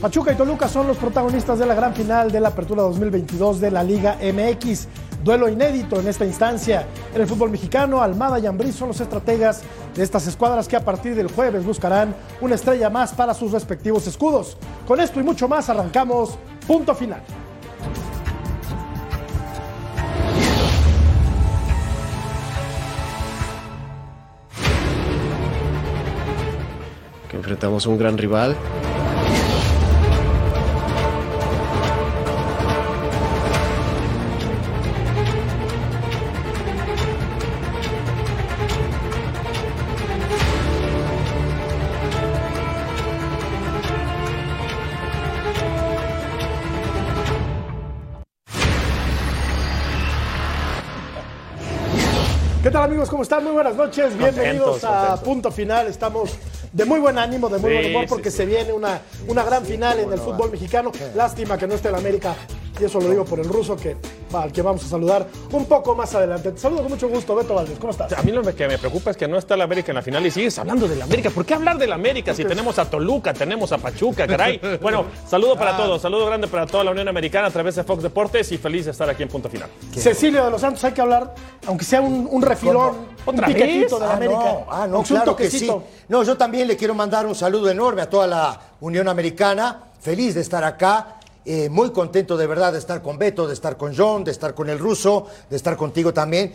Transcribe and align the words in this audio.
Pachuca 0.00 0.30
y 0.30 0.36
Toluca 0.36 0.68
son 0.68 0.86
los 0.86 0.96
protagonistas 0.96 1.58
de 1.58 1.66
la 1.66 1.74
gran 1.74 1.92
final 1.92 2.30
de 2.30 2.38
la 2.38 2.50
Apertura 2.50 2.82
2022 2.82 3.60
de 3.60 3.72
la 3.72 3.82
Liga 3.82 4.16
MX. 4.22 4.86
Duelo 5.24 5.48
inédito 5.48 5.98
en 5.98 6.06
esta 6.06 6.24
instancia. 6.24 6.86
En 7.12 7.20
el 7.20 7.26
fútbol 7.26 7.50
mexicano, 7.50 8.00
Almada 8.00 8.38
y 8.38 8.46
Ambriz 8.46 8.76
son 8.76 8.88
los 8.88 9.00
estrategas 9.00 9.62
de 9.96 10.04
estas 10.04 10.28
escuadras 10.28 10.68
que 10.68 10.76
a 10.76 10.84
partir 10.84 11.16
del 11.16 11.26
jueves 11.26 11.64
buscarán 11.64 12.14
una 12.40 12.54
estrella 12.54 12.88
más 12.90 13.12
para 13.12 13.34
sus 13.34 13.50
respectivos 13.50 14.06
escudos. 14.06 14.56
Con 14.86 15.00
esto 15.00 15.18
y 15.18 15.24
mucho 15.24 15.48
más 15.48 15.68
arrancamos 15.68 16.38
punto 16.64 16.94
final. 16.94 17.20
Que 27.28 27.36
enfrentamos 27.36 27.84
un 27.86 27.98
gran 27.98 28.16
rival. 28.16 28.56
Amigos? 52.98 53.10
¿Cómo 53.10 53.22
están? 53.22 53.44
Muy 53.44 53.52
buenas 53.52 53.76
noches. 53.76 54.16
Bienvenidos 54.18 54.80
Contentos, 54.80 54.84
a 54.84 54.88
contentos. 54.98 55.20
Punto 55.20 55.50
Final. 55.52 55.86
Estamos 55.86 56.32
de 56.72 56.84
muy 56.84 56.98
buen 56.98 57.16
ánimo, 57.16 57.48
de 57.48 57.58
muy 57.58 57.70
Sí, 57.70 57.76
buen 57.76 57.86
humor 57.94 58.06
porque 58.08 58.28
sí. 58.32 58.38
se 58.38 58.46
viene 58.46 58.72
una, 58.72 59.00
una 59.28 59.44
gran 59.44 59.64
final 59.64 60.00
en 60.00 60.12
el 60.12 60.18
fútbol 60.18 60.50
mexicano. 60.50 60.90
Lástima 61.14 61.56
que 61.56 61.68
no 61.68 61.74
esté 61.74 61.90
el 61.90 61.94
América. 61.94 62.34
Y 62.80 62.84
eso 62.84 63.00
lo 63.00 63.08
digo 63.10 63.24
por 63.24 63.40
el 63.40 63.48
ruso 63.48 63.76
que, 63.76 63.96
al 64.32 64.52
que 64.52 64.62
vamos 64.62 64.84
a 64.84 64.88
saludar 64.88 65.26
un 65.52 65.64
poco 65.66 65.94
más 65.96 66.14
adelante. 66.14 66.52
Te 66.52 66.58
saludo 66.58 66.82
con 66.82 66.90
mucho 66.92 67.08
gusto, 67.08 67.34
Beto 67.34 67.54
Valdés. 67.54 67.78
¿Cómo 67.78 67.90
estás? 67.90 68.12
A 68.12 68.22
mí 68.22 68.30
lo 68.30 68.42
que 68.42 68.68
me 68.68 68.78
preocupa 68.78 69.10
es 69.10 69.16
que 69.16 69.26
no 69.26 69.36
está 69.36 69.56
la 69.56 69.64
América 69.64 69.90
en 69.90 69.96
la 69.96 70.02
final 70.02 70.24
y 70.26 70.30
sigues 70.30 70.58
hablando 70.58 70.86
de 70.86 70.96
la 70.96 71.04
América. 71.04 71.30
¿Por 71.30 71.44
qué 71.44 71.54
hablar 71.54 71.76
de 71.78 71.86
la 71.86 71.96
América 71.96 72.34
si 72.34 72.44
tenemos 72.44 72.78
a 72.78 72.84
Toluca, 72.88 73.32
tenemos 73.34 73.72
a 73.72 73.78
Pachuca, 73.78 74.26
caray? 74.26 74.60
Bueno, 74.80 75.06
saludo 75.28 75.56
para 75.56 75.76
todos, 75.76 76.00
saludo 76.02 76.26
grande 76.26 76.46
para 76.46 76.66
toda 76.66 76.84
la 76.84 76.90
Unión 76.92 77.08
Americana 77.08 77.48
a 77.48 77.50
través 77.50 77.74
de 77.74 77.84
Fox 77.84 78.02
Deportes 78.02 78.50
y 78.52 78.58
feliz 78.58 78.84
de 78.84 78.92
estar 78.92 79.08
aquí 79.10 79.22
en 79.24 79.28
Punto 79.28 79.48
Final. 79.48 79.68
Cecilio 79.94 80.44
de 80.44 80.50
los 80.50 80.60
Santos, 80.60 80.84
hay 80.84 80.92
que 80.92 81.00
hablar, 81.00 81.34
aunque 81.66 81.84
sea 81.84 82.00
un, 82.00 82.28
un 82.30 82.42
refilón, 82.42 82.96
un 83.26 83.34
¿Otra 83.34 83.46
piquetito 83.48 83.98
vez? 83.98 84.00
de 84.00 84.06
la 84.06 84.12
Ah, 84.12 84.16
América. 84.16 84.38
no, 84.40 84.66
ah, 84.70 84.86
no, 84.86 85.02
claro 85.02 85.34
que 85.36 85.50
sí. 85.50 85.70
No, 86.08 86.22
yo 86.22 86.36
también 86.36 86.68
le 86.68 86.76
quiero 86.76 86.94
mandar 86.94 87.26
un 87.26 87.34
saludo 87.34 87.68
enorme 87.70 88.02
a 88.02 88.08
toda 88.08 88.26
la 88.26 88.60
Unión 88.80 89.08
Americana. 89.08 89.80
Feliz 90.00 90.34
de 90.36 90.40
estar 90.42 90.62
acá. 90.64 91.17
Eh, 91.48 91.68
muy 91.70 91.90
contento 91.92 92.36
de 92.36 92.46
verdad 92.46 92.72
de 92.72 92.78
estar 92.78 93.02
con 93.02 93.18
Beto, 93.18 93.46
de 93.48 93.54
estar 93.54 93.76
con 93.76 93.96
John, 93.96 94.22
de 94.24 94.30
estar 94.30 94.54
con 94.54 94.68
el 94.70 94.78
ruso, 94.78 95.26
de 95.48 95.56
estar 95.56 95.76
contigo 95.76 96.12
también. 96.12 96.52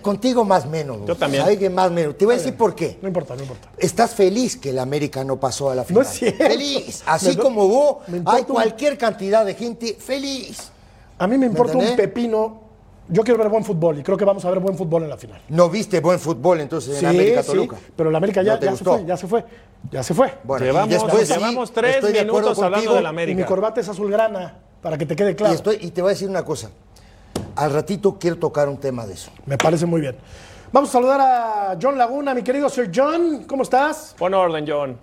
Contigo 0.00 0.42
más 0.42 0.64
menos. 0.66 1.00
Yo 1.06 1.14
también. 1.16 1.42
¿Sabes 1.42 1.58
que 1.58 1.68
más 1.68 1.90
menos? 1.90 2.16
Te 2.16 2.24
voy 2.24 2.34
a 2.34 2.38
decir 2.38 2.56
por 2.56 2.74
qué. 2.74 2.98
No 3.02 3.08
importa, 3.08 3.36
no 3.36 3.42
importa. 3.42 3.68
Estás 3.76 4.12
feliz 4.14 4.56
que 4.56 4.70
el 4.70 4.78
América 4.78 5.22
no 5.22 5.38
pasó 5.38 5.68
a 5.70 5.74
la 5.74 5.84
final. 5.84 6.02
es 6.04 6.08
cierto. 6.12 6.44
Feliz. 6.46 7.02
Así 7.04 7.36
Me- 7.36 7.42
como 7.42 7.68
vos, 7.68 7.96
hay 8.24 8.40
un- 8.40 8.46
cualquier 8.46 8.96
cantidad 8.96 9.44
de 9.44 9.52
gente 9.54 9.94
feliz. 10.00 10.70
A 11.18 11.26
mí 11.26 11.36
me 11.36 11.44
importa 11.46 11.76
un 11.76 11.94
pepino. 11.94 12.65
Yo 13.08 13.22
quiero 13.22 13.38
ver 13.38 13.48
buen 13.48 13.64
fútbol 13.64 13.98
y 13.98 14.02
creo 14.02 14.16
que 14.16 14.24
vamos 14.24 14.44
a 14.44 14.50
ver 14.50 14.58
buen 14.58 14.76
fútbol 14.76 15.04
en 15.04 15.10
la 15.10 15.16
final. 15.16 15.40
No 15.48 15.70
viste 15.70 16.00
buen 16.00 16.18
fútbol 16.18 16.60
entonces 16.60 17.00
en 17.00 17.08
América 17.08 17.42
Toluca. 17.44 17.76
pero 17.96 18.10
la 18.10 18.18
América 18.18 18.42
ya, 18.42 18.54
¿No 18.54 18.58
te 18.58 18.66
ya 18.66 18.76
se 18.76 18.84
fue, 18.84 19.04
ya 19.06 19.16
se 19.16 19.26
fue, 19.28 19.44
ya 19.92 20.02
se 20.02 20.14
fue. 20.14 20.34
Bueno, 20.42 20.64
y 20.64 20.68
Llevamos, 20.68 20.90
después 20.90 21.28
sí, 21.28 21.34
llevamos 21.34 21.72
tres 21.72 21.94
estoy 21.96 22.12
de 22.12 22.20
acuerdo 22.20 22.40
minutos 22.50 22.64
hablando 22.64 22.76
contigo. 22.90 22.94
de 22.96 23.02
la 23.02 23.10
Y 23.10 23.12
mi 23.14 23.22
América. 23.22 23.46
corbata 23.46 23.80
es 23.80 23.88
azulgrana, 23.88 24.58
para 24.82 24.98
que 24.98 25.06
te 25.06 25.14
quede 25.14 25.30
Y, 25.32 25.34
claro. 25.36 25.54
estoy, 25.54 25.78
y 25.80 25.90
te 25.92 26.02
voy 26.02 26.10
a 26.10 26.14
decir 26.14 26.28
una 26.28 26.44
cosa. 26.44 26.70
Al 27.54 27.72
ratito 27.72 28.18
quiero 28.18 28.38
tocar 28.38 28.68
un 28.68 28.78
tema 28.78 29.06
de 29.06 29.14
eso. 29.14 29.30
Me 29.46 29.56
parece 29.56 29.86
muy 29.86 30.00
bien. 30.00 30.16
Vamos 30.72 30.90
a 30.90 30.92
saludar 30.92 31.20
a 31.20 31.78
John 31.80 31.96
Laguna, 31.96 32.34
mi 32.34 32.42
querido 32.42 32.68
Sir 32.68 32.90
John. 32.92 33.44
¿Cómo 33.46 33.62
estás? 33.62 34.16
Pon 34.18 34.34
orden, 34.34 34.64
John. 34.66 34.98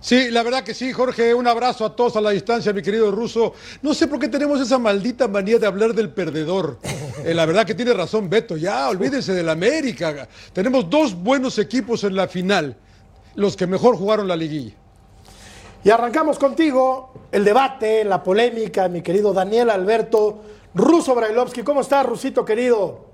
Sí, 0.00 0.30
la 0.30 0.42
verdad 0.42 0.64
que 0.64 0.72
sí, 0.72 0.92
Jorge. 0.92 1.34
Un 1.34 1.46
abrazo 1.46 1.84
a 1.84 1.94
todos 1.94 2.16
a 2.16 2.20
la 2.20 2.30
distancia, 2.30 2.72
mi 2.72 2.80
querido 2.80 3.10
ruso. 3.10 3.52
No 3.82 3.92
sé 3.92 4.06
por 4.06 4.18
qué 4.18 4.28
tenemos 4.28 4.60
esa 4.60 4.78
maldita 4.78 5.28
manía 5.28 5.58
de 5.58 5.66
hablar 5.66 5.94
del 5.94 6.10
perdedor. 6.10 6.78
Eh, 7.22 7.34
la 7.34 7.44
verdad 7.44 7.66
que 7.66 7.74
tiene 7.74 7.92
razón 7.92 8.30
Beto. 8.30 8.56
Ya, 8.56 8.88
olvídense 8.88 9.34
del 9.34 9.50
América. 9.50 10.26
Tenemos 10.54 10.88
dos 10.88 11.14
buenos 11.14 11.58
equipos 11.58 12.02
en 12.04 12.16
la 12.16 12.26
final, 12.28 12.74
los 13.34 13.58
que 13.58 13.66
mejor 13.66 13.94
jugaron 13.94 14.26
la 14.26 14.36
liguilla. 14.36 14.72
Y 15.84 15.90
arrancamos 15.90 16.38
contigo 16.38 17.12
el 17.30 17.44
debate, 17.44 18.04
la 18.04 18.22
polémica, 18.22 18.88
mi 18.88 19.02
querido 19.02 19.34
Daniel 19.34 19.68
Alberto 19.68 20.42
Ruso 20.74 21.14
Brailovsky. 21.14 21.62
¿Cómo 21.62 21.82
estás, 21.82 22.06
Rusito 22.06 22.42
querido? 22.42 23.09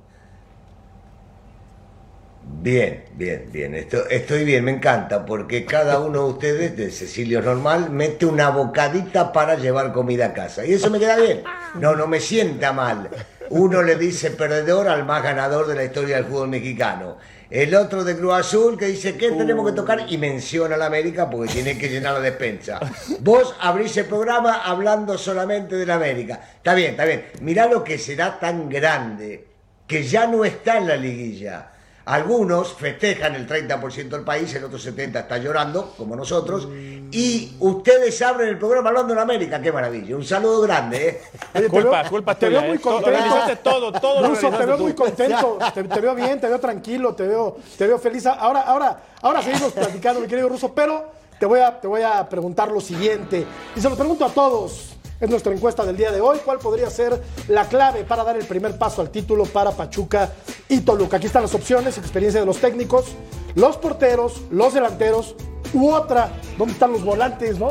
Bien, 2.58 3.04
bien, 3.14 3.48
bien. 3.52 3.74
Esto- 3.74 4.08
estoy 4.08 4.44
bien, 4.44 4.64
me 4.64 4.70
encanta, 4.72 5.24
porque 5.26 5.64
cada 5.66 6.00
uno 6.00 6.24
de 6.24 6.30
ustedes, 6.32 6.76
de 6.76 6.90
Cecilio 6.90 7.42
Normal, 7.42 7.90
mete 7.90 8.24
una 8.26 8.48
bocadita 8.50 9.32
para 9.32 9.56
llevar 9.56 9.92
comida 9.92 10.26
a 10.26 10.32
casa. 10.32 10.64
Y 10.64 10.72
eso 10.72 10.90
me 10.90 10.98
queda 10.98 11.16
bien. 11.16 11.44
No, 11.74 11.94
no 11.94 12.06
me 12.06 12.18
sienta 12.18 12.72
mal. 12.72 13.10
Uno 13.50 13.82
le 13.82 13.96
dice 13.96 14.30
perdedor 14.30 14.88
al 14.88 15.04
más 15.04 15.22
ganador 15.22 15.66
de 15.68 15.76
la 15.76 15.84
historia 15.84 16.16
del 16.16 16.24
fútbol 16.24 16.48
mexicano. 16.48 17.18
El 17.48 17.74
otro 17.76 18.02
de 18.02 18.16
Cruz 18.16 18.34
Azul 18.34 18.76
que 18.76 18.86
dice 18.86 19.16
que 19.16 19.30
tenemos 19.30 19.64
que 19.70 19.76
tocar 19.76 20.04
y 20.08 20.18
menciona 20.18 20.74
a 20.74 20.78
la 20.78 20.86
América 20.86 21.30
porque 21.30 21.52
tiene 21.52 21.78
que 21.78 21.88
llenar 21.88 22.14
la 22.14 22.20
despensa. 22.20 22.80
Vos 23.20 23.54
abrís 23.60 23.96
el 23.98 24.06
programa 24.06 24.62
hablando 24.64 25.16
solamente 25.16 25.76
de 25.76 25.86
la 25.86 25.94
América. 25.94 26.40
Está 26.56 26.74
bien, 26.74 26.92
está 26.92 27.04
bien. 27.04 27.26
Mirá 27.42 27.66
lo 27.68 27.84
que 27.84 27.98
será 27.98 28.40
tan 28.40 28.68
grande 28.68 29.46
que 29.86 30.02
ya 30.02 30.26
no 30.26 30.44
está 30.44 30.78
en 30.78 30.88
la 30.88 30.96
liguilla. 30.96 31.70
Algunos 32.06 32.72
festejan 32.74 33.34
el 33.34 33.48
30% 33.48 34.08
del 34.10 34.22
país, 34.22 34.54
el 34.54 34.62
otro 34.62 34.78
70% 34.78 35.18
está 35.18 35.38
llorando, 35.38 35.92
como 35.98 36.14
nosotros, 36.14 36.68
y 37.10 37.56
ustedes 37.58 38.22
abren 38.22 38.48
el 38.48 38.58
programa 38.60 38.90
hablando 38.90 39.12
en 39.12 39.18
América, 39.18 39.60
qué 39.60 39.72
maravilla. 39.72 40.14
Un 40.14 40.24
saludo 40.24 40.60
grande, 40.60 41.20
¿eh? 41.52 41.66
Culpa, 41.68 42.08
culpa 42.08 42.36
te 42.36 42.48
veo 42.48 42.62
muy 42.62 42.76
¿eh? 42.76 42.80
Todo- 42.80 43.02
contento. 43.02 43.58
Todo, 43.60 43.92
todo 43.92 44.20
lo 44.22 44.28
Ruso, 44.28 44.50
te 44.50 44.66
veo 44.66 44.76
tú. 44.76 44.82
muy 44.84 44.92
contento, 44.94 45.58
te, 45.74 45.82
te 45.82 46.00
veo 46.00 46.14
bien, 46.14 46.40
te 46.40 46.46
veo 46.46 46.60
tranquilo, 46.60 47.12
te 47.12 47.26
veo, 47.26 47.56
te 47.76 47.88
veo 47.88 47.98
feliz. 47.98 48.24
Ahora, 48.26 48.60
ahora, 48.60 49.02
ahora 49.22 49.42
seguimos 49.42 49.72
platicando, 49.72 50.20
mi 50.20 50.28
querido 50.28 50.48
Ruso, 50.48 50.72
pero 50.72 51.10
te 51.40 51.44
voy, 51.46 51.58
a, 51.58 51.80
te 51.80 51.88
voy 51.88 52.02
a 52.02 52.28
preguntar 52.28 52.70
lo 52.70 52.80
siguiente, 52.80 53.44
y 53.74 53.80
se 53.80 53.90
lo 53.90 53.96
pregunto 53.96 54.24
a 54.24 54.28
todos. 54.30 54.95
Es 55.18 55.30
nuestra 55.30 55.52
encuesta 55.52 55.84
del 55.84 55.96
día 55.96 56.12
de 56.12 56.20
hoy. 56.20 56.38
¿Cuál 56.44 56.58
podría 56.58 56.90
ser 56.90 57.22
la 57.48 57.66
clave 57.68 58.04
para 58.04 58.22
dar 58.22 58.36
el 58.36 58.44
primer 58.44 58.76
paso 58.76 59.00
al 59.00 59.10
título 59.10 59.44
para 59.44 59.70
Pachuca 59.70 60.32
y 60.68 60.80
Toluca? 60.80 61.16
Aquí 61.16 61.26
están 61.26 61.42
las 61.42 61.54
opciones, 61.54 61.96
experiencia 61.96 62.40
de 62.40 62.46
los 62.46 62.58
técnicos, 62.58 63.06
los 63.54 63.78
porteros, 63.78 64.42
los 64.50 64.74
delanteros, 64.74 65.34
u 65.72 65.90
otra, 65.90 66.30
¿dónde 66.58 66.74
están 66.74 66.92
los 66.92 67.02
volantes, 67.02 67.58
no? 67.58 67.70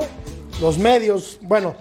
Los 0.59 0.79
medios, 0.79 1.37
bueno, 1.41 1.75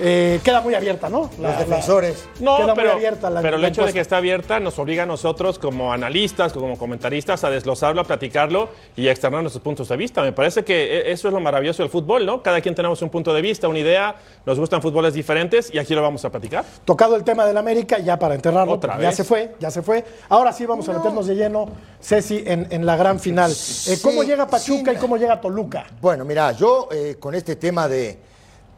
eh, 0.00 0.40
queda 0.42 0.60
muy 0.60 0.74
abierta, 0.74 1.08
¿no? 1.08 1.30
La- 1.38 1.50
Los 1.50 1.58
la- 1.60 1.64
defensores. 1.64 2.24
No, 2.40 2.56
Queda 2.56 2.66
muy 2.68 2.74
pero, 2.76 2.92
abierta 2.92 3.30
la- 3.30 3.40
pero 3.42 3.56
el 3.56 3.62
la 3.62 3.68
hecho 3.68 3.84
de 3.84 3.92
que 3.92 4.00
está 4.00 4.16
abierta 4.16 4.58
nos 4.60 4.78
obliga 4.78 5.04
a 5.04 5.06
nosotros 5.06 5.58
como 5.58 5.92
analistas, 5.92 6.52
como 6.52 6.76
comentaristas, 6.76 7.44
a 7.44 7.50
desglosarlo, 7.50 8.00
a 8.00 8.04
platicarlo 8.04 8.68
y 8.96 9.06
a 9.08 9.12
externar 9.12 9.42
nuestros 9.42 9.62
puntos 9.62 9.88
de 9.88 9.96
vista. 9.96 10.22
Me 10.22 10.32
parece 10.32 10.64
que 10.64 10.98
e- 10.98 11.12
eso 11.12 11.28
es 11.28 11.34
lo 11.34 11.40
maravilloso 11.40 11.82
del 11.82 11.90
fútbol, 11.90 12.26
¿no? 12.26 12.42
Cada 12.42 12.60
quien 12.60 12.74
tenemos 12.74 13.00
un 13.02 13.10
punto 13.10 13.32
de 13.32 13.40
vista, 13.40 13.68
una 13.68 13.78
idea, 13.78 14.16
nos 14.44 14.58
gustan 14.58 14.82
fútboles 14.82 15.14
diferentes 15.14 15.72
y 15.72 15.78
aquí 15.78 15.94
lo 15.94 16.02
vamos 16.02 16.24
a 16.24 16.30
platicar. 16.30 16.64
Tocado 16.84 17.14
el 17.16 17.22
tema 17.24 17.46
del 17.46 17.56
América, 17.56 17.98
ya 17.98 18.18
para 18.18 18.34
enterrarlo, 18.34 18.72
Otra 18.72 18.92
porque 18.94 19.02
ya 19.04 19.08
vez. 19.10 19.16
se 19.16 19.24
fue, 19.24 19.54
ya 19.60 19.70
se 19.70 19.82
fue. 19.82 20.04
Ahora 20.28 20.52
sí 20.52 20.66
vamos 20.66 20.88
a 20.88 20.92
meternos 20.94 21.26
de 21.26 21.34
lleno, 21.36 21.66
Ceci, 22.02 22.42
en, 22.46 22.66
en 22.70 22.84
la 22.84 22.96
gran 22.96 23.20
final. 23.20 23.52
Eh, 23.52 23.98
¿Cómo 24.02 24.24
llega 24.24 24.46
Pachuca 24.48 24.90
sí. 24.90 24.96
y 24.96 25.00
cómo 25.00 25.16
llega 25.16 25.40
Toluca? 25.40 25.86
Bueno, 26.00 26.24
mira, 26.24 26.52
yo 26.52 26.88
eh, 26.90 27.16
con 27.20 27.34
este 27.34 27.56
tema 27.56 27.86
de. 27.88 28.33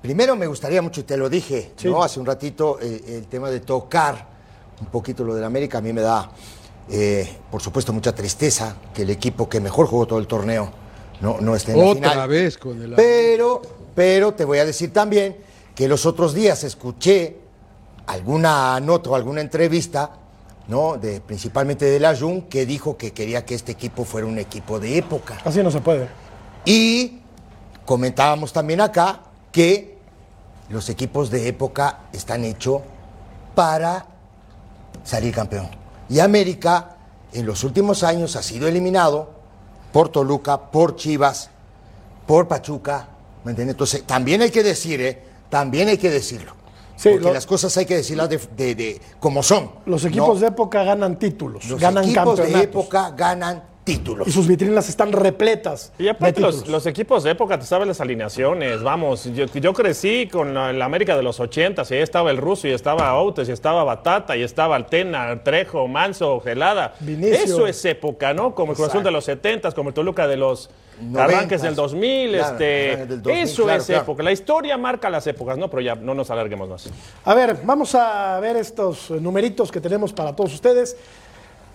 Primero 0.06 0.37
me 0.37 0.47
gustaría 0.47 0.81
mucho, 0.82 1.00
y 1.00 1.03
te 1.03 1.17
lo 1.17 1.29
dije, 1.29 1.73
Sí. 1.75 1.88
¿no? 1.88 2.00
Hace 2.00 2.20
un 2.20 2.26
ratito, 2.26 2.79
eh, 2.81 3.03
el 3.08 3.26
tema 3.26 3.50
de 3.50 3.58
tocar 3.58 4.25
un 4.81 4.87
poquito 4.87 5.25
lo 5.25 5.35
del 5.35 5.43
América. 5.43 5.79
A 5.79 5.81
mí 5.81 5.93
me 5.93 6.00
da, 6.00 6.31
eh, 6.88 7.29
por 7.50 7.61
supuesto, 7.61 7.93
mucha 7.93 8.14
tristeza 8.14 8.76
que 8.94 9.03
el 9.03 9.11
equipo 9.11 9.49
que 9.49 9.58
mejor 9.58 9.88
jugó 9.88 10.06
todo 10.06 10.20
el 10.20 10.29
torneo 10.29 10.70
no, 11.20 11.41
no 11.41 11.56
esté 11.56 11.73
en 11.73 11.81
la 11.81 11.85
Otra 11.87 12.11
final. 12.12 12.29
vez 12.29 12.56
con 12.56 12.81
el. 12.81 12.93
Pero, 12.94 13.62
pero 13.97 14.32
te 14.32 14.44
voy 14.44 14.58
a 14.61 14.64
decir 14.64 14.93
también 14.93 15.38
que 15.75 15.88
los 15.88 16.06
otros 16.06 16.35
días 16.35 16.62
escuché 16.62 17.38
alguna 18.06 18.79
nota 18.79 19.11
o 19.11 19.17
alguna 19.17 19.41
entrevista, 19.41 20.12
¿no? 20.69 20.99
De, 20.99 21.20
principalmente 21.20 21.85
de 21.87 21.99
la 21.99 22.17
Jun, 22.17 22.43
que 22.43 22.64
dijo 22.64 22.97
que 22.97 23.12
quería 23.12 23.44
que 23.44 23.56
este 23.56 23.73
equipo 23.73 24.05
fuera 24.05 24.25
un 24.29 24.38
equipo 24.38 24.79
de 24.79 24.99
época. 24.99 25.38
Así 25.44 25.61
no 25.64 25.73
se 25.73 25.81
puede. 25.81 26.06
Y 26.64 27.19
comentábamos 27.85 28.52
también 28.52 28.81
acá 28.81 29.23
que 29.50 29.95
los 30.68 30.88
equipos 30.88 31.30
de 31.30 31.48
época 31.48 32.00
están 32.12 32.44
hechos 32.44 32.82
para 33.54 34.06
salir 35.04 35.34
campeón. 35.34 35.68
Y 36.08 36.20
América 36.20 36.96
en 37.32 37.46
los 37.46 37.64
últimos 37.64 38.02
años 38.02 38.36
ha 38.36 38.42
sido 38.42 38.66
eliminado 38.68 39.30
por 39.92 40.08
Toluca, 40.08 40.70
por 40.70 40.96
Chivas, 40.96 41.50
por 42.26 42.48
Pachuca, 42.48 43.08
¿Me 43.44 43.50
entiendes? 43.52 43.74
Entonces, 43.74 44.02
también 44.02 44.42
hay 44.42 44.50
que 44.50 44.64
decir, 44.64 45.00
¿eh? 45.00 45.22
También 45.48 45.86
hay 45.86 45.98
que 45.98 46.10
decirlo. 46.10 46.50
Sí, 46.96 47.10
porque 47.10 47.26
lo- 47.28 47.32
las 47.34 47.46
cosas 47.46 47.76
hay 47.76 47.86
que 47.86 47.94
decirlas 47.94 48.28
de, 48.28 48.38
de- 48.56 48.74
de- 48.74 49.00
como 49.20 49.40
son. 49.40 49.70
Los 49.86 50.04
equipos 50.04 50.34
¿no? 50.34 50.40
de 50.40 50.46
época 50.48 50.82
ganan 50.82 51.16
títulos, 51.16 51.64
Los 51.68 51.80
ganan 51.80 52.02
equipos 52.02 52.38
de 52.38 52.42
campeonatos. 52.42 52.62
época 52.64 53.10
ganan 53.16 53.62
títulos. 53.87 54.27
Y 54.27 54.33
sus 54.33 54.49
vitrinas 54.49 54.88
están 54.88 55.12
repletas. 55.12 55.93
Y 55.97 56.09
aparte 56.09 56.43
de 56.43 56.69
los, 56.69 56.87
equipos 56.87 57.23
de 57.23 57.31
época, 57.31 57.59
te 57.59 57.65
sabes 57.65 57.87
las 57.87 58.00
alineaciones, 58.00 58.83
vamos, 58.83 59.25
yo, 59.33 59.47
yo 59.47 59.73
crecí 59.73 60.29
con 60.31 60.53
la, 60.53 60.73
la 60.73 60.85
América 60.85 61.17
de 61.17 61.23
los 61.23 61.38
80, 61.38 61.85
y 61.88 61.94
ahí 61.94 62.00
estaba 62.00 62.33
el 62.33 62.37
ruso, 62.37 62.67
y 62.67 62.73
estaba 62.73 63.15
Outes, 63.15 63.49
y 63.49 63.53
estaba 63.53 63.85
Batata, 63.85 64.37
y 64.37 64.43
estaba 64.43 64.75
Altena, 64.75 65.43
Trejo, 65.44 65.87
Manso, 65.87 66.41
Gelada. 66.41 66.94
Vinicio. 66.99 67.44
Eso 67.44 67.67
es 67.69 67.83
época, 67.85 68.35
¿no? 68.35 68.55
Como 68.55 68.73
el 68.73 68.77
Cruz 68.77 68.93
de 69.05 69.11
los 69.11 69.25
70, 69.25 69.71
como 69.71 69.91
el 69.91 69.94
Toluca 69.94 70.27
de 70.27 70.37
los 70.37 70.69
arranques 71.15 71.62
del 71.62 71.75
2000, 71.77 72.31
Claro, 72.31 72.53
este, 72.53 72.87
arranques 72.87 73.09
del 73.09 73.23
2000, 73.23 73.43
eso 73.43 73.65
claro, 73.65 73.81
es 73.81 73.87
claro. 73.87 74.03
época. 74.03 74.23
La 74.25 74.33
historia 74.33 74.77
marca 74.77 75.09
las 75.11 75.27
épocas, 75.29 75.56
¿no? 75.59 75.71
Pero 75.71 75.83
ya 75.83 75.94
no 75.94 76.12
nos 76.15 76.29
alarguemos 76.31 76.69
más. 76.69 76.91
A 77.25 77.35
ver, 77.35 77.59
vamos 77.62 77.94
a 77.94 78.41
ver 78.41 78.56
estos 78.56 79.11
numeritos 79.11 79.71
que 79.71 79.81
tenemos 79.81 80.12
para 80.12 80.35
todos 80.35 80.53
ustedes. 80.55 80.97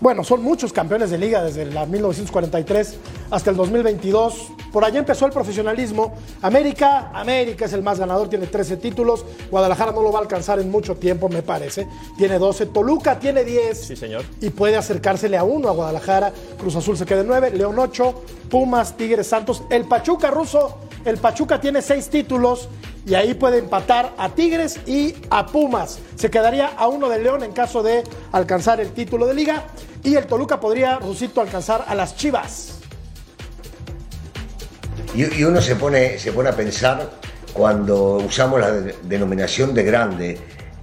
Bueno, 0.01 0.23
son 0.23 0.41
muchos 0.41 0.73
campeones 0.73 1.11
de 1.11 1.19
liga 1.19 1.43
desde 1.43 1.63
la 1.63 1.85
1943 1.85 2.95
hasta 3.29 3.51
el 3.51 3.55
2022. 3.55 4.47
Por 4.73 4.83
allá 4.83 4.97
empezó 4.97 5.27
el 5.27 5.31
profesionalismo. 5.31 6.15
América, 6.41 7.11
América 7.13 7.65
es 7.65 7.73
el 7.73 7.83
más 7.83 7.99
ganador, 7.99 8.27
tiene 8.27 8.47
13 8.47 8.77
títulos. 8.77 9.23
Guadalajara 9.51 9.91
no 9.91 10.01
lo 10.01 10.11
va 10.11 10.17
a 10.17 10.21
alcanzar 10.23 10.59
en 10.59 10.71
mucho 10.71 10.95
tiempo, 10.95 11.29
me 11.29 11.43
parece. 11.43 11.87
Tiene 12.17 12.39
12. 12.39 12.65
Toluca 12.65 13.19
tiene 13.19 13.43
10. 13.43 13.77
Sí, 13.77 13.95
señor. 13.95 14.23
Y 14.41 14.49
puede 14.49 14.75
acercársele 14.75 15.37
a 15.37 15.43
uno 15.43 15.69
a 15.69 15.71
Guadalajara. 15.71 16.33
Cruz 16.59 16.75
Azul 16.75 16.97
se 16.97 17.05
queda 17.05 17.21
en 17.21 17.27
9. 17.27 17.51
León 17.51 17.77
8. 17.77 18.23
Pumas, 18.49 18.97
Tigres, 18.97 19.27
Santos. 19.27 19.61
El 19.69 19.85
Pachuca 19.85 20.31
ruso. 20.31 20.79
El 21.05 21.17
Pachuca 21.17 21.61
tiene 21.61 21.79
6 21.83 22.09
títulos. 22.09 22.69
Y 23.05 23.15
ahí 23.15 23.33
puede 23.33 23.57
empatar 23.57 24.13
a 24.17 24.29
Tigres 24.29 24.79
y 24.85 25.15
a 25.29 25.45
Pumas. 25.47 25.99
Se 26.15 26.29
quedaría 26.29 26.67
a 26.67 26.87
uno 26.87 27.09
de 27.09 27.19
León 27.19 27.43
en 27.43 27.51
caso 27.51 27.81
de 27.81 28.03
alcanzar 28.31 28.79
el 28.79 28.91
título 28.91 29.25
de 29.25 29.33
liga. 29.33 29.63
Y 30.03 30.15
el 30.15 30.27
Toluca 30.27 30.59
podría, 30.59 30.99
Rusito, 30.99 31.41
alcanzar 31.41 31.85
a 31.87 31.95
las 31.95 32.15
Chivas. 32.15 32.75
Y, 35.15 35.43
uno 35.43 35.61
se 35.61 35.75
pone, 35.75 36.17
se 36.19 36.31
pone 36.31 36.49
a 36.49 36.55
pensar 36.55 37.09
cuando 37.53 38.13
usamos 38.15 38.59
la 38.59 38.71
de- 38.71 38.95
denominación 39.03 39.73
de 39.73 39.83
grande, 39.83 40.37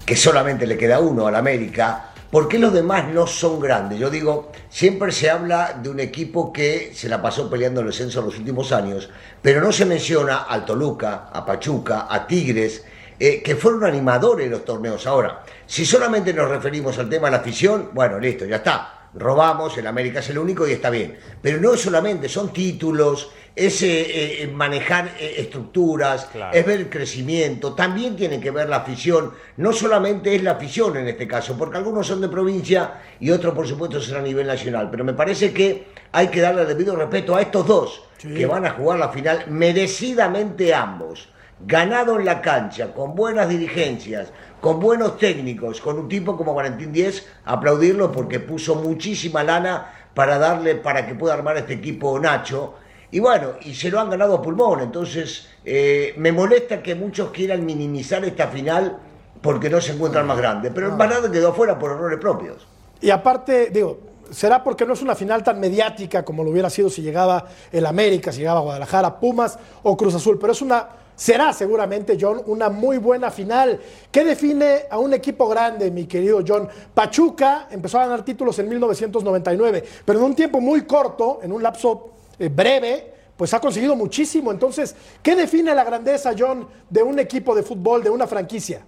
que 0.05 0.17
solamente 0.17 0.67
le 0.67 0.77
queda 0.77 1.01
uno 1.01 1.27
al 1.27 1.35
América, 1.35 2.11
¿por 2.31 2.49
qué 2.49 2.59
los 2.59 2.73
demás 2.73 3.09
no 3.09 3.27
son 3.27 3.61
grandes? 3.61 3.99
Yo 3.99 4.11
digo, 4.11 4.53
siempre 4.69 5.13
se 5.13 5.31
habla 5.31 5.79
de 5.83 5.89
un 5.89 6.01
equipo 6.01 6.53
que 6.53 6.93
se 6.95 7.09
la 7.09 7.23
pasó 7.23 7.49
peleando 7.49 7.81
el 7.81 7.87
descenso 7.87 8.21
en 8.21 8.27
los 8.27 8.39
últimos 8.39 8.73
años, 8.73 9.09
pero 9.41 9.61
no 9.61 9.73
se 9.73 9.85
menciona 9.85 10.39
al 10.43 10.65
Toluca, 10.65 11.29
a 11.33 11.45
Pachuca, 11.45 12.07
a 12.09 12.27
Tigres, 12.27 12.85
eh, 13.19 13.43
que 13.43 13.57
fueron 13.57 13.85
animadores 13.85 14.47
de 14.47 14.51
los 14.51 14.65
torneos. 14.65 15.07
Ahora, 15.07 15.45
si 15.67 15.85
solamente 15.85 16.33
nos 16.33 16.49
referimos 16.49 16.99
al 16.99 17.09
tema 17.09 17.29
de 17.29 17.33
la 17.33 17.39
afición, 17.39 17.91
bueno, 17.93 18.19
listo, 18.19 18.45
ya 18.45 18.57
está. 18.57 18.98
Robamos, 19.15 19.77
el 19.79 19.87
América 19.87 20.21
es 20.21 20.29
el 20.31 20.39
único 20.39 20.67
y 20.69 20.73
está 20.73 20.91
bien. 20.91 21.17
Pero 21.41 21.61
no 21.61 21.77
solamente, 21.77 22.29
son 22.29 22.53
títulos, 22.53 23.31
es 23.57 23.83
eh, 23.83 24.43
eh, 24.43 24.47
manejar 24.47 25.13
eh, 25.19 25.35
estructuras, 25.39 26.27
Claro. 26.27 26.57
es 26.57 26.65
ver 26.65 26.81
el 26.81 26.89
crecimiento, 26.91 27.75
también 27.75 28.15
tiene 28.17 28.39
que 28.39 28.51
ver 28.51 28.69
la 28.69 28.77
afición. 28.77 29.33
No 29.57 29.73
solamente 29.73 30.35
es 30.35 30.43
la 30.43 30.53
afición 30.53 30.97
en 30.97 31.09
este 31.09 31.27
caso, 31.27 31.57
porque 31.59 31.79
algunos 31.79 32.07
son 32.07 32.21
de 32.21 32.29
provincia 32.29 33.01
y 33.19 33.31
otros, 33.31 33.55
por 33.55 33.67
supuesto, 33.67 34.01
son 34.01 34.19
a 34.19 34.23
nivel 34.23 34.47
nacional. 34.47 34.89
Pero 34.91 35.05
me 35.05 35.15
parece 35.15 35.53
que 35.53 35.89
hay 36.13 36.29
que 36.29 36.41
darle 36.41 36.65
debido 36.67 36.95
respeto 36.95 37.35
a 37.35 37.43
estos 37.43 37.67
dos 37.67 38.03
que 38.19 38.47
van 38.47 38.67
a 38.67 38.71
jugar 38.71 38.99
la 38.99 39.11
final 39.11 39.45
merecidamente 39.49 40.75
ambos. 40.75 41.29
Ganado 41.61 42.19
en 42.19 42.25
la 42.25 42.41
cancha, 42.41 42.93
con 42.95 43.17
buenas 43.17 43.49
dirigencias, 43.49 44.29
con 44.61 44.81
buenos 44.81 45.19
técnicos, 45.19 45.81
con 45.81 45.99
un 45.99 46.09
tipo 46.09 46.37
como 46.37 46.55
Valentín 46.55 46.93
Díez, 46.93 47.27
aplaudirlo 47.45 48.11
porque 48.11 48.41
puso 48.41 48.75
muchísima 48.77 49.43
lana 49.43 49.93
para 50.15 50.39
darle, 50.39 50.75
para 50.75 51.07
que 51.07 51.15
pueda 51.15 51.35
armar 51.35 51.57
este 51.57 51.75
equipo 51.75 52.19
Nacho. 52.19 52.75
Y 53.11 53.21
bueno, 53.21 53.53
y 53.63 53.75
se 53.75 53.91
lo 53.91 54.01
han 54.01 54.11
ganado 54.11 54.35
a 54.35 54.43
pulmón. 54.43 54.81
Entonces, 54.81 55.49
eh, 55.65 56.15
me 56.19 56.33
molesta 56.33 56.83
que 56.83 56.95
muchos 56.95 57.31
quieran 57.31 57.65
minimizar 57.65 58.25
esta 58.25 58.49
final 58.49 58.99
porque 59.41 59.71
no 59.71 59.81
se 59.81 59.93
encuentran 59.93 60.27
más 60.27 60.37
grandes. 60.37 60.73
Pero 60.75 60.89
el 60.89 60.97
Banada 60.97 61.31
quedó 61.31 61.51
afuera 61.51 61.79
por 61.79 61.93
errores 61.93 62.19
propios. 62.19 62.67
Y 63.01 63.11
aparte, 63.11 63.71
digo, 63.71 64.08
será 64.31 64.63
porque 64.63 64.85
no 64.85 64.93
es 64.93 65.03
una 65.03 65.15
final 65.15 65.43
tan 65.43 65.61
mediática 65.61 66.25
como 66.25 66.45
lo 66.45 66.51
hubiera 66.51 66.71
sido 66.71 66.91
si 66.91 67.03
llegaba 67.03 67.47
el 67.73 67.87
América, 67.87 68.33
si 68.33 68.41
llegaba 68.41 68.61
Guadalajara, 68.61 69.19
Pumas 69.19 69.59
o 69.83 69.97
Cruz 69.97 70.15
Azul, 70.15 70.39
pero 70.39 70.53
es 70.53 70.63
una, 70.63 70.89
será 71.15 71.53
seguramente, 71.53 72.17
John, 72.21 72.43
una 72.47 72.69
muy 72.69 72.99
buena 72.99 73.31
final. 73.31 73.81
¿Qué 74.11 74.25
define 74.25 74.85
a 74.91 74.99
un 74.99 75.15
equipo 75.15 75.49
grande, 75.49 75.91
mi 75.91 76.07
querido 76.07 76.43
John? 76.47 76.69
Pachuca 76.95 77.69
empezó 77.71 77.99
a 77.99 78.03
ganar 78.03 78.25
títulos 78.25 78.59
en 78.59 78.69
1999, 78.69 79.85
pero 80.05 80.19
en 80.19 80.25
un 80.25 80.35
tiempo 80.35 80.61
muy 80.61 80.83
corto, 80.83 81.41
en 81.43 81.53
un 81.53 81.63
lapso 81.63 82.11
eh, 82.39 82.49
breve, 82.49 83.15
pues 83.37 83.55
ha 83.55 83.61
conseguido 83.61 83.95
muchísimo. 83.95 84.51
Entonces, 84.51 84.95
¿qué 85.23 85.37
define 85.37 85.75
la 85.75 85.85
grandeza, 85.85 86.33
John, 86.37 86.67
de 86.91 87.03
un 87.03 87.19
equipo 87.19 87.55
de 87.55 87.63
fútbol, 87.63 88.03
de 88.03 88.11
una 88.11 88.27
franquicia? 88.27 88.83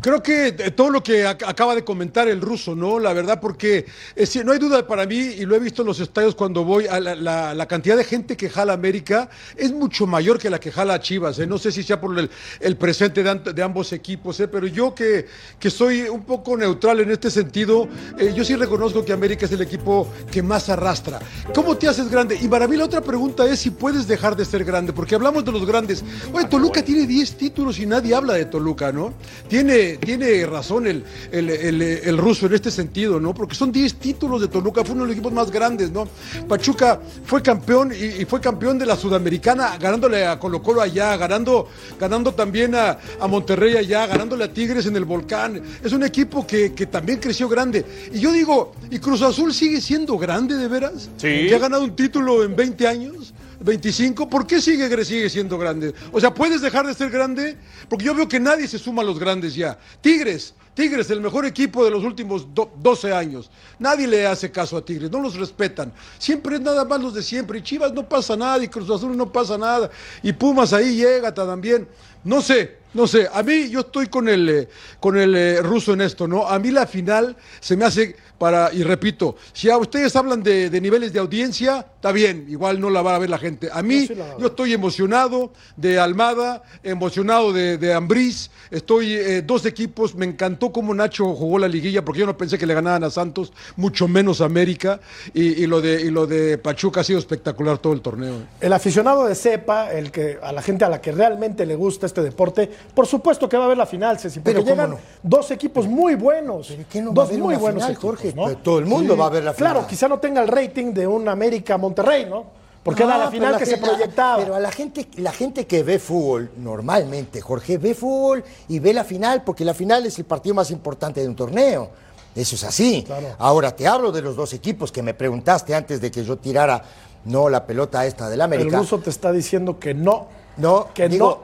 Creo 0.00 0.22
que 0.22 0.46
eh, 0.48 0.70
todo 0.70 0.90
lo 0.90 1.02
que 1.02 1.26
ac- 1.26 1.44
acaba 1.46 1.74
de 1.74 1.84
comentar 1.84 2.26
el 2.28 2.40
ruso, 2.40 2.74
¿no? 2.74 2.98
La 2.98 3.12
verdad, 3.12 3.38
porque 3.40 3.84
eh, 4.16 4.26
no 4.44 4.52
hay 4.52 4.58
duda 4.58 4.86
para 4.86 5.04
mí, 5.04 5.16
y 5.16 5.44
lo 5.44 5.54
he 5.56 5.58
visto 5.58 5.82
en 5.82 5.88
los 5.88 6.00
estadios 6.00 6.34
cuando 6.34 6.64
voy, 6.64 6.86
a 6.86 6.98
la, 7.00 7.14
la- 7.14 7.54
la 7.54 7.66
cantidad 7.68 7.96
de 7.96 8.04
gente 8.04 8.36
que 8.36 8.48
jala 8.48 8.72
América 8.72 9.28
es 9.56 9.72
mucho 9.72 10.06
mayor 10.06 10.38
que 10.38 10.48
la 10.48 10.58
que 10.58 10.72
jala 10.72 10.94
a 10.94 11.00
Chivas. 11.00 11.38
¿eh? 11.38 11.46
No 11.46 11.58
sé 11.58 11.70
si 11.70 11.82
sea 11.82 12.00
por 12.00 12.18
el, 12.18 12.30
el 12.60 12.76
presente 12.76 13.22
de, 13.22 13.62
ambos 13.62 13.92
equipos, 13.92 14.40
¿eh? 14.40 14.48
pero 14.48 14.66
yo 14.66 14.94
que, 14.94 15.26
que 15.58 15.70
soy 15.70 16.02
un 16.02 16.22
poco 16.24 16.56
neutral 16.56 17.00
en 17.00 17.10
este 17.10 17.30
sentido, 17.30 17.86
eh, 18.18 18.32
yo 18.34 18.42
sí 18.44 18.56
reconozco 18.56 19.04
que 19.04 19.12
América 19.12 19.44
es 19.46 19.52
el 19.52 19.60
equipo 19.60 20.08
que 20.30 20.42
más 20.42 20.68
arrastra. 20.70 21.18
¿Cómo 21.54 21.76
te 21.76 21.88
haces 21.88 22.08
grande? 22.10 22.38
Y 22.40 22.48
para 22.48 22.66
mí 22.66 22.76
la 22.76 22.84
otra 22.86 23.02
pregunta 23.02 23.44
es 23.46 23.58
si 23.60 23.70
puedes 23.70 24.06
dejar 24.06 24.34
de 24.34 24.44
ser 24.46 24.64
grande, 24.64 24.92
porque 24.94 25.14
hablamos 25.14 25.44
de 25.44 25.52
los 25.52 25.66
grandes. 25.66 26.02
Oye, 26.32 26.46
Toluca 26.46 26.82
tiene 26.82 27.06
10 27.06 27.36
títulos 27.36 27.78
y 27.78 27.86
nadie 27.86 28.14
habla 28.14 28.34
de 28.34 28.46
Toluca, 28.46 28.92
¿no? 28.92 29.12
Tiene, 29.48 29.89
tiene 29.98 30.44
razón 30.46 30.86
el, 30.86 31.04
el, 31.32 31.50
el- 31.50 31.82
el 31.82 32.18
ruso 32.18 32.46
en 32.46 32.54
este 32.54 32.70
sentido, 32.70 33.18
¿no? 33.20 33.34
Porque 33.34 33.54
son 33.54 33.72
10 33.72 33.94
títulos 33.94 34.40
de 34.40 34.48
Toluca, 34.48 34.84
fue 34.84 34.94
uno 34.94 35.02
de 35.04 35.08
los 35.08 35.16
equipos 35.16 35.32
más 35.32 35.50
grandes, 35.50 35.90
¿no? 35.90 36.06
Pachuca 36.48 37.00
fue 37.24 37.42
campeón 37.42 37.92
y, 37.92 38.22
y 38.22 38.24
fue 38.24 38.40
campeón 38.40 38.78
de 38.78 38.86
la 38.86 38.96
Sudamericana, 38.96 39.76
ganándole 39.78 40.26
a 40.26 40.38
Colo 40.38 40.62
Colo 40.62 40.80
allá, 40.80 41.16
ganando, 41.16 41.68
ganando 41.98 42.32
también 42.34 42.74
a, 42.74 42.98
a 43.20 43.26
Monterrey 43.26 43.76
allá, 43.76 44.06
ganándole 44.06 44.44
a 44.44 44.52
Tigres 44.52 44.86
en 44.86 44.96
el 44.96 45.04
Volcán. 45.04 45.60
Es 45.82 45.92
un 45.92 46.02
equipo 46.02 46.46
que, 46.46 46.72
que 46.72 46.86
también 46.86 47.18
creció 47.18 47.48
grande. 47.48 47.84
Y 48.12 48.20
yo 48.20 48.32
digo, 48.32 48.72
¿y 48.90 48.98
Cruz 48.98 49.22
Azul 49.22 49.52
sigue 49.54 49.80
siendo 49.80 50.16
grande 50.18 50.56
de 50.56 50.68
veras? 50.68 51.08
Sí. 51.16 51.46
Que 51.48 51.54
ha 51.54 51.58
ganado 51.58 51.84
un 51.84 51.94
título 51.96 52.42
en 52.44 52.54
20 52.56 52.86
años. 52.86 53.32
25, 53.60 54.28
¿por 54.28 54.46
qué 54.46 54.60
sigue, 54.60 55.04
sigue 55.04 55.28
siendo 55.28 55.58
grande? 55.58 55.94
O 56.12 56.20
sea, 56.20 56.32
¿puedes 56.32 56.60
dejar 56.62 56.86
de 56.86 56.94
ser 56.94 57.10
grande? 57.10 57.56
Porque 57.88 58.06
yo 58.06 58.14
veo 58.14 58.28
que 58.28 58.40
nadie 58.40 58.66
se 58.66 58.78
suma 58.78 59.02
a 59.02 59.04
los 59.04 59.18
grandes 59.18 59.54
ya. 59.54 59.78
Tigres, 60.00 60.54
Tigres, 60.74 61.10
el 61.10 61.20
mejor 61.20 61.44
equipo 61.44 61.84
de 61.84 61.90
los 61.90 62.02
últimos 62.02 62.54
do- 62.54 62.72
12 62.78 63.12
años. 63.12 63.50
Nadie 63.78 64.06
le 64.06 64.26
hace 64.26 64.50
caso 64.50 64.76
a 64.78 64.84
Tigres, 64.84 65.10
no 65.10 65.20
los 65.20 65.34
respetan. 65.36 65.92
Siempre 66.18 66.56
es 66.56 66.62
nada 66.62 66.84
más 66.86 67.00
los 67.00 67.12
de 67.12 67.22
siempre. 67.22 67.58
Y 67.58 67.62
Chivas 67.62 67.92
no 67.92 68.08
pasa 68.08 68.34
nada, 68.34 68.64
y 68.64 68.68
Cruz 68.68 68.88
Azul 68.90 69.14
no 69.16 69.30
pasa 69.30 69.58
nada. 69.58 69.90
Y 70.22 70.32
Pumas 70.32 70.72
ahí 70.72 70.96
llega 70.96 71.34
también. 71.34 71.86
No 72.24 72.40
sé, 72.40 72.78
no 72.94 73.06
sé. 73.06 73.28
A 73.32 73.42
mí 73.42 73.68
yo 73.70 73.80
estoy 73.80 74.08
con 74.08 74.28
el, 74.28 74.48
eh, 74.48 74.68
con 74.98 75.16
el 75.18 75.34
eh, 75.34 75.62
ruso 75.62 75.92
en 75.92 76.00
esto, 76.00 76.26
¿no? 76.26 76.46
A 76.48 76.58
mí 76.58 76.70
la 76.70 76.86
final 76.86 77.36
se 77.60 77.76
me 77.76 77.84
hace 77.84 78.16
para, 78.38 78.72
y 78.72 78.82
repito, 78.82 79.36
si 79.52 79.68
a 79.68 79.76
ustedes 79.76 80.16
hablan 80.16 80.42
de, 80.42 80.70
de 80.70 80.80
niveles 80.80 81.12
de 81.12 81.18
audiencia, 81.18 81.86
está 81.96 82.10
bien, 82.10 82.46
igual 82.48 82.80
no 82.80 82.88
la 82.88 83.02
va 83.02 83.14
a 83.14 83.18
ver 83.18 83.28
la 83.28 83.36
gente. 83.36 83.68
A 83.70 83.82
mí, 83.82 84.06
sí 84.06 84.14
yo 84.38 84.46
estoy 84.46 84.72
emocionado 84.72 85.52
de 85.76 85.98
Almada, 85.98 86.62
emocionado 86.82 87.52
de, 87.52 87.76
de 87.76 87.92
Ambriz, 87.92 88.50
estoy, 88.70 89.12
eh, 89.12 89.42
dos 89.42 89.66
equipos, 89.66 90.14
me 90.14 90.24
encantó 90.24 90.72
cómo 90.72 90.94
Nacho 90.94 91.34
jugó 91.34 91.58
la 91.58 91.68
liguilla, 91.68 92.02
porque 92.02 92.20
yo 92.20 92.26
no 92.26 92.38
pensé 92.38 92.56
que 92.56 92.64
le 92.64 92.72
ganaran 92.72 93.04
a 93.04 93.10
Santos, 93.10 93.52
mucho 93.76 94.08
menos 94.08 94.40
a 94.40 94.46
América, 94.46 95.00
y, 95.34 95.62
y 95.62 95.66
lo, 95.66 95.82
de, 95.82 96.00
y 96.00 96.10
lo 96.10 96.26
de 96.26 96.56
Pachuca 96.56 97.02
ha 97.02 97.04
sido 97.04 97.18
espectacular 97.18 97.76
todo 97.76 97.92
el 97.92 98.00
torneo. 98.00 98.36
El 98.60 98.72
aficionado 98.72 99.26
de 99.26 99.34
cepa, 99.34 99.92
el 99.92 100.10
que 100.10 100.38
a 100.42 100.52
la 100.52 100.62
gente 100.62 100.86
a 100.86 100.88
la 100.88 101.02
que 101.02 101.12
realmente 101.12 101.66
le 101.66 101.74
gusta 101.74 102.06
este 102.06 102.22
deporte, 102.22 102.70
por 102.94 103.06
supuesto 103.06 103.48
que 103.48 103.56
va 103.56 103.64
a 103.64 103.68
ver 103.68 103.78
la 103.78 103.86
final, 103.86 104.18
Ceci, 104.18 104.40
porque 104.40 104.52
Pero 104.52 104.64
¿cómo 104.64 104.74
llegan 104.74 104.90
no? 104.90 104.98
dos 105.22 105.50
equipos 105.50 105.86
muy 105.86 106.14
buenos. 106.14 106.68
¿Pero 106.68 106.84
qué 106.90 107.00
no 107.02 107.14
va 107.14 107.22
a 107.22 107.26
dos 107.26 107.28
haber 107.30 107.38
muy 107.42 107.54
una 107.54 107.58
buenos 107.60 107.82
final, 107.82 107.92
equipos, 107.92 108.10
Jorge? 108.20 108.32
¿no? 108.34 108.56
Todo 108.58 108.78
el 108.78 108.86
mundo 108.86 109.16
va 109.16 109.26
a 109.26 109.30
ver 109.30 109.44
la 109.44 109.54
final. 109.54 109.72
Claro, 109.72 109.86
quizá 109.86 110.08
no 110.08 110.18
tenga 110.18 110.42
el 110.42 110.48
rating 110.48 110.92
de 110.92 111.06
un 111.06 111.28
América 111.28 111.78
Monterrey, 111.78 112.26
¿no? 112.28 112.58
Porque 112.82 113.02
era 113.02 113.18
No, 113.18 113.24
la 113.24 113.30
final 113.30 113.58
que 113.58 113.66
se 113.66 113.76
proyectaba. 113.76 114.38
Pero 114.38 114.54
a 114.54 114.60
la 114.60 114.72
gente, 114.72 115.06
la 115.16 115.32
gente 115.32 115.66
que 115.66 115.82
ve 115.82 115.98
fútbol 115.98 116.50
normalmente, 116.56 117.40
Jorge, 117.40 117.76
ve 117.76 117.94
fútbol 117.94 118.42
y 118.68 118.78
ve 118.78 118.94
la 118.94 119.04
final 119.04 119.42
porque 119.44 119.64
la 119.64 119.74
final 119.74 120.06
es 120.06 120.18
el 120.18 120.24
partido 120.24 120.54
más 120.54 120.70
importante 120.70 121.20
de 121.20 121.28
un 121.28 121.36
torneo. 121.36 121.90
Eso 122.34 122.54
es 122.54 122.64
así. 122.64 123.02
Claro. 123.06 123.26
Ahora, 123.38 123.76
te 123.76 123.86
hablo 123.86 124.12
de 124.12 124.22
los 124.22 124.34
dos 124.36 124.52
equipos 124.54 124.90
que 124.92 125.02
me 125.02 125.12
preguntaste 125.14 125.74
antes 125.74 126.00
de 126.00 126.10
que 126.10 126.24
yo 126.24 126.38
tirara, 126.38 126.82
no, 127.26 127.50
la 127.50 127.66
pelota 127.66 128.06
esta 128.06 128.26
del 128.30 128.34
El 128.34 128.40
América. 128.42 128.78
ruso 128.78 128.98
te 128.98 129.10
está 129.10 129.30
diciendo 129.30 129.78
que 129.78 129.92
no. 129.92 130.28
No, 130.56 130.88
que 130.94 131.08
digo, 131.08 131.42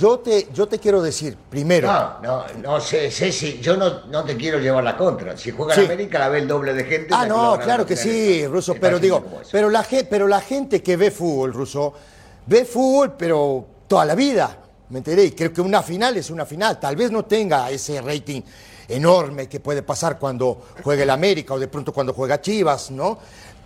Yo 0.00 0.18
te, 0.18 0.48
yo 0.52 0.66
te 0.66 0.78
quiero 0.80 1.00
decir, 1.00 1.36
primero, 1.48 1.86
No, 1.86 2.20
no, 2.20 2.44
no 2.60 2.80
sé, 2.80 3.10
Ceci, 3.12 3.60
yo 3.60 3.76
no, 3.76 4.06
no 4.06 4.24
te 4.24 4.36
quiero 4.36 4.58
llevar 4.58 4.82
la 4.82 4.96
contra. 4.96 5.36
Si 5.36 5.52
juega 5.52 5.74
Sí. 5.74 5.80
en 5.82 5.86
América 5.86 6.18
la 6.18 6.28
ve 6.28 6.38
el 6.40 6.48
doble 6.48 6.74
de 6.74 6.84
gente. 6.84 7.08
Ah, 7.12 7.26
no, 7.26 7.58
claro 7.60 7.86
que 7.86 7.96
sí, 7.96 8.44
Ruso, 8.46 8.74
pero 8.80 8.98
digo, 8.98 9.24
pero 9.52 9.70
la, 9.70 9.86
pero 10.10 10.26
la 10.26 10.40
gente 10.40 10.82
que 10.82 10.96
ve 10.96 11.10
fútbol, 11.12 11.52
Ruso, 11.52 11.94
ve 12.46 12.64
fútbol, 12.64 13.14
pero 13.16 13.66
toda 13.86 14.04
la 14.04 14.16
vida, 14.16 14.58
¿me 14.88 14.98
enteré? 14.98 15.26
Y 15.26 15.30
creo 15.30 15.52
que 15.52 15.60
una 15.60 15.82
final 15.82 16.16
es 16.16 16.28
una 16.30 16.44
final, 16.44 16.80
tal 16.80 16.96
vez 16.96 17.12
no 17.12 17.24
tenga 17.24 17.70
ese 17.70 18.00
rating 18.02 18.42
enorme 18.88 19.48
que 19.48 19.60
puede 19.60 19.82
pasar 19.82 20.18
cuando 20.18 20.60
juega 20.82 21.04
el 21.04 21.10
América 21.10 21.54
o 21.54 21.58
de 21.58 21.68
pronto 21.68 21.92
cuando 21.92 22.12
juega 22.12 22.40
Chivas, 22.40 22.90
¿no? 22.90 23.18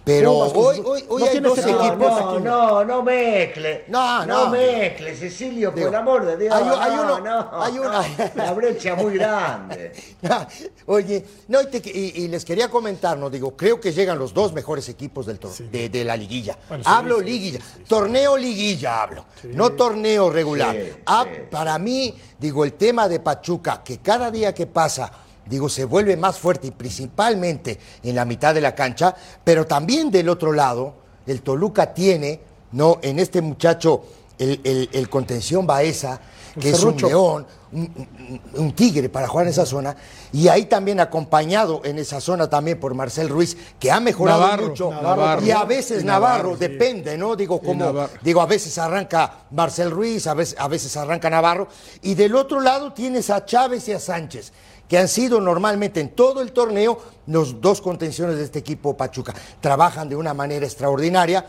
Pero 0.08 0.32
Pumas, 0.32 0.52
hoy, 0.54 0.82
hoy, 0.86 1.04
hoy 1.08 1.20
no 1.22 1.26
hay 1.28 1.40
dos 1.40 1.58
No, 1.58 1.68
equipos. 1.84 1.98
no, 2.08 2.40
no, 2.40 2.84
no 2.84 3.02
mezcle. 3.02 3.84
No, 3.88 4.24
no. 4.24 4.44
no. 4.46 4.50
mezcle, 4.50 5.14
Cecilio, 5.14 5.70
por 5.72 5.82
el 5.82 5.94
amor 5.94 6.24
de 6.24 6.36
Dios. 6.38 6.54
hay 6.54 6.62
hay 6.62 6.96
no, 6.96 7.02
uno- 7.02 7.20
no, 7.20 7.62
hay 7.62 7.78
una- 7.78 8.00
no. 8.08 8.30
La 8.34 8.52
brecha 8.54 8.94
muy 8.94 9.14
grande. 9.18 9.92
Oye, 10.86 11.24
no, 11.48 11.60
y, 11.60 11.66
te- 11.66 11.90
y- 11.90 12.24
y 12.24 12.28
les 12.28 12.44
quería 12.44 12.70
comentar, 12.70 13.18
no 13.18 13.28
digo, 13.28 13.54
creo 13.54 13.78
que 13.78 13.92
llegan 13.92 14.18
los 14.18 14.32
dos 14.32 14.52
mejores 14.54 14.88
equipos 14.88 15.26
del 15.26 15.38
tor- 15.38 15.54
de, 15.70 15.88
de 15.90 16.04
la 16.04 16.16
liguilla. 16.16 16.56
Bueno, 16.68 16.84
sí, 16.84 16.90
hablo 16.90 17.18
sí, 17.18 17.24
liguilla, 17.26 17.60
torneo 17.86 18.36
liguilla 18.38 19.02
hablo, 19.02 19.24
no 19.44 19.72
torneo 19.72 20.30
regular. 20.30 20.74
Sí, 20.74 20.92
Ah, 21.04 21.26
sí, 21.30 21.40
para 21.50 21.78
mí, 21.78 22.14
digo, 22.38 22.64
el 22.64 22.72
tema 22.72 23.08
de 23.08 23.20
Pachuca, 23.20 23.82
que 23.84 23.98
cada 23.98 24.30
día 24.30 24.54
que 24.54 24.66
pasa, 24.66 25.12
digo, 25.48 25.68
se 25.68 25.84
vuelve 25.84 26.16
más 26.16 26.38
fuerte 26.38 26.66
y 26.68 26.70
principalmente 26.70 27.78
en 28.02 28.14
la 28.14 28.24
mitad 28.24 28.54
de 28.54 28.60
la 28.60 28.74
cancha, 28.74 29.14
pero 29.44 29.66
también 29.66 30.10
del 30.10 30.28
otro 30.28 30.52
lado, 30.52 30.94
el 31.26 31.42
Toluca 31.42 31.92
tiene, 31.94 32.40
no, 32.72 32.98
en 33.02 33.18
este 33.18 33.40
muchacho, 33.40 34.02
el, 34.38 34.60
el- 34.64 34.88
el 34.92 35.08
contención 35.08 35.66
Baeza, 35.66 36.20
que 36.60 36.70
es 36.70 36.82
un 36.82 36.96
león, 36.96 37.46
un, 37.72 37.80
un- 37.82 38.40
un 38.54 38.72
tigre 38.72 39.08
para 39.08 39.28
jugar 39.28 39.46
en 39.46 39.50
esa 39.52 39.66
zona, 39.66 39.94
y 40.32 40.48
ahí 40.48 40.64
también 40.66 41.00
acompañado 41.00 41.82
en 41.84 41.98
esa 41.98 42.20
zona 42.20 42.48
también 42.48 42.80
por 42.80 42.94
Marcel 42.94 43.28
Ruiz, 43.28 43.56
que 43.78 43.90
ha 43.92 44.00
mejorado 44.00 44.40
Navarro, 44.40 44.68
mucho, 44.68 44.90
Navarro. 44.90 45.44
y 45.44 45.50
a 45.50 45.64
veces 45.64 46.02
Y 46.02 46.06
Navarro, 46.06 46.50
Navarro, 46.50 46.52
sí. 46.54 46.60
depende, 46.68 47.18
¿no? 47.18 47.36
Digo, 47.36 47.60
como, 47.60 48.08
digo, 48.22 48.40
a 48.40 48.46
veces 48.46 48.76
arranca 48.78 49.44
Marcel 49.50 49.90
Ruiz, 49.90 50.26
a 50.26 50.34
veces, 50.34 50.56
a 50.58 50.66
veces 50.68 50.96
arranca 50.96 51.28
Navarro, 51.30 51.68
y 52.02 52.14
del 52.14 52.34
otro 52.36 52.60
lado 52.60 52.92
tienes 52.92 53.30
a 53.30 53.44
Chávez 53.44 53.86
y 53.88 53.92
a 53.92 54.00
Sánchez, 54.00 54.52
que 54.88 54.98
han 54.98 55.08
sido 55.08 55.40
normalmente 55.40 56.00
en 56.00 56.10
todo 56.10 56.40
el 56.40 56.52
torneo 56.52 57.00
los 57.26 57.60
dos 57.60 57.80
contenciones 57.80 58.36
de 58.36 58.44
este 58.44 58.58
equipo 58.58 58.96
Pachuca. 58.96 59.34
Trabajan 59.60 60.08
de 60.08 60.16
una 60.16 60.34
manera 60.34 60.64
extraordinaria, 60.64 61.44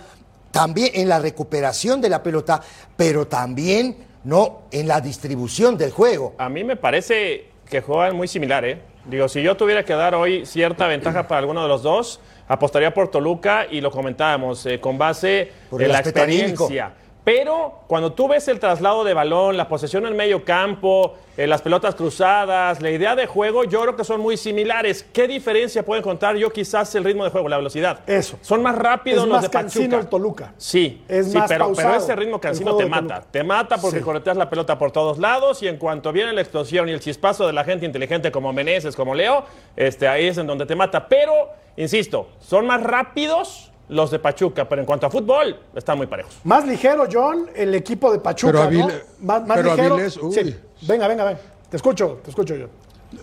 también 0.52 0.92
en 0.94 1.10
la 1.10 1.20
recuperación 1.20 2.02
de 2.02 2.10
la 2.10 2.22
pelota, 2.22 2.62
pero 2.98 3.28
también 3.28 3.96
no 4.24 4.64
en 4.72 4.88
la 4.88 5.00
distribución 5.00 5.78
del 5.78 5.92
juego. 5.92 6.36
A 6.38 6.50
mí 6.50 6.64
me 6.64 6.76
parece 6.76 7.46
que 7.70 7.82
juegan 7.82 8.16
muy 8.16 8.28
similar, 8.28 8.66
¿eh? 8.66 8.82
Digo, 9.06 9.28
si 9.28 9.42
yo 9.42 9.56
tuviera 9.56 9.84
que 9.84 9.94
dar 9.94 10.14
hoy 10.14 10.46
cierta 10.46 10.88
ventaja 10.88 11.28
para 11.28 11.40
alguno 11.40 11.64
de 11.64 11.68
los 11.68 11.82
dos, 11.82 12.20
apostaría 12.48 12.94
por 12.94 13.10
Toluca 13.10 13.66
y 13.70 13.80
lo 13.82 13.90
comentábamos 13.92 14.66
eh, 14.66 14.80
con 14.80 14.98
base 14.98 15.52
en 15.72 15.92
la 15.92 16.00
anímico. 16.00 16.70
Pero 17.24 17.82
cuando 17.88 18.14
tú 18.14 18.28
ves 18.28 18.48
el 18.48 18.60
traslado 18.60 19.04
de 19.04 19.14
balón, 19.14 19.56
la 19.58 19.68
posesión 19.68 20.06
en 20.08 20.16
medio 20.16 20.44
campo, 20.46 21.16
eh, 21.38 21.46
las 21.48 21.62
pelotas 21.62 21.94
cruzadas, 21.94 22.82
la 22.82 22.90
idea 22.90 23.16
de 23.16 23.28
juego, 23.28 23.66
yo 23.66 23.82
creo 23.82 23.96
que 23.96 24.04
son 24.04 24.20
muy 24.22 24.36
similares. 24.38 25.06
¿Qué 25.14 25.28
diferencia 25.28 25.84
pueden 25.84 26.02
contar 26.04 26.38
yo 26.38 26.50
quizás 26.50 26.96
el 26.96 27.04
ritmo 27.04 27.24
de 27.26 27.30
juego, 27.30 27.48
la 27.50 27.58
velocidad? 27.58 28.00
Eso. 28.08 28.40
Son 28.42 28.64
más 28.64 28.76
rápidos 28.76 29.24
Es 29.24 29.28
los 29.30 29.34
más 29.36 29.42
de 29.44 29.50
Pachuca. 29.50 29.98
el 30.00 30.08
Toluca. 30.08 30.54
Sí, 30.58 31.04
Es 31.08 31.32
sí, 31.32 31.38
más 31.38 31.48
pero, 31.50 31.72
pero 31.76 31.94
ese 31.96 32.16
ritmo 32.16 32.40
cansino 32.40 32.76
te 32.76 32.86
mata. 32.86 33.24
Te 33.30 33.44
mata 33.44 33.78
porque 33.78 34.00
Sí. 34.00 34.04
correteas 34.04 34.38
la 34.38 34.50
pelota 34.50 34.78
por 34.80 34.92
todos 34.92 35.20
lados 35.20 35.62
y 35.62 35.68
en 35.68 35.78
cuanto 35.78 36.12
viene 36.12 36.34
la 36.34 36.42
explosión 36.42 36.90
y 36.90 36.94
el 36.94 37.00
chispazo 37.02 37.46
de 37.46 37.54
la 37.54 37.64
gente 37.64 37.86
inteligente 37.86 38.32
como 38.32 38.54
Meneses, 38.54 38.96
como 38.96 39.14
Leo, 39.14 39.44
este, 39.76 40.08
ahí 40.08 40.26
es 40.28 40.38
en 40.38 40.48
donde 40.48 40.66
te 40.66 40.76
mata. 40.76 41.08
Pero, 41.08 41.34
insisto, 41.78 42.30
son 42.40 42.66
más 42.66 42.82
rápidos 42.82 43.69
los 43.90 44.12
de 44.12 44.20
Pachuca, 44.20 44.68
pero 44.70 44.82
en 44.82 44.86
cuanto 44.86 45.08
a 45.08 45.10
fútbol, 45.10 45.60
están 45.76 45.98
muy 45.98 46.08
parejos. 46.08 46.34
Más 46.44 46.66
ligero, 46.66 47.08
John, 47.12 47.50
el 47.56 47.74
equipo 47.76 48.12
de 48.12 48.20
Pachuca, 48.20 48.52
Pero 48.70 48.72
¿no? 48.72 48.88
Avile- 48.88 49.04
Más, 49.22 49.46
más 49.48 49.58
pero 49.58 49.76
ligero. 49.76 49.94
Avilés, 49.96 50.18
uy. 50.18 50.34
Sí. 50.34 50.56
Venga, 50.88 51.08
venga, 51.08 51.26
venga. 51.26 51.40
Te 51.70 51.78
escucho, 51.78 52.20
te 52.24 52.30
escucho 52.30 52.56
yo. 52.56 52.68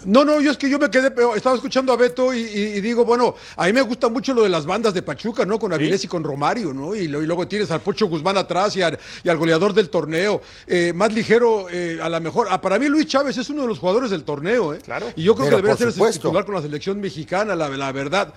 No, 0.05 0.25
no, 0.25 0.41
yo 0.41 0.51
es 0.51 0.57
que 0.59 0.69
yo 0.69 0.81
me 0.81 0.91
quedé, 0.91 1.13
pero 1.13 1.37
estaba 1.37 1.55
escuchando 1.55 1.93
a 1.93 1.97
Beto 1.97 2.35
y, 2.35 2.39
y- 2.41 2.77
y 2.77 2.81
digo, 2.81 3.05
bueno, 3.05 3.37
a 3.57 3.67
mí 3.67 3.73
me 3.73 3.83
gusta 3.83 4.09
mucho 4.09 4.35
lo 4.35 4.43
de 4.43 4.49
las 4.49 4.67
bandas 4.67 4.93
de 4.93 5.01
Pachuca, 5.03 5.45
¿no? 5.47 5.61
Con 5.61 5.73
Avilés 5.73 6.03
y 6.03 6.09
con 6.09 6.25
Romario, 6.25 6.75
¿no? 6.75 6.93
Y, 6.97 7.07
luego 7.07 7.47
tienes 7.47 7.71
al 7.71 7.81
Pocho 7.83 8.09
Guzmán 8.09 8.37
atrás 8.37 8.75
y 8.75 8.83
al, 8.83 8.99
y 9.23 9.29
al 9.29 9.37
goleador 9.37 9.73
del 9.73 9.89
torneo. 9.89 10.41
Eh, 10.67 10.93
más 10.93 11.13
ligero, 11.13 11.69
eh, 11.71 12.01
a 12.03 12.09
lo 12.09 12.21
mejor. 12.21 12.49
Ah, 12.51 12.61
para 12.61 12.81
mí 12.81 12.87
Luis 12.89 13.07
Chávez 13.07 13.39
es 13.39 13.49
uno 13.49 13.63
de 13.63 13.69
los 13.69 13.79
jugadores 13.79 14.11
del 14.11 14.25
torneo, 14.25 14.75
¿eh? 14.75 14.79
Claro. 14.79 15.07
Y 15.15 15.23
yo 15.23 15.37
creo 15.37 15.47
Pero 15.47 15.59
que 15.59 15.63
debería 15.63 15.93
ser 15.93 16.05
el 16.05 16.13
titular 16.13 16.45
con 16.45 16.57
la 16.57 16.63
selección 16.63 17.01
mexicana, 17.01 17.55
la, 17.55 17.69
la 17.69 17.93
verdad. 17.93 18.35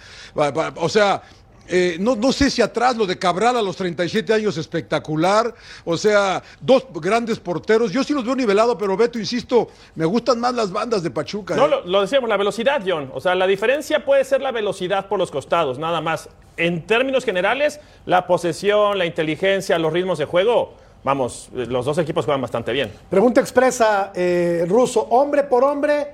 O 0.75 0.87
sea. 0.87 1.23
Eh, 1.69 1.97
no, 1.99 2.15
no 2.15 2.31
sé 2.31 2.49
si 2.49 2.61
atrás 2.61 2.97
lo 2.97 3.05
de 3.05 3.17
Cabral 3.17 3.55
a 3.57 3.61
los 3.61 3.75
37 3.75 4.33
años 4.33 4.57
espectacular, 4.57 5.53
o 5.85 5.97
sea, 5.97 6.41
dos 6.59 6.87
grandes 6.95 7.39
porteros, 7.39 7.91
yo 7.91 8.03
sí 8.03 8.13
los 8.13 8.25
veo 8.25 8.35
nivelado, 8.35 8.77
pero 8.77 8.97
Beto, 8.97 9.19
insisto, 9.19 9.69
me 9.95 10.05
gustan 10.05 10.39
más 10.39 10.53
las 10.53 10.71
bandas 10.71 11.03
de 11.03 11.11
Pachuca. 11.11 11.55
No, 11.55 11.65
¿eh? 11.65 11.69
lo, 11.69 11.85
lo 11.85 12.01
decíamos, 12.01 12.29
la 12.29 12.37
velocidad, 12.37 12.81
John. 12.85 13.11
O 13.13 13.21
sea, 13.21 13.35
la 13.35 13.47
diferencia 13.47 14.03
puede 14.03 14.23
ser 14.23 14.41
la 14.41 14.51
velocidad 14.51 15.07
por 15.07 15.19
los 15.19 15.31
costados, 15.31 15.77
nada 15.77 16.01
más. 16.01 16.29
En 16.57 16.85
términos 16.85 17.23
generales, 17.23 17.79
la 18.05 18.27
posesión, 18.27 18.97
la 18.97 19.05
inteligencia, 19.05 19.79
los 19.79 19.93
ritmos 19.93 20.17
de 20.17 20.25
juego, 20.25 20.73
vamos, 21.03 21.49
eh, 21.55 21.65
los 21.67 21.85
dos 21.85 21.97
equipos 21.97 22.25
juegan 22.25 22.41
bastante 22.41 22.71
bien. 22.71 22.91
Pregunta 23.09 23.41
expresa, 23.41 24.11
eh, 24.15 24.65
Ruso, 24.67 25.01
hombre 25.09 25.43
por 25.43 25.63
hombre, 25.63 26.07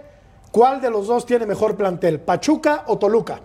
¿cuál 0.52 0.82
de 0.82 0.90
los 0.90 1.08
dos 1.08 1.26
tiene 1.26 1.46
mejor 1.46 1.76
plantel, 1.76 2.20
Pachuca 2.20 2.84
o 2.88 2.98
Toluca? 2.98 3.40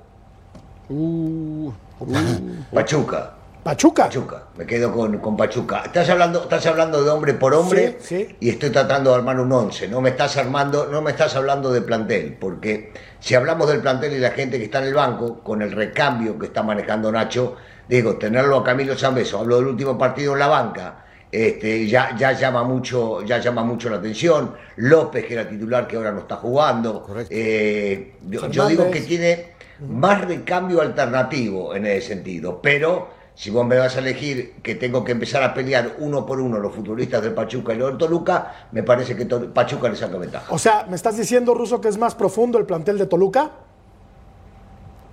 Pachuca. 2.72 3.34
Pachuca. 3.62 4.04
Pachuca, 4.04 4.44
me 4.56 4.64
quedo 4.64 4.90
con, 4.90 5.18
con 5.18 5.36
Pachuca. 5.36 5.82
Estás 5.84 6.08
hablando, 6.08 6.44
estás 6.44 6.64
hablando 6.64 7.04
de 7.04 7.10
hombre 7.10 7.34
por 7.34 7.52
hombre 7.52 7.98
Sí, 8.00 8.26
sí. 8.26 8.36
y 8.40 8.48
estoy 8.48 8.70
tratando 8.70 9.10
de 9.10 9.16
armar 9.16 9.38
un 9.38 9.52
once. 9.52 9.86
No 9.86 10.00
me 10.00 10.10
estás 10.10 10.38
armando, 10.38 10.86
no 10.90 11.02
me 11.02 11.10
estás 11.10 11.36
hablando 11.36 11.70
de 11.70 11.82
plantel, 11.82 12.38
porque 12.40 12.92
si 13.20 13.34
hablamos 13.34 13.68
del 13.68 13.80
plantel 13.80 14.14
y 14.14 14.18
la 14.18 14.30
gente 14.30 14.56
que 14.56 14.64
está 14.64 14.78
en 14.78 14.86
el 14.86 14.94
banco, 14.94 15.40
con 15.44 15.60
el 15.60 15.72
recambio 15.72 16.38
que 16.38 16.46
está 16.46 16.62
manejando 16.62 17.12
Nacho, 17.12 17.56
digo, 17.86 18.16
tenerlo 18.16 18.56
a 18.60 18.64
Camilo 18.64 18.96
Zambeso, 18.96 19.38
hablo 19.38 19.56
del 19.56 19.66
último 19.66 19.98
partido 19.98 20.32
en 20.32 20.38
la 20.38 20.48
banca, 20.48 21.04
este, 21.30 21.86
ya, 21.86 22.16
ya 22.16 22.32
llama 22.32 22.64
mucho, 22.64 23.22
ya 23.22 23.38
llama 23.38 23.62
mucho 23.62 23.90
la 23.90 23.96
atención. 23.96 24.54
López, 24.76 25.26
que 25.26 25.34
era 25.34 25.46
titular, 25.46 25.86
que 25.86 25.96
ahora 25.96 26.12
no 26.12 26.20
está 26.20 26.36
jugando. 26.36 27.06
Eh, 27.28 28.14
yo, 28.26 28.48
yo 28.50 28.66
digo 28.68 28.90
que 28.90 29.02
tiene 29.02 29.52
más 29.88 30.20
recambio 30.22 30.80
alternativo 30.80 31.74
en 31.74 31.86
ese 31.86 32.08
sentido, 32.08 32.60
pero 32.60 33.08
si 33.34 33.50
vos 33.50 33.66
me 33.66 33.78
vas 33.78 33.96
a 33.96 34.00
elegir 34.00 34.56
que 34.62 34.74
tengo 34.74 35.02
que 35.02 35.12
empezar 35.12 35.42
a 35.42 35.54
pelear 35.54 35.96
uno 35.98 36.26
por 36.26 36.40
uno 36.40 36.58
los 36.58 36.74
futbolistas 36.74 37.22
del 37.22 37.32
Pachuca 37.32 37.72
y 37.72 37.78
los 37.78 37.88
del 37.88 37.98
Toluca, 37.98 38.68
me 38.72 38.82
parece 38.82 39.16
que 39.16 39.24
Pachuca 39.24 39.88
le 39.88 39.96
saca 39.96 40.18
ventaja. 40.18 40.52
O 40.52 40.58
sea, 40.58 40.86
¿me 40.88 40.96
estás 40.96 41.16
diciendo, 41.16 41.54
Ruso, 41.54 41.80
que 41.80 41.88
es 41.88 41.96
más 41.96 42.14
profundo 42.14 42.58
el 42.58 42.66
plantel 42.66 42.98
de 42.98 43.06
Toluca? 43.06 43.50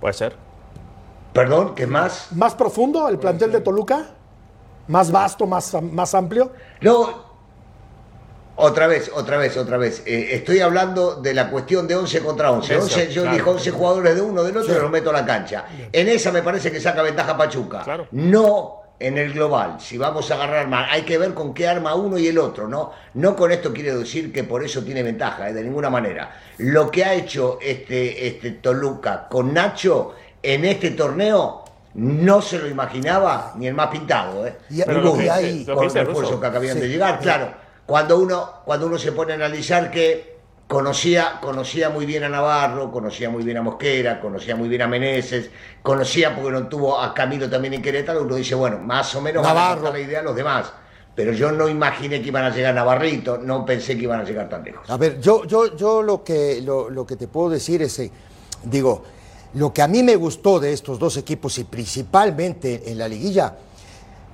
Puede 0.00 0.14
ser. 0.14 0.36
Perdón, 1.32 1.74
¿qué 1.74 1.86
más? 1.86 2.28
¿Más 2.32 2.54
profundo 2.54 3.08
el 3.08 3.18
plantel 3.18 3.52
de 3.52 3.60
Toluca? 3.60 4.06
¿Más 4.88 5.10
vasto, 5.10 5.46
más, 5.46 5.74
más 5.82 6.14
amplio? 6.14 6.52
No, 6.80 7.27
otra 8.60 8.86
vez, 8.88 9.10
otra 9.14 9.36
vez, 9.38 9.56
otra 9.56 9.76
vez. 9.76 10.02
Eh, 10.04 10.30
estoy 10.32 10.60
hablando 10.60 11.14
de 11.16 11.32
la 11.32 11.48
cuestión 11.48 11.86
de 11.86 11.94
11 11.96 12.20
contra 12.20 12.50
11. 12.50 12.74
Eso, 12.74 12.82
11 12.84 13.08
yo 13.12 13.22
claro. 13.22 13.36
digo 13.36 13.50
11 13.52 13.70
jugadores 13.70 14.14
de 14.16 14.20
uno, 14.20 14.42
del 14.42 14.56
otro 14.56 14.74
y 14.76 14.80
los 14.80 14.90
meto 14.90 15.10
a 15.10 15.12
la 15.12 15.24
cancha. 15.24 15.64
En 15.92 16.08
esa 16.08 16.32
me 16.32 16.42
parece 16.42 16.72
que 16.72 16.80
saca 16.80 17.02
ventaja 17.02 17.36
Pachuca. 17.36 17.82
Claro. 17.84 18.08
No 18.10 18.74
en 19.00 19.16
el 19.16 19.32
global. 19.32 19.76
Si 19.80 19.96
vamos 19.96 20.28
a 20.30 20.34
agarrar 20.34 20.66
más, 20.66 20.88
hay 20.90 21.02
que 21.02 21.18
ver 21.18 21.32
con 21.34 21.54
qué 21.54 21.68
arma 21.68 21.94
uno 21.94 22.18
y 22.18 22.26
el 22.26 22.36
otro, 22.36 22.66
¿no? 22.66 22.90
No 23.14 23.36
con 23.36 23.52
esto 23.52 23.72
quiero 23.72 23.96
decir 23.96 24.32
que 24.32 24.42
por 24.42 24.64
eso 24.64 24.82
tiene 24.82 25.04
ventaja, 25.04 25.48
eh, 25.48 25.52
de 25.54 25.62
ninguna 25.62 25.88
manera. 25.88 26.28
Lo 26.58 26.90
que 26.90 27.04
ha 27.04 27.14
hecho 27.14 27.58
este, 27.62 28.26
este 28.26 28.50
Toluca 28.52 29.28
con 29.30 29.54
Nacho 29.54 30.14
en 30.42 30.64
este 30.64 30.90
torneo 30.90 31.62
no 31.94 32.42
se 32.42 32.58
lo 32.58 32.66
imaginaba 32.66 33.52
ni 33.56 33.68
el 33.68 33.74
más 33.74 33.86
pintado, 33.88 34.44
¿eh? 34.44 34.56
Y- 34.68 34.82
Pero 34.82 34.94
Ninguno. 35.00 35.12
lo 35.14 35.18
que- 35.22 35.30
ahí- 35.30 35.64
lo 35.64 35.74
que 35.74 35.74
con 35.74 35.84
Russo. 35.84 35.98
refuerzos 36.04 36.40
que 36.40 36.46
acabían 36.46 36.74
Sí. 36.74 36.80
de 36.80 36.88
llegar, 36.88 37.20
claro. 37.20 37.67
Cuando 37.88 38.18
uno, 38.18 38.50
cuando 38.66 38.86
uno 38.86 38.98
se 38.98 39.12
pone 39.12 39.32
a 39.32 39.36
analizar 39.36 39.90
que 39.90 40.36
conocía, 40.66 41.38
conocía 41.40 41.88
muy 41.88 42.04
bien 42.04 42.22
a 42.22 42.28
Navarro, 42.28 42.92
conocía 42.92 43.30
muy 43.30 43.42
bien 43.42 43.56
a 43.56 43.62
Mosquera, 43.62 44.20
conocía 44.20 44.54
muy 44.54 44.68
bien 44.68 44.82
a 44.82 44.86
Meneses, 44.86 45.48
conocía 45.82 46.34
porque 46.34 46.50
no 46.50 46.68
tuvo 46.68 47.00
a 47.00 47.14
Camilo 47.14 47.48
también 47.48 47.72
en 47.72 47.80
Querétaro, 47.80 48.24
uno 48.24 48.34
dice, 48.34 48.54
bueno, 48.54 48.76
más 48.76 49.14
o 49.14 49.22
menos 49.22 49.42
van 49.42 49.52
a 49.52 49.54
Navarro. 49.54 49.82
captar 49.84 49.92
la 49.98 50.06
idea 50.06 50.20
a 50.20 50.22
los 50.22 50.36
demás. 50.36 50.70
Pero 51.14 51.32
yo 51.32 51.50
no 51.50 51.66
imaginé 51.66 52.20
que 52.20 52.28
iban 52.28 52.44
a 52.44 52.50
llegar 52.50 52.74
Navarrito, 52.74 53.38
no 53.38 53.64
pensé 53.64 53.96
que 53.96 54.02
iban 54.02 54.20
a 54.20 54.24
llegar 54.24 54.50
tan 54.50 54.64
lejos. 54.64 54.90
A 54.90 54.98
ver, 54.98 55.18
yo, 55.18 55.46
yo, 55.46 55.74
yo 55.74 56.02
lo, 56.02 56.22
que, 56.22 56.60
lo, 56.60 56.90
lo 56.90 57.06
que 57.06 57.16
te 57.16 57.26
puedo 57.26 57.48
decir 57.48 57.80
es, 57.80 57.98
eh, 58.00 58.12
digo, 58.64 59.02
lo 59.54 59.72
que 59.72 59.80
a 59.80 59.88
mí 59.88 60.02
me 60.02 60.14
gustó 60.16 60.60
de 60.60 60.74
estos 60.74 60.98
dos 60.98 61.16
equipos 61.16 61.56
y 61.56 61.64
principalmente 61.64 62.82
en 62.92 62.98
la 62.98 63.08
liguilla, 63.08 63.56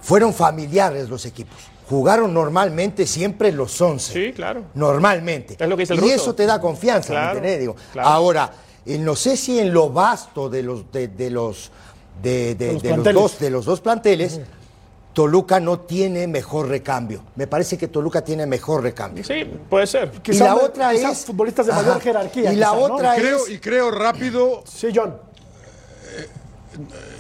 fueron 0.00 0.34
familiares 0.34 1.08
los 1.08 1.25
equipos. 1.25 1.73
Jugaron 1.88 2.32
normalmente 2.32 3.06
siempre 3.06 3.52
los 3.52 3.78
11. 3.80 4.12
Sí, 4.12 4.32
claro. 4.32 4.64
Normalmente. 4.74 5.56
Es 5.58 5.68
lo 5.68 5.76
que 5.76 5.82
dice 5.82 5.92
el 5.94 5.98
y 6.00 6.02
ruso. 6.02 6.14
eso 6.14 6.34
te 6.34 6.46
da 6.46 6.60
confianza, 6.60 7.12
¿me 7.12 7.40
Claro? 7.40 7.58
Digo, 7.58 7.76
claro. 7.92 8.08
Ahora, 8.08 8.50
eh, 8.86 8.98
no 8.98 9.14
sé 9.16 9.36
si 9.36 9.58
en 9.58 9.72
lo 9.72 9.90
vasto 9.90 10.48
de 10.48 10.62
los 10.62 10.90
de, 10.90 11.08
de 11.08 11.30
los 11.30 11.70
de, 12.22 12.54
de- 12.54 12.66
De 12.66 12.72
los 12.72 12.82
de 12.82 12.88
los 12.88 12.94
planteles. 13.02 13.14
dos 13.22 13.38
de 13.38 13.50
los 13.50 13.64
dos 13.66 13.80
planteles, 13.80 14.40
Toluca 15.12 15.60
no 15.60 15.78
tiene 15.80 16.26
mejor 16.26 16.68
recambio. 16.68 17.22
Me 17.36 17.46
parece 17.46 17.78
que 17.78 17.86
Toluca 17.88 18.24
tiene 18.24 18.46
mejor 18.46 18.82
recambio. 18.82 19.22
Sí, 19.22 19.44
puede 19.70 19.86
ser. 19.86 20.10
y 20.16 20.18
Quizá 20.20 20.46
la 20.46 20.54
otra 20.56 20.92
es 20.92 21.24
futbolistas 21.24 21.66
de 21.66 21.72
mayor 21.72 21.90
Ajá. 21.92 22.00
jerarquía. 22.00 22.52
Y 22.52 22.56
la 22.56 22.70
quizá, 22.72 22.88
¿no? 22.88 22.94
otra 22.94 23.14
Creo, 23.14 23.36
es 23.46 23.50
y 23.50 23.58
creo 23.58 23.90
rápido. 23.92 24.64
Sí, 24.66 24.88
John. 24.92 25.14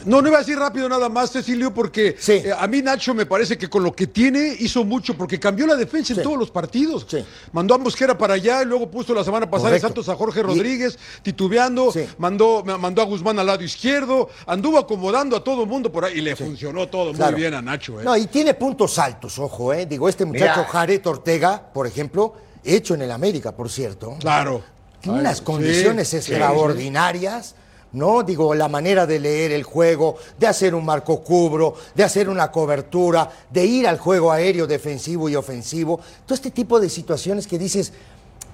No, 0.04 0.20
no 0.20 0.28
iba 0.28 0.38
a 0.38 0.40
decir 0.40 0.58
rápido 0.58 0.88
nada 0.88 1.08
más, 1.08 1.30
Cecilio, 1.32 1.72
porque 1.72 2.16
Sí. 2.18 2.32
eh, 2.32 2.52
a 2.56 2.66
mí 2.66 2.82
Nacho 2.82 3.14
me 3.14 3.26
parece 3.26 3.56
que 3.56 3.68
con 3.70 3.82
lo 3.82 3.92
que 3.92 4.06
tiene 4.06 4.54
hizo 4.58 4.84
mucho, 4.84 5.16
porque 5.16 5.38
cambió 5.40 5.66
la 5.66 5.76
defensa 5.76 6.12
en 6.14 6.22
todos 6.22 6.38
los 6.38 6.50
partidos. 6.50 7.06
Sí. 7.08 7.24
Mandó 7.52 7.74
a 7.74 7.78
Mosquera 7.78 8.16
para 8.18 8.34
allá 8.34 8.62
y 8.62 8.66
luego 8.66 8.90
puso 8.90 9.14
la 9.14 9.24
semana 9.24 9.48
pasada 9.48 9.74
en. 9.74 9.80
Santos 9.80 10.08
a 10.08 10.14
Jorge 10.16 10.40
Y- 10.40 10.42
Rodríguez, 10.42 10.98
titubeando, 11.22 11.92
Sí. 11.92 12.06
mandó, 12.18 12.62
ma- 12.64 12.78
mandó 12.78 13.02
a 13.02 13.04
Guzmán 13.04 13.38
al 13.38 13.46
lado 13.46 13.62
izquierdo, 13.64 14.28
anduvo 14.46 14.78
acomodando 14.78 15.36
a 15.36 15.44
todo 15.44 15.62
el 15.62 15.68
mundo 15.68 15.90
por 15.92 16.04
ahí 16.04 16.18
y 16.18 16.20
le 16.20 16.36
funcionó 16.36 16.88
todo 16.88 17.12
Claro. 17.12 17.32
muy 17.32 17.40
bien 17.40 17.54
a 17.54 17.62
Nacho. 17.62 18.00
¿eh? 18.00 18.04
No, 18.04 18.16
y 18.16 18.26
tiene 18.26 18.54
puntos 18.54 18.98
altos, 18.98 19.38
ojo, 19.38 19.72
eh. 19.72 19.86
Digo, 19.86 20.08
este 20.08 20.24
muchacho 20.24 20.60
Mira. 20.60 20.68
Jared 20.68 21.06
Ortega, 21.06 21.62
por 21.72 21.86
ejemplo, 21.86 22.34
hecho 22.64 22.94
en 22.94 23.02
el 23.02 23.10
América, 23.10 23.52
por 23.52 23.70
cierto. 23.70 24.16
Claro. 24.20 24.62
Tiene 25.00 25.20
unas 25.20 25.38
sí, 25.38 25.44
condiciones 25.44 26.08
sí, 26.08 26.16
extraordinarias, 26.16 27.54
¿no? 27.94 28.22
Digo, 28.22 28.54
la 28.54 28.68
manera 28.68 29.06
de 29.06 29.18
leer 29.18 29.52
el 29.52 29.62
juego, 29.62 30.16
de 30.38 30.46
hacer 30.46 30.74
un 30.74 30.84
marco 30.84 31.20
cubro, 31.20 31.74
de 31.94 32.04
hacer 32.04 32.28
una 32.28 32.50
cobertura, 32.50 33.30
de 33.50 33.64
ir 33.64 33.88
al 33.88 33.98
juego 33.98 34.30
aéreo 34.30 34.66
defensivo 34.66 35.28
y 35.28 35.36
ofensivo. 35.36 36.00
Todo 36.26 36.34
este 36.34 36.50
tipo 36.50 36.78
de 36.78 36.90
situaciones 36.90 37.46
que 37.46 37.58
dices, 37.58 37.92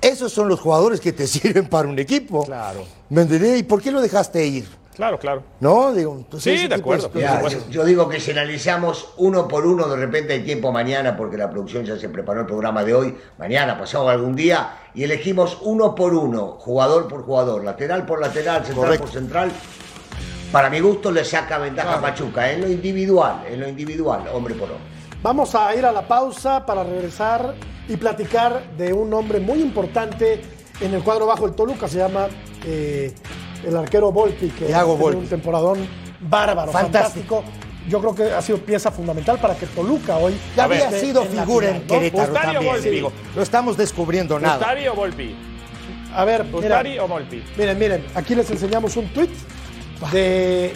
esos 0.00 0.32
son 0.32 0.48
los 0.48 0.60
jugadores 0.60 1.00
que 1.00 1.12
te 1.12 1.26
sirven 1.26 1.68
para 1.68 1.88
un 1.88 1.98
equipo. 1.98 2.44
Claro. 2.44 2.84
¿Me 3.08 3.22
entendés? 3.22 3.58
¿Y 3.58 3.62
por 3.62 3.82
qué 3.82 3.90
lo 3.90 4.00
dejaste 4.00 4.46
ir? 4.46 4.79
Claro, 4.94 5.18
claro. 5.18 5.42
¿No? 5.60 5.92
Digo, 5.92 6.14
entonces 6.16 6.60
Sí, 6.60 6.68
de 6.68 6.74
acuerdo. 6.74 7.10
yo, 7.14 7.68
yo 7.70 7.84
digo 7.84 8.08
que 8.08 8.20
si 8.20 8.32
analizamos 8.32 9.14
uno 9.16 9.48
por 9.48 9.66
uno, 9.66 9.88
de 9.88 9.96
repente 9.96 10.34
hay 10.34 10.42
tiempo 10.42 10.72
mañana, 10.72 11.16
porque 11.16 11.36
la 11.36 11.48
producción 11.48 11.84
ya 11.84 11.96
se 11.96 12.08
preparó 12.08 12.40
el 12.40 12.46
programa 12.46 12.84
de 12.84 12.94
hoy, 12.94 13.16
mañana, 13.38 13.78
pasado 13.78 14.08
algún 14.08 14.34
día, 14.34 14.76
y 14.94 15.04
elegimos 15.04 15.58
uno 15.62 15.94
por 15.94 16.12
uno, 16.14 16.56
jugador 16.58 17.08
por 17.08 17.24
jugador, 17.24 17.64
lateral 17.64 18.04
por 18.04 18.20
lateral, 18.20 18.64
central 18.64 18.84
Correcto. 18.84 19.04
por 19.06 19.14
central. 19.14 19.50
Para 20.52 20.68
mi 20.68 20.80
gusto 20.80 21.12
le 21.12 21.24
saca 21.24 21.58
ventaja 21.58 21.94
a 21.94 22.00
Pachuca, 22.00 22.50
en 22.50 22.62
lo 22.62 22.68
individual, 22.68 23.44
en 23.48 23.60
lo 23.60 23.68
individual, 23.68 24.24
hombre 24.32 24.54
por 24.54 24.68
hombre. 24.70 24.84
Vamos 25.22 25.54
a 25.54 25.74
ir 25.76 25.86
a 25.86 25.92
la 25.92 26.08
pausa 26.08 26.66
para 26.66 26.82
regresar 26.82 27.54
y 27.88 27.96
platicar 27.96 28.64
de 28.76 28.92
un 28.92 29.14
hombre 29.14 29.38
muy 29.38 29.60
importante 29.60 30.40
en 30.80 30.94
el 30.94 31.02
cuadro 31.04 31.26
bajo 31.26 31.46
el 31.46 31.52
Toluca. 31.52 31.86
Se 31.86 31.98
llama 31.98 32.26
eh, 32.64 33.14
el 33.66 33.76
arquero 33.76 34.10
Volpi, 34.12 34.48
que 34.48 34.66
Thiago 34.66 34.92
ha 34.92 35.16
un 35.16 35.26
temporadón 35.26 35.78
bárbaro, 36.20 36.72
Fantástico. 36.72 37.42
fantástico. 37.42 37.70
Yo 37.88 37.98
creo 38.00 38.14
que 38.14 38.34
ha 38.34 38.42
sido 38.42 38.58
pieza 38.58 38.90
fundamental 38.90 39.38
para 39.40 39.56
que 39.56 39.66
Toluca 39.66 40.16
hoy 40.18 40.38
Ya 40.54 40.66
ver, 40.66 40.82
había 40.82 41.00
sido 41.00 41.22
en 41.22 41.28
figura 41.28 41.66
final, 41.68 41.80
en 41.82 41.86
¿no? 41.88 41.94
Querétaro 41.94 42.22
Ustari 42.32 42.48
o 42.48 42.52
también. 42.52 42.72
Volpi. 42.74 42.88
digo, 42.90 43.12
no 43.34 43.42
estamos 43.42 43.76
descubriendo 43.76 44.38
nada. 44.38 44.58
¿Ustari 44.58 44.86
o 44.88 44.94
Volpi? 44.94 45.34
A 46.14 46.24
ver, 46.24 46.44
mira, 46.44 46.58
¿Ustari 46.58 46.98
o 46.98 47.08
Volpi? 47.08 47.42
miren, 47.56 47.78
miren, 47.78 48.06
aquí 48.14 48.34
les 48.34 48.50
enseñamos 48.50 48.96
un 48.96 49.08
tuit 49.12 49.30
de, 50.12 50.72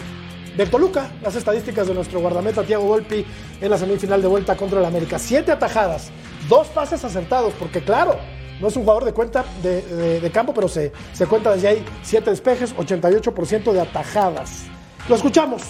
de 0.57 0.65
Toluca, 0.65 1.11
las 1.21 1.35
estadísticas 1.35 1.87
de 1.87 1.93
nuestro 1.93 2.19
guardameta 2.19 2.63
Thiago 2.63 2.85
Volpi 2.85 3.25
en 3.61 3.69
la 3.69 3.77
semifinal 3.77 4.21
de 4.21 4.27
vuelta 4.27 4.55
contra 4.57 4.79
el 4.79 4.85
América. 4.85 5.19
Siete 5.19 5.51
atajadas, 5.51 6.09
dos 6.49 6.67
pases 6.67 7.03
acertados, 7.05 7.53
porque 7.59 7.81
claro, 7.81 8.17
no 8.59 8.67
es 8.67 8.75
un 8.75 8.83
jugador 8.83 9.05
de 9.05 9.13
cuenta 9.13 9.43
de, 9.61 10.29
campo, 10.33 10.53
pero 10.53 10.67
se, 10.67 10.91
se 11.13 11.25
cuenta 11.25 11.51
desde 11.53 11.67
ahí. 11.67 11.85
Siete 12.01 12.29
despejes, 12.29 12.75
88% 12.75 13.71
de 13.71 13.81
atajadas. 13.81 14.63
Lo 15.07 15.15
escuchamos. 15.15 15.61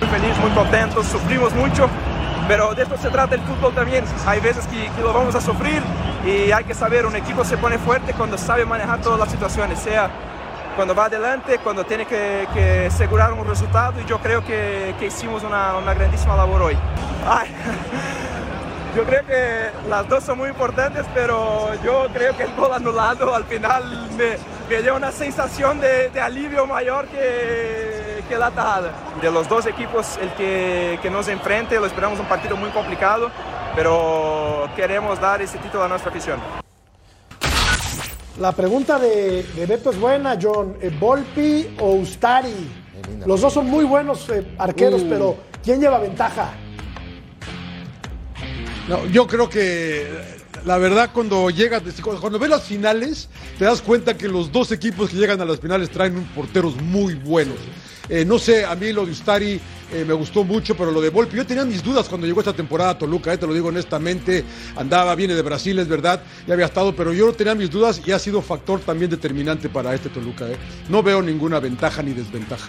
muy 0.00 0.08
feliz, 0.08 0.38
muy 0.38 0.50
contentos, 0.50 1.06
sufrimos 1.06 1.54
mucho, 1.54 1.88
pero 2.46 2.74
de 2.74 2.82
esto 2.82 2.96
se 2.98 3.08
trata 3.08 3.34
el 3.34 3.40
fútbol 3.42 3.74
también. 3.74 4.04
Hay 4.26 4.40
veces 4.40 4.66
que, 4.66 4.90
lo 5.00 5.12
vamos 5.12 5.34
a 5.34 5.40
sufrir 5.40 5.82
y 6.26 6.52
hay 6.52 6.64
que 6.64 6.74
saber, 6.74 7.06
un 7.06 7.16
equipo 7.16 7.44
se 7.44 7.56
pone 7.56 7.78
fuerte 7.78 8.12
cuando 8.12 8.36
sabe 8.36 8.64
manejar 8.64 9.00
todas 9.00 9.18
las 9.18 9.30
situaciones, 9.30 9.78
sea 9.78 10.10
cuando 10.76 10.94
va 10.94 11.04
adelante, 11.04 11.58
cuando 11.62 11.84
tiene 11.84 12.04
que, 12.06 12.86
asegurar 12.86 13.32
un 13.32 13.46
resultado 13.46 14.00
y 14.00 14.04
yo 14.04 14.18
creo 14.18 14.44
que, 14.44 14.94
que 14.98 15.06
hicimos 15.06 15.42
una, 15.42 15.76
una 15.76 15.94
grandísima 15.94 16.36
labor 16.36 16.62
hoy. 16.62 16.76
Ay, 17.26 17.48
yo 18.94 19.04
creo 19.04 19.26
que 19.26 19.70
las 19.88 20.08
dos 20.08 20.22
son 20.24 20.38
muy 20.38 20.48
importantes, 20.48 21.04
pero 21.12 21.70
yo 21.82 22.06
creo 22.12 22.36
que 22.36 22.44
el 22.44 22.54
gol 22.54 22.72
anulado 22.72 23.34
al 23.34 23.44
final 23.44 24.08
me, 24.16 24.36
me 24.68 24.82
dio 24.82 24.96
una 24.96 25.10
sensación 25.10 25.80
de, 25.80 26.10
de 26.10 26.20
alivio 26.20 26.66
mayor 26.66 27.06
que, 27.08 28.22
que 28.28 28.36
la 28.36 28.50
tajada. 28.50 28.92
De 29.20 29.30
los 29.30 29.48
dos 29.48 29.66
equipos, 29.66 30.16
el 30.20 30.30
que, 30.34 30.98
que 31.02 31.10
nos 31.10 31.28
enfrente, 31.28 31.78
lo 31.80 31.86
esperamos 31.86 32.20
un 32.20 32.26
partido 32.26 32.56
muy 32.56 32.70
complicado, 32.70 33.30
pero 33.74 34.68
queremos 34.76 35.20
dar 35.20 35.42
ese 35.42 35.58
título 35.58 35.84
a 35.84 35.88
nuestra 35.88 36.10
afición. 36.10 36.38
La 38.38 38.52
pregunta 38.52 38.98
de, 38.98 39.42
de 39.42 39.66
Beto 39.66 39.90
es 39.90 40.00
buena, 40.00 40.36
John. 40.40 40.76
Eh, 40.80 40.90
¿Volpi 40.98 41.76
o 41.80 41.92
Ustari? 41.92 42.82
Los 43.26 43.40
dos 43.40 43.52
son 43.52 43.66
muy 43.66 43.84
buenos 43.84 44.28
eh, 44.28 44.54
arqueros, 44.58 45.02
pero 45.08 45.36
¿quién 45.62 45.80
lleva 45.80 45.98
ventaja? 45.98 46.48
No, 48.88 49.06
yo 49.06 49.26
creo 49.26 49.48
que 49.48 50.06
la 50.66 50.76
verdad 50.78 51.10
cuando 51.12 51.48
llegas, 51.50 51.82
cuando 52.20 52.38
ves 52.38 52.50
las 52.50 52.64
finales, 52.64 53.28
te 53.58 53.64
das 53.64 53.80
cuenta 53.80 54.16
que 54.16 54.28
los 54.28 54.52
dos 54.52 54.72
equipos 54.72 55.10
que 55.10 55.16
llegan 55.16 55.40
a 55.40 55.44
las 55.44 55.58
finales 55.58 55.88
traen 55.90 56.16
un 56.16 56.24
porteros 56.26 56.76
muy 56.76 57.14
buenos. 57.14 57.56
Eh, 58.10 58.26
no 58.26 58.38
sé, 58.38 58.66
a 58.66 58.74
mí 58.74 58.92
lo 58.92 59.06
de 59.06 59.12
Ustari 59.12 59.58
eh, 59.90 60.04
me 60.06 60.12
gustó 60.12 60.44
mucho, 60.44 60.76
pero 60.76 60.90
lo 60.90 61.00
de 61.00 61.08
Volpi, 61.08 61.38
yo 61.38 61.46
tenía 61.46 61.64
mis 61.64 61.82
dudas 61.82 62.06
cuando 62.06 62.26
llegó 62.26 62.40
esta 62.40 62.52
temporada 62.52 62.90
a 62.90 62.98
Toluca, 62.98 63.32
eh, 63.32 63.38
te 63.38 63.46
lo 63.46 63.54
digo 63.54 63.68
honestamente, 63.68 64.44
andaba, 64.76 65.14
viene 65.14 65.34
de 65.34 65.40
Brasil, 65.40 65.78
es 65.78 65.88
verdad, 65.88 66.22
ya 66.46 66.52
había 66.52 66.66
estado, 66.66 66.94
pero 66.94 67.14
yo 67.14 67.32
tenía 67.32 67.54
mis 67.54 67.70
dudas 67.70 68.02
y 68.04 68.12
ha 68.12 68.18
sido 68.18 68.42
factor 68.42 68.80
también 68.80 69.10
determinante 69.10 69.70
para 69.70 69.94
este 69.94 70.10
Toluca. 70.10 70.46
eh. 70.50 70.56
No 70.90 71.02
veo 71.02 71.22
ninguna 71.22 71.60
ventaja 71.60 72.02
ni 72.02 72.12
desventaja. 72.12 72.68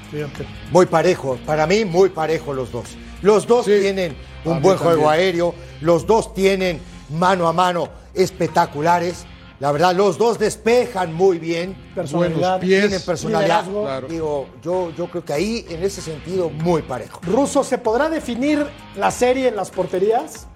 Muy 0.72 0.86
parejo, 0.86 1.38
para 1.46 1.68
mí 1.68 1.84
muy 1.84 2.08
parejo 2.08 2.54
los 2.54 2.72
dos. 2.72 2.86
Los 3.22 3.46
dos 3.46 3.66
Sí. 3.66 3.74
tienen 3.82 4.16
un 4.46 4.62
buen 4.62 4.78
juego 4.78 5.10
aéreo, 5.10 5.54
los 5.82 6.06
dos 6.06 6.34
tienen 6.34 6.80
mano 7.10 7.48
a 7.48 7.54
mano 7.54 7.90
espectaculares. 8.14 9.26
La 9.60 9.72
verdad, 9.72 9.96
los 9.96 10.18
dos 10.18 10.38
despejan 10.38 11.14
muy 11.14 11.40
bien. 11.40 11.76
Personalidad, 11.96 12.60
pies. 12.60 12.82
Tienen 12.82 13.02
personalidad. 13.02 13.66
Claro. 13.66 14.08
Digo, 14.08 14.48
yo, 14.62 14.92
yo 14.92 15.08
creo 15.08 15.24
que 15.24 15.34
ahí, 15.34 15.66
en 15.70 15.82
ese 15.82 16.02
sentido, 16.02 16.50
muy 16.50 16.82
parejo. 16.82 17.22
Ruso, 17.24 17.64
¿se 17.64 17.78
podrá 17.78 18.10
definir 18.10 18.66
la 18.98 19.12
serie 19.12 19.48
en 19.48 19.56
las 19.56 19.72
porterías? 19.72 20.48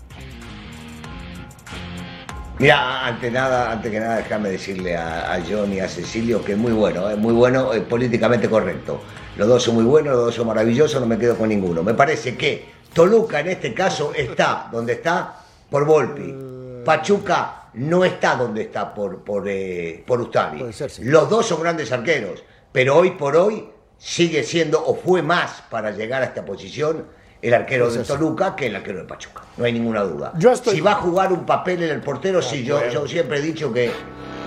Mira, 2.59 3.07
ante 3.07 3.31
nada, 3.31 3.71
antes 3.71 3.89
que 3.89 4.01
nada, 4.01 4.17
déjame 4.17 4.49
decirle 4.49 4.97
a, 4.97 5.33
a 5.33 5.41
John 5.49 5.71
y 5.71 5.79
a 5.79 5.87
Cecilio 5.87 6.43
que 6.43 6.51
es 6.51 6.57
muy 6.57 6.73
bueno, 6.73 7.09
es 7.09 7.17
muy 7.17 7.33
bueno, 7.33 7.71
es 7.71 7.81
políticamente 7.83 8.49
correcto. 8.49 8.99
Los 9.37 9.47
dos 9.47 9.63
son 9.63 9.75
muy 9.75 9.85
buenos, 9.85 10.13
los 10.13 10.25
dos 10.25 10.35
son 10.35 10.47
maravillosos, 10.47 10.99
no 10.99 11.07
me 11.07 11.17
quedo 11.17 11.37
con 11.37 11.47
ninguno. 11.47 11.83
Me 11.83 11.93
parece 11.93 12.35
que 12.35 12.65
Toluca 12.93 13.39
en 13.39 13.49
este 13.49 13.73
caso 13.73 14.11
está 14.15 14.67
donde 14.71 14.93
está 14.93 15.35
por 15.69 15.85
Volpi. 15.85 16.35
Pachuca 16.83 17.69
no 17.73 18.03
está 18.03 18.35
donde 18.35 18.63
está 18.63 18.93
por, 18.93 19.23
por, 19.23 19.47
eh, 19.47 20.03
por 20.05 20.21
ser, 20.73 20.89
sí. 20.89 21.03
Los 21.03 21.29
dos 21.29 21.45
son 21.45 21.61
grandes 21.61 21.91
arqueros, 21.91 22.43
pero 22.71 22.95
hoy 22.97 23.11
por 23.11 23.35
hoy 23.35 23.69
sigue 23.97 24.43
siendo 24.43 24.83
o 24.83 24.95
fue 24.95 25.21
más 25.21 25.63
para 25.69 25.91
llegar 25.91 26.21
a 26.21 26.25
esta 26.25 26.43
posición 26.43 27.05
el 27.41 27.53
arquero 27.53 27.89
de. 27.91 28.03
Toluca 28.03 28.55
que 28.55 28.67
el 28.67 28.75
arquero 28.75 28.99
de 28.99 29.05
Pachuca. 29.05 29.43
No 29.57 29.65
hay 29.65 29.73
ninguna 29.73 30.01
duda. 30.01 30.33
Yo 30.37 30.51
estoy- 30.51 30.75
Si 30.75 30.81
va 30.81 30.93
a 30.93 30.95
jugar 30.95 31.31
un 31.31 31.45
papel 31.45 31.83
en 31.83 31.91
el 31.91 32.01
portero, 32.01 32.41
sí, 32.41 32.63
yo, 32.63 32.89
yo 32.89 33.07
siempre 33.07 33.37
he 33.37 33.41
dicho 33.41 33.71
que 33.71 33.91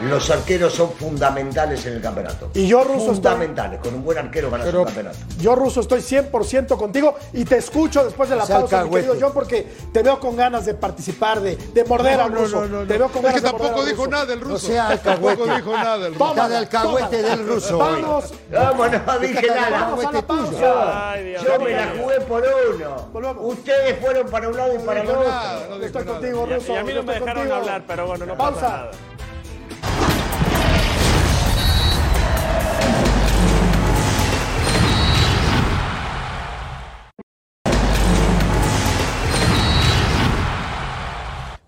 los 0.08 0.30
arqueros 0.30 0.72
son 0.72 0.92
fundamentales 0.92 1.84
en 1.86 1.94
el 1.94 2.00
campeonato. 2.02 2.50
Y 2.54 2.66
yo, 2.66 2.82
Russo, 2.84 2.98
estoy- 3.12 3.14
Fundamentales. 3.14 3.80
Con 3.80 3.94
un 3.94 4.04
buen 4.04 4.18
arquero 4.18 4.50
ganas 4.50 4.66
Pero- 4.66 4.80
un 4.80 4.84
campeonato. 4.86 5.18
Yo, 5.38 5.54
Ruso, 5.54 5.80
estoy 5.80 6.00
100% 6.02 6.76
contigo 6.76 7.14
y 7.32 7.44
te 7.44 7.56
escucho 7.58 8.04
después 8.04 8.28
de 8.28 8.36
la 8.36 8.46
Sea 8.46 8.58
pausa, 8.60 8.84
mi 8.84 8.90
querido 8.90 9.16
John, 9.20 9.32
porque 9.32 9.66
te 9.92 10.02
veo 10.02 10.18
con 10.20 10.36
ganas 10.36 10.66
de 10.66 10.74
participar, 10.74 11.40
de, 11.40 11.56
de 11.56 11.84
morder 11.84 12.18
No, 12.18 12.24
al 12.24 12.32
ruso. 12.32 12.60
no, 12.62 12.68
no, 12.68 12.80
no. 12.82 12.86
Te 12.86 12.98
veo 12.98 13.08
con 13.08 13.18
Es 13.18 13.22
ganas 13.24 13.40
que 13.40 13.46
de 13.46 13.52
morder 13.52 13.66
tampoco 13.68 13.80
al 13.80 13.86
dijo 13.88 14.04
ruso. 14.04 14.10
nada 14.16 14.32
el 14.32 14.40
ruso. 14.40 14.52
No 14.52 14.58
sea 14.74 14.88
alcahuete. 14.88 15.36
Tampoco 15.42 15.56
dijo 15.56 15.72
nada 15.76 16.06
el 16.06 16.14
ruso. 16.14 16.30
Está 16.30 16.48
de 16.48 16.56
alcahuete 16.56 17.22
del 17.22 17.46
ruso 17.48 17.78
hoy. 17.78 18.02
Vamos, 18.02 18.34
Vamos, 18.52 18.90
no 19.06 19.18
dije 19.18 19.46
nada. 19.48 19.70
vamos 19.70 20.04
a 20.04 20.12
la 20.12 20.22
pausa. 20.26 21.10
Ay, 21.12 21.24
Dios 21.24 21.44
Yo 21.44 21.58
me 21.64 21.70
la 21.70 21.86
jugué 22.00 22.20
por 22.22 22.42
uno. 22.74 23.40
Ustedes 23.42 23.98
fueron 24.00 24.28
para 24.28 24.48
un 24.48 24.56
lado 24.56 24.74
y 24.74 24.78
para 24.78 25.02
el 25.02 25.10
otro. 25.10 25.82
Estoy 25.82 26.04
contigo, 26.04 26.46
Ruso. 26.46 26.72
y 26.72 26.76
a 26.76 26.82
mí 26.84 26.92
no 26.94 27.02
me 27.02 27.12
estoy 27.14 27.28
dejaron 27.28 27.52
hablar, 27.52 27.84
pero 27.86 28.06
bueno, 28.06 28.26
no 28.26 28.36
Pausa. 28.36 28.54
pasa 28.60 28.68
nada. 28.76 28.90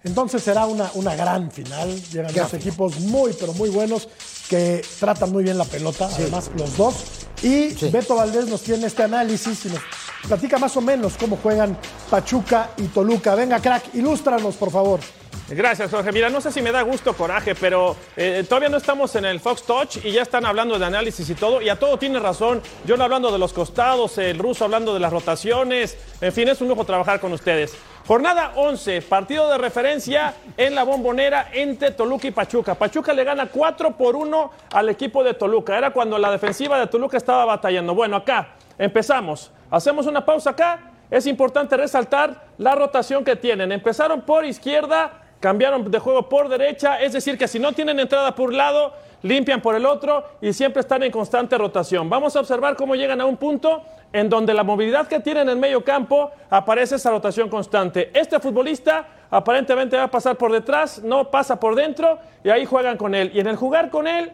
Entonces 0.04 0.42
será 0.42 0.66
una, 0.66 0.90
una 0.94 1.16
gran 1.16 1.50
final. 1.50 2.00
Llegan 2.12 2.32
dos 2.34 2.54
equipos 2.54 3.00
muy, 3.00 3.32
pero 3.32 3.52
muy 3.54 3.70
buenos 3.70 4.08
que 4.48 4.84
tratan 5.00 5.32
muy 5.32 5.42
bien 5.42 5.58
la 5.58 5.64
pelota, 5.64 6.08
además 6.12 6.50
los 6.56 6.76
dos. 6.76 6.94
Y 7.42 7.74
Beto 7.90 8.14
Valdés 8.14 8.46
nos 8.46 8.62
tiene 8.62 8.86
este 8.86 9.02
análisis 9.02 9.66
y 9.66 9.68
nos 9.68 9.80
platica 10.28 10.58
más 10.58 10.76
o 10.76 10.80
menos 10.80 11.14
cómo 11.18 11.38
juegan 11.42 11.76
Pachuca 12.10 12.70
y 12.76 12.84
Toluca. 12.84 13.34
Venga, 13.34 13.60
crack, 13.60 13.94
ilústranos, 13.94 14.56
por 14.56 14.70
favor. 14.70 15.00
Gracias, 15.48 15.90
Jorge. 15.90 16.10
Mira, 16.10 16.30
no 16.30 16.40
sé 16.40 16.50
si 16.50 16.62
me 16.62 16.72
da 16.72 16.80
gusto 16.82 17.12
coraje, 17.14 17.54
pero 17.54 17.96
eh, 18.16 18.44
todavía 18.48 18.70
no 18.70 18.78
estamos 18.78 19.14
en 19.14 19.26
el 19.26 19.40
Fox 19.40 19.62
Touch 19.64 19.96
y 20.02 20.10
ya 20.10 20.22
están 20.22 20.46
hablando 20.46 20.78
de 20.78 20.86
análisis 20.86 21.28
y 21.28 21.34
todo. 21.34 21.60
Y 21.60 21.68
a 21.68 21.78
todo 21.78 21.98
tiene 21.98 22.18
razón. 22.18 22.62
Yo 22.86 22.96
no 22.96 23.04
hablando 23.04 23.30
de 23.30 23.38
los 23.38 23.52
costados, 23.52 24.16
el 24.16 24.38
ruso 24.38 24.64
hablando 24.64 24.94
de 24.94 25.00
las 25.00 25.12
rotaciones. 25.12 25.98
En 26.22 26.32
fin, 26.32 26.48
es 26.48 26.62
un 26.62 26.68
lujo 26.68 26.84
trabajar 26.84 27.20
con 27.20 27.32
ustedes. 27.34 27.72
Jornada 28.06 28.52
11, 28.56 29.00
partido 29.00 29.48
de 29.48 29.56
referencia 29.56 30.34
en 30.58 30.74
la 30.74 30.84
bombonera 30.84 31.48
entre 31.54 31.90
Toluca 31.90 32.28
y 32.28 32.32
Pachuca. 32.32 32.74
Pachuca 32.74 33.14
le 33.14 33.24
gana 33.24 33.46
4 33.46 33.96
por 33.96 34.14
1 34.14 34.50
al 34.74 34.90
equipo 34.90 35.24
de 35.24 35.32
Toluca. 35.32 35.78
Era 35.78 35.90
cuando 35.90 36.18
la 36.18 36.30
defensiva 36.30 36.78
de 36.78 36.86
Toluca 36.86 37.16
estaba 37.16 37.46
batallando. 37.46 37.94
Bueno, 37.94 38.16
acá 38.16 38.48
empezamos. 38.76 39.50
Hacemos 39.70 40.06
una 40.06 40.22
pausa 40.22 40.50
acá. 40.50 40.80
Es 41.10 41.26
importante 41.26 41.78
resaltar 41.78 42.44
la 42.58 42.74
rotación 42.74 43.24
que 43.24 43.36
tienen. 43.36 43.72
Empezaron 43.72 44.20
por 44.20 44.44
izquierda 44.44 45.23
cambiaron 45.44 45.90
de 45.90 45.98
juego 45.98 46.26
por 46.26 46.48
derecha, 46.48 46.98
es 47.02 47.12
decir, 47.12 47.36
que 47.36 47.46
si 47.46 47.58
no 47.58 47.74
tienen 47.74 48.00
entrada 48.00 48.34
por 48.34 48.48
un 48.48 48.56
lado, 48.56 48.94
limpian 49.20 49.60
por 49.60 49.74
el 49.74 49.84
otro 49.84 50.24
y 50.40 50.54
siempre 50.54 50.80
están 50.80 51.02
en 51.02 51.12
constante 51.12 51.58
rotación. 51.58 52.08
Vamos 52.08 52.34
a 52.34 52.40
observar 52.40 52.76
cómo 52.76 52.94
llegan 52.94 53.20
a 53.20 53.26
un 53.26 53.36
punto 53.36 53.82
en 54.10 54.30
donde 54.30 54.54
la 54.54 54.64
movilidad 54.64 55.06
que 55.06 55.20
tienen 55.20 55.50
en 55.50 55.60
medio 55.60 55.84
campo 55.84 56.30
aparece 56.48 56.94
esa 56.94 57.10
rotación 57.10 57.50
constante. 57.50 58.10
Este 58.14 58.40
futbolista 58.40 59.06
aparentemente 59.30 59.98
va 59.98 60.04
a 60.04 60.10
pasar 60.10 60.36
por 60.36 60.50
detrás, 60.50 61.02
no 61.02 61.30
pasa 61.30 61.60
por 61.60 61.74
dentro 61.74 62.18
y 62.42 62.48
ahí 62.48 62.64
juegan 62.64 62.96
con 62.96 63.14
él. 63.14 63.30
Y 63.34 63.40
en 63.40 63.48
el 63.48 63.56
jugar 63.56 63.90
con 63.90 64.06
él 64.06 64.32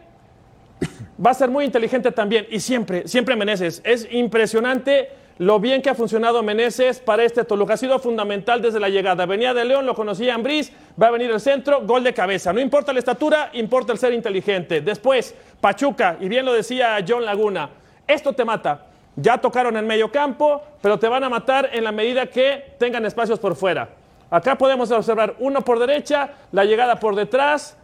va 1.23 1.31
a 1.31 1.33
ser 1.33 1.49
muy 1.49 1.65
inteligente 1.65 2.13
también 2.13 2.47
y 2.49 2.61
siempre, 2.61 3.05
siempre 3.05 3.35
Meneses. 3.35 3.81
Es 3.83 4.07
impresionante 4.09 5.09
lo 5.37 5.59
bien 5.59 5.81
que 5.81 5.89
ha 5.89 5.95
funcionado 5.95 6.43
Meneses 6.43 6.99
para 6.99 7.23
este 7.23 7.43
Toluca. 7.43 7.73
Ha 7.73 7.77
sido 7.77 7.97
fundamental 7.99 8.61
desde 8.61 8.79
la 8.79 8.89
llegada. 8.89 9.25
Venía 9.25 9.53
de 9.53 9.65
León, 9.65 9.85
lo 9.85 9.95
conocía 9.95 10.35
Ambriz, 10.35 10.71
va 11.01 11.07
a 11.07 11.11
venir 11.11 11.31
el 11.31 11.39
centro, 11.39 11.81
gol 11.85 12.03
de 12.03 12.13
cabeza. 12.13 12.53
No 12.53 12.59
importa 12.59 12.93
la 12.93 12.99
estatura, 12.99 13.49
importa 13.53 13.91
el 13.91 13.99
ser 13.99 14.13
inteligente. 14.13 14.81
Después, 14.81 15.35
Pachuca, 15.59 16.17
y 16.19 16.27
bien 16.27 16.45
lo 16.45 16.53
decía 16.53 16.97
John 17.07 17.25
Laguna, 17.25 17.69
esto 18.07 18.33
te 18.33 18.45
mata. 18.45 18.87
Ya 19.15 19.37
tocaron 19.39 19.75
en 19.77 19.85
medio 19.85 20.11
campo, 20.11 20.61
pero 20.81 20.97
te 20.97 21.07
van 21.07 21.23
a 21.23 21.29
matar 21.29 21.69
en 21.73 21.83
la 21.83 21.91
medida 21.91 22.27
que 22.27 22.75
tengan 22.77 23.05
espacios 23.05 23.39
por 23.39 23.55
fuera. 23.55 23.89
Acá 24.29 24.57
podemos 24.57 24.89
observar 24.91 25.35
uno 25.39 25.61
por 25.61 25.77
derecha, 25.79 26.29
la 26.51 26.63
llegada 26.63 26.97
por 26.97 27.15
detrás, 27.15 27.77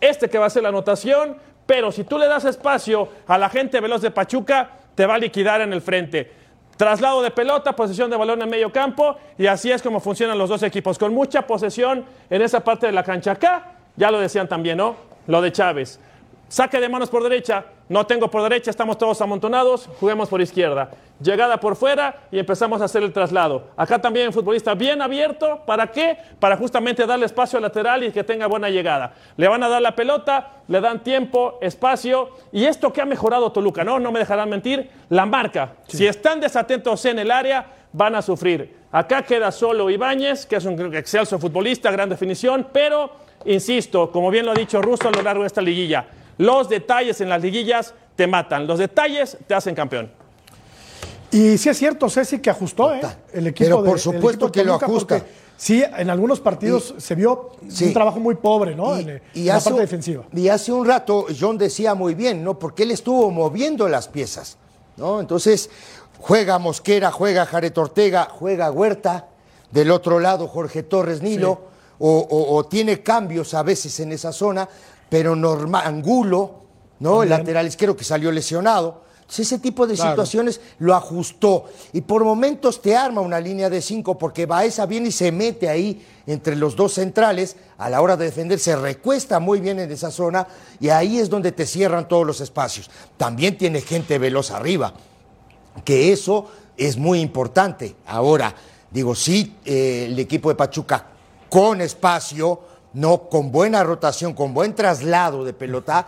este 0.00 0.28
que 0.28 0.38
va 0.38 0.46
a 0.46 0.50
ser 0.50 0.64
la 0.64 0.70
anotación, 0.70 1.36
pero 1.66 1.92
si 1.92 2.02
tú 2.02 2.18
le 2.18 2.26
das 2.26 2.44
espacio 2.44 3.08
a 3.26 3.38
la 3.38 3.48
gente 3.48 3.80
veloz 3.80 4.02
de 4.02 4.10
Pachuca, 4.10 4.70
te 4.96 5.06
va 5.06 5.14
a 5.14 5.18
liquidar 5.18 5.60
en 5.60 5.72
el 5.72 5.80
frente. 5.80 6.41
Traslado 6.76 7.22
de 7.22 7.30
pelota, 7.30 7.76
posesión 7.76 8.10
de 8.10 8.16
balón 8.16 8.42
en 8.42 8.48
medio 8.48 8.72
campo 8.72 9.16
y 9.38 9.46
así 9.46 9.70
es 9.70 9.82
como 9.82 10.00
funcionan 10.00 10.38
los 10.38 10.48
dos 10.48 10.62
equipos, 10.62 10.98
con 10.98 11.14
mucha 11.14 11.42
posesión 11.42 12.04
en 12.30 12.42
esa 12.42 12.60
parte 12.60 12.86
de 12.86 12.92
la 12.92 13.04
cancha. 13.04 13.32
Acá, 13.32 13.72
ya 13.96 14.10
lo 14.10 14.18
decían 14.18 14.48
también, 14.48 14.78
¿no? 14.78 14.96
Lo 15.26 15.40
de 15.40 15.52
Chávez. 15.52 16.00
Saque 16.52 16.78
de 16.80 16.88
manos 16.90 17.08
por 17.08 17.22
derecha, 17.22 17.64
no 17.88 18.04
tengo 18.04 18.30
por 18.30 18.42
derecha, 18.42 18.70
estamos 18.70 18.98
todos 18.98 19.18
amontonados, 19.22 19.88
juguemos 19.98 20.28
por 20.28 20.38
izquierda. 20.38 20.90
Llegada 21.18 21.58
por 21.58 21.76
fuera 21.76 22.24
y 22.30 22.38
empezamos 22.38 22.82
a 22.82 22.84
hacer 22.84 23.02
el 23.02 23.10
traslado. 23.10 23.68
Acá 23.74 24.02
también 24.02 24.26
el 24.26 24.34
futbolista 24.34 24.74
bien 24.74 25.00
abierto, 25.00 25.62
¿para 25.64 25.86
qué? 25.86 26.18
Para 26.38 26.58
justamente 26.58 27.06
darle 27.06 27.24
espacio 27.24 27.56
al 27.56 27.62
lateral 27.62 28.04
y 28.04 28.12
que 28.12 28.22
tenga 28.22 28.48
buena 28.48 28.68
llegada. 28.68 29.14
Le 29.38 29.48
van 29.48 29.62
a 29.62 29.68
dar 29.70 29.80
la 29.80 29.96
pelota, 29.96 30.50
le 30.68 30.82
dan 30.82 31.02
tiempo, 31.02 31.56
espacio 31.62 32.28
y 32.52 32.66
esto 32.66 32.92
que 32.92 33.00
ha 33.00 33.06
mejorado 33.06 33.50
Toluca, 33.50 33.82
¿no? 33.82 33.98
No 33.98 34.12
me 34.12 34.18
dejarán 34.18 34.50
mentir, 34.50 34.90
la 35.08 35.24
marca. 35.24 35.76
Si 35.88 36.06
están 36.06 36.38
desatentos 36.38 37.02
en 37.06 37.18
el 37.18 37.30
área, 37.30 37.64
van 37.94 38.14
a 38.14 38.20
sufrir. 38.20 38.76
Acá 38.92 39.22
queda 39.22 39.50
solo 39.52 39.88
Ibáñez, 39.88 40.44
que 40.44 40.56
es 40.56 40.66
un 40.66 40.94
excelso 40.94 41.38
futbolista, 41.38 41.90
gran 41.90 42.10
definición, 42.10 42.68
pero, 42.70 43.10
insisto, 43.46 44.10
como 44.10 44.30
bien 44.30 44.44
lo 44.44 44.52
ha 44.52 44.54
dicho 44.54 44.82
Russo 44.82 45.08
a 45.08 45.12
lo 45.12 45.22
largo 45.22 45.44
de 45.44 45.46
esta 45.46 45.62
liguilla, 45.62 46.04
los 46.42 46.68
detalles 46.68 47.20
en 47.20 47.28
las 47.28 47.40
liguillas 47.40 47.94
te 48.16 48.26
matan, 48.26 48.66
los 48.66 48.78
detalles 48.78 49.38
te 49.46 49.54
hacen 49.54 49.74
campeón. 49.74 50.10
Y 51.30 51.56
sí 51.56 51.68
es 51.68 51.78
cierto, 51.78 52.10
Ceci, 52.10 52.40
que 52.40 52.50
ajustó 52.50 52.92
¿eh? 52.94 53.00
el 53.32 53.46
equipo 53.46 53.70
Pero 53.70 53.84
por 53.84 53.98
supuesto 53.98 54.52
que 54.52 54.64
lo 54.64 54.74
ajusta. 54.74 55.24
Sí, 55.56 55.82
en 55.96 56.10
algunos 56.10 56.40
partidos 56.40 56.94
se 56.98 57.14
vio 57.14 57.52
un 57.62 57.92
trabajo 57.92 58.18
muy 58.18 58.34
pobre, 58.34 58.74
¿no? 58.74 58.98
en, 58.98 59.22
la 59.34 59.60
parte 59.60 59.80
defensiva. 59.80 60.24
Y 60.32 60.48
hace 60.48 60.72
un 60.72 60.84
rato 60.84 61.26
John 61.38 61.56
decía 61.56 61.94
muy 61.94 62.14
bien, 62.14 62.42
¿no? 62.42 62.58
Porque 62.58 62.82
él 62.82 62.90
estuvo 62.90 63.30
moviendo 63.30 63.88
las 63.88 64.08
piezas, 64.08 64.58
¿no? 64.96 65.20
Entonces, 65.20 65.70
juega 66.18 66.58
Mosquera, 66.58 67.12
juega 67.12 67.46
Jared 67.46 67.78
Ortega, 67.78 68.28
juega 68.28 68.72
Huerta, 68.72 69.28
del 69.70 69.92
otro 69.92 70.18
lado 70.18 70.48
Jorge 70.48 70.82
Torres 70.82 71.22
Nilo, 71.22 71.60
o, 72.04 72.66
tiene 72.68 73.00
cambios 73.00 73.54
a 73.54 73.62
veces 73.62 74.00
en 74.00 74.10
esa 74.10 74.32
zona 74.32 74.68
pero 75.12 75.36
normal, 75.36 75.82
Angulo, 75.86 76.54
¿no? 77.00 77.22
El 77.22 77.28
lateral 77.28 77.66
izquierdo 77.66 77.94
que 77.94 78.02
salió 78.02 78.32
lesionado. 78.32 79.02
ese 79.28 79.58
tipo 79.58 79.86
de 79.86 79.94
situaciones 79.94 80.58
lo 80.78 80.94
ajustó 80.94 81.66
y 81.92 82.00
por 82.00 82.24
momentos 82.24 82.80
te 82.80 82.96
arma 82.96 83.20
una 83.20 83.38
línea 83.38 83.68
de 83.68 83.82
cinco 83.82 84.16
porque 84.16 84.46
Baeza 84.46 84.86
viene 84.86 85.08
y 85.08 85.12
se 85.12 85.30
mete 85.30 85.68
ahí 85.68 86.02
entre 86.26 86.56
los 86.56 86.76
dos 86.76 86.94
centrales 86.94 87.56
a 87.76 87.90
la 87.90 88.00
hora 88.00 88.16
de 88.16 88.24
defender, 88.24 88.58
se 88.58 88.74
recuesta 88.74 89.38
muy 89.38 89.60
bien 89.60 89.80
en 89.80 89.92
esa 89.92 90.10
zona 90.10 90.48
y 90.80 90.88
ahí 90.88 91.18
es 91.18 91.28
donde 91.28 91.52
te 91.52 91.66
cierran 91.66 92.08
todos 92.08 92.26
los 92.26 92.40
espacios. 92.40 92.88
También 93.18 93.58
tiene 93.58 93.82
gente 93.82 94.16
veloz 94.16 94.50
arriba, 94.50 94.94
que 95.84 96.10
eso 96.10 96.46
es 96.78 96.96
muy 96.96 97.20
importante. 97.20 97.96
Ahora, 98.06 98.54
digo, 98.90 99.14
sí, 99.14 99.58
eh, 99.66 100.06
el 100.08 100.18
equipo 100.18 100.48
de 100.48 100.54
Pachuca 100.54 101.04
con 101.50 101.82
espacio 101.82 102.71
no 102.94 103.28
con 103.28 103.52
buena 103.52 103.82
rotación, 103.84 104.34
con 104.34 104.54
buen 104.54 104.74
traslado 104.74 105.44
de 105.44 105.52
pelota 105.52 106.06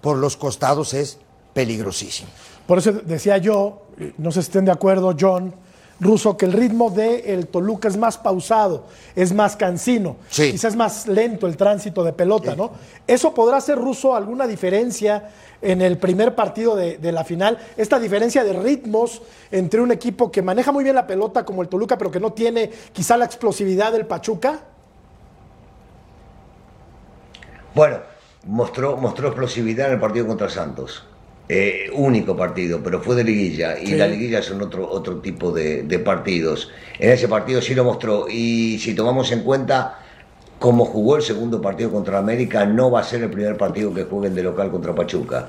por 0.00 0.16
los 0.18 0.36
costados 0.36 0.94
es 0.94 1.18
peligrosísimo. 1.52 2.28
Por 2.66 2.78
eso 2.78 2.92
decía 2.92 3.38
yo, 3.38 3.82
no 4.18 4.30
sé 4.30 4.42
si 4.42 4.48
estén 4.48 4.64
de 4.64 4.72
acuerdo, 4.72 5.14
John, 5.18 5.54
Ruso, 5.98 6.36
que 6.36 6.44
el 6.44 6.52
ritmo 6.52 6.90
de 6.90 7.32
el 7.32 7.46
Toluca 7.46 7.88
es 7.88 7.96
más 7.96 8.18
pausado, 8.18 8.84
es 9.14 9.32
más 9.32 9.56
cansino, 9.56 10.16
quizás 10.28 10.72
es 10.72 10.76
más 10.76 11.06
lento 11.06 11.46
el 11.46 11.56
tránsito 11.56 12.04
de 12.04 12.12
pelota, 12.12 12.54
¿no? 12.54 12.72
¿Eso 13.06 13.32
podrá 13.32 13.60
ser, 13.62 13.78
Ruso, 13.78 14.14
alguna 14.14 14.46
diferencia 14.46 15.30
en 15.62 15.80
el 15.80 15.96
primer 15.96 16.34
partido 16.34 16.76
de, 16.76 16.98
de, 16.98 17.12
la 17.12 17.24
final? 17.24 17.58
Esta 17.78 17.98
diferencia 17.98 18.44
de 18.44 18.52
ritmos 18.52 19.22
entre 19.50 19.80
un 19.80 19.90
equipo 19.90 20.30
que 20.30 20.42
maneja 20.42 20.70
muy 20.70 20.84
bien 20.84 20.96
la 20.96 21.06
pelota 21.06 21.46
como 21.46 21.62
el 21.62 21.68
Toluca, 21.68 21.96
pero 21.96 22.10
que 22.10 22.20
no 22.20 22.34
tiene 22.34 22.70
quizá 22.92 23.16
la 23.16 23.24
explosividad 23.24 23.92
del 23.92 24.04
Pachuca. 24.04 24.60
Bueno, 27.76 27.98
mostró, 28.46 28.96
mostró 28.96 29.28
explosividad 29.28 29.88
en 29.88 29.92
el 29.92 30.00
partido 30.00 30.26
contra 30.26 30.48
Santos. 30.48 31.04
Eh, 31.46 31.90
único 31.92 32.34
partido, 32.34 32.80
pero 32.82 33.02
fue 33.02 33.14
de 33.14 33.22
liguilla 33.22 33.78
y 33.78 33.88
la 33.96 34.06
liguilla 34.06 34.40
son 34.40 34.62
otro, 34.62 34.90
otro 34.90 35.18
tipo 35.18 35.52
de, 35.52 35.82
de, 35.82 35.98
partidos. 35.98 36.70
En 36.98 37.10
ese 37.10 37.28
partido 37.28 37.60
sí 37.60 37.74
lo 37.74 37.84
mostró 37.84 38.28
y 38.30 38.78
si 38.78 38.94
tomamos 38.94 39.30
en 39.30 39.42
cuenta 39.42 39.98
cómo 40.58 40.86
jugó 40.86 41.16
el 41.16 41.22
segundo 41.22 41.60
partido 41.60 41.92
contra 41.92 42.16
América, 42.16 42.64
no 42.64 42.90
va 42.90 43.00
a 43.00 43.04
ser 43.04 43.22
el 43.22 43.30
primer 43.30 43.58
partido 43.58 43.92
que 43.92 44.04
jueguen 44.04 44.34
de 44.34 44.42
local 44.42 44.70
contra 44.70 44.94
Pachuca. 44.94 45.46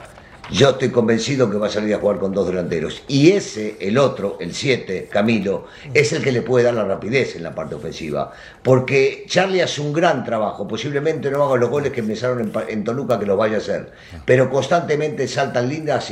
Yo 0.50 0.70
estoy 0.70 0.92
convencido 0.92 1.52
que 1.52 1.58
va 1.58 1.68
a 1.68 1.70
salir 1.70 1.94
a 1.94 2.00
jugar 2.00 2.20
con 2.20 2.32
dos 2.32 2.48
delanteros. 2.48 3.04
Y 3.10 3.32
ese, 3.32 3.76
el 3.82 3.98
otro, 3.98 4.38
el 4.40 4.54
7, 4.54 5.10
Camilo, 5.12 5.66
es 5.94 6.14
el 6.14 6.24
que 6.24 6.32
le 6.32 6.42
puede 6.42 6.64
dar 6.64 6.74
la 6.74 6.86
rapidez 6.86 7.36
en 7.36 7.44
la 7.44 7.54
parte 7.54 7.76
ofensiva. 7.76 8.32
Porque 8.64 9.26
Charlie 9.28 9.62
hace 9.62 9.82
un 9.82 9.92
gran 9.92 10.24
trabajo. 10.24 10.66
Posiblemente 10.66 11.30
no 11.30 11.44
haga 11.44 11.58
los 11.58 11.70
goles 11.70 11.92
que 11.92 12.00
empezaron 12.00 12.54
en, 12.70 12.84
Toluca 12.86 13.20
que 13.20 13.26
lo 13.26 13.36
vaya 13.36 13.56
a 13.56 13.60
hacer. 13.60 13.92
Pero 14.24 14.50
constantemente 14.50 15.28
saltan 15.28 15.68
líneas, 15.68 16.10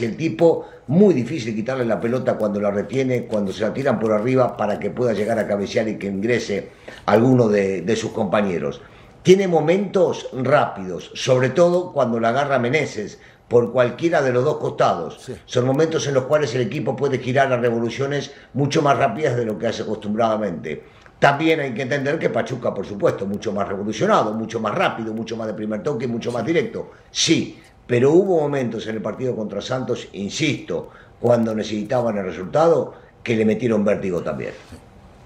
y 0.00 0.04
el 0.06 0.16
tipo, 0.16 0.66
muy 0.86 1.12
difícil 1.12 1.54
quitarle 1.54 1.84
la 1.84 2.00
pelota 2.00 2.38
cuando 2.38 2.62
la 2.62 2.70
retiene, 2.70 3.26
cuando 3.26 3.52
se 3.52 3.60
la 3.60 3.74
tiran 3.74 4.00
por 4.00 4.12
arriba 4.12 4.56
para 4.56 4.78
que 4.78 4.88
pueda 4.88 5.12
llegar 5.12 5.38
a 5.38 5.46
cabecear 5.46 5.88
y 5.88 5.98
que 5.98 6.06
ingrese 6.06 6.70
alguno 7.04 7.48
de, 7.48 7.82
de 7.82 7.96
sus 7.96 8.12
compañeros. 8.12 8.80
Tiene 9.22 9.46
momentos 9.46 10.30
rápidos, 10.32 11.10
sobre 11.14 11.50
todo 11.50 11.92
cuando 11.92 12.18
la 12.18 12.30
agarra 12.30 12.58
Meneses 12.58 13.18
por 13.48 13.72
cualquiera 13.72 14.22
de 14.22 14.32
los 14.32 14.44
dos 14.44 14.58
costados. 14.58 15.30
Son 15.46 15.64
momentos 15.64 16.06
en 16.06 16.14
los 16.14 16.24
cuales 16.24 16.54
el 16.54 16.60
equipo 16.60 16.94
puede 16.94 17.18
girar 17.18 17.52
a 17.52 17.56
revoluciones 17.56 18.32
mucho 18.52 18.82
más 18.82 18.98
rápidas 18.98 19.36
de 19.36 19.46
lo 19.46 19.58
que 19.58 19.66
hace 19.66 19.82
acostumbradamente. 19.82 20.84
También 21.18 21.58
hay 21.60 21.74
que 21.74 21.82
entender 21.82 22.18
que 22.18 22.30
Pachuca, 22.30 22.72
por 22.72 22.86
supuesto, 22.86 23.26
mucho 23.26 23.52
más 23.52 23.66
revolucionado, 23.66 24.32
mucho 24.34 24.60
más 24.60 24.74
rápido, 24.74 25.12
mucho 25.12 25.36
más 25.36 25.48
de 25.48 25.54
primer 25.54 25.82
toque, 25.82 26.06
mucho 26.06 26.30
más 26.30 26.44
directo. 26.44 26.92
Sí, 27.10 27.58
pero 27.86 28.12
hubo 28.12 28.40
momentos 28.40 28.86
en 28.86 28.96
el 28.96 29.02
partido 29.02 29.34
contra 29.34 29.60
Santos, 29.60 30.08
insisto, 30.12 30.90
cuando 31.18 31.54
necesitaban 31.54 32.18
el 32.18 32.24
resultado, 32.24 32.94
que 33.22 33.34
le 33.34 33.44
metieron 33.44 33.84
vértigo 33.84 34.20
también. 34.20 34.52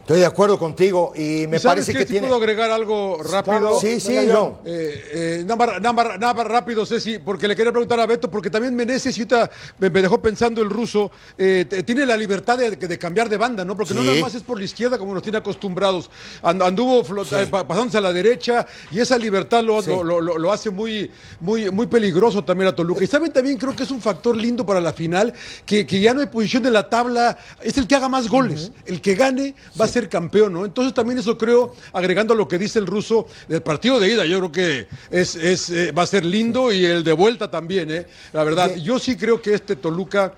Estoy 0.02 0.18
de 0.18 0.26
acuerdo 0.26 0.58
contigo 0.58 1.12
y 1.14 1.46
me 1.46 1.58
¿Y 1.58 1.60
sabes 1.60 1.62
parece 1.86 1.92
qué? 1.92 1.98
que 2.00 2.04
Si 2.06 2.10
tiene. 2.14 2.26
puedo 2.26 2.40
agregar 2.40 2.72
algo 2.72 3.22
rápido. 3.22 3.78
Sí, 3.78 4.00
sí, 4.00 4.16
Venga, 4.16 4.34
John. 4.34 4.54
Eh, 4.64 5.04
eh, 5.12 5.44
nada, 5.46 5.54
más, 5.56 5.80
nada 5.80 5.92
más- 5.92 6.18
nada 6.18 6.34
más 6.34 6.46
rápido, 6.48 6.84
Ceci, 6.84 7.20
porque 7.20 7.46
le 7.46 7.54
quería 7.54 7.70
preguntar 7.70 8.00
a 8.00 8.06
Beto, 8.06 8.28
porque 8.28 8.50
también 8.50 8.74
Meneses, 8.74 9.16
y 9.16 9.20
ahorita 9.20 9.48
me, 9.78 9.90
me 9.90 10.02
dejó 10.02 10.20
pensando 10.20 10.60
el 10.60 10.70
ruso, 10.70 11.12
eh, 11.38 11.66
tiene 11.86 12.04
la 12.04 12.16
libertad 12.16 12.58
de, 12.58 12.72
de 12.72 12.98
cambiar 12.98 13.28
de 13.28 13.36
banda, 13.36 13.64
¿no? 13.64 13.76
Porque 13.76 13.94
no 13.94 14.02
nada 14.02 14.20
más 14.20 14.34
es 14.34 14.42
por 14.42 14.58
la 14.58 14.64
izquierda 14.64 14.98
como 14.98 15.14
nos 15.14 15.22
tiene 15.22 15.38
acostumbrados. 15.38 16.10
And- 16.42 16.62
anduvo 16.62 17.04
flota- 17.04 17.46
pasándose 17.64 17.98
a 17.98 18.00
la 18.00 18.12
derecha 18.12 18.66
y 18.90 18.98
esa 18.98 19.16
libertad 19.16 19.62
lo, 19.62 19.80
lo, 19.82 20.02
lo- 20.02 20.20
lo- 20.20 20.36
lo 20.36 20.50
hace 20.52 20.70
muy, 20.70 21.12
muy, 21.38 21.70
muy 21.70 21.86
peligroso 21.86 22.42
también 22.42 22.66
a 22.68 22.74
Toluca. 22.74 23.04
Y 23.04 23.06
saben 23.06 23.32
también, 23.32 23.56
creo 23.56 23.76
que 23.76 23.84
es 23.84 23.90
un 23.92 24.00
factor 24.00 24.36
lindo 24.36 24.66
para 24.66 24.80
la 24.80 24.92
final, 24.92 25.32
que, 25.64 25.86
que 25.86 26.00
ya 26.00 26.12
no 26.12 26.22
hay 26.22 26.26
posición 26.26 26.64
de 26.64 26.72
la 26.72 26.88
tabla, 26.90 27.38
es 27.62 27.78
el 27.78 27.86
que 27.86 27.94
haga 27.94 28.08
más 28.08 28.28
goles, 28.28 28.72
el 28.84 29.00
que 29.00 29.14
gane 29.14 29.54
va 29.80 29.84
a 29.84 29.91
ser 29.92 30.08
campeón, 30.08 30.52
¿no? 30.52 30.64
Entonces 30.64 30.94
también 30.94 31.18
eso 31.18 31.38
creo, 31.38 31.74
agregando 31.92 32.34
a 32.34 32.36
lo 32.36 32.48
que 32.48 32.58
dice 32.58 32.78
el 32.78 32.86
ruso, 32.86 33.26
del 33.48 33.62
partido 33.62 34.00
de 34.00 34.12
ida, 34.12 34.24
yo 34.24 34.38
creo 34.38 34.52
que 34.52 34.86
es, 35.10 35.36
es, 35.36 35.70
eh, 35.70 35.92
va 35.92 36.02
a 36.02 36.06
ser 36.06 36.24
lindo 36.24 36.72
y 36.72 36.84
el 36.84 37.04
de 37.04 37.12
vuelta 37.12 37.50
también, 37.50 37.90
¿eh? 37.90 38.06
La 38.32 38.44
verdad, 38.44 38.74
yo 38.76 38.98
sí 38.98 39.16
creo 39.16 39.40
que 39.40 39.54
este 39.54 39.76
Toluca 39.76 40.34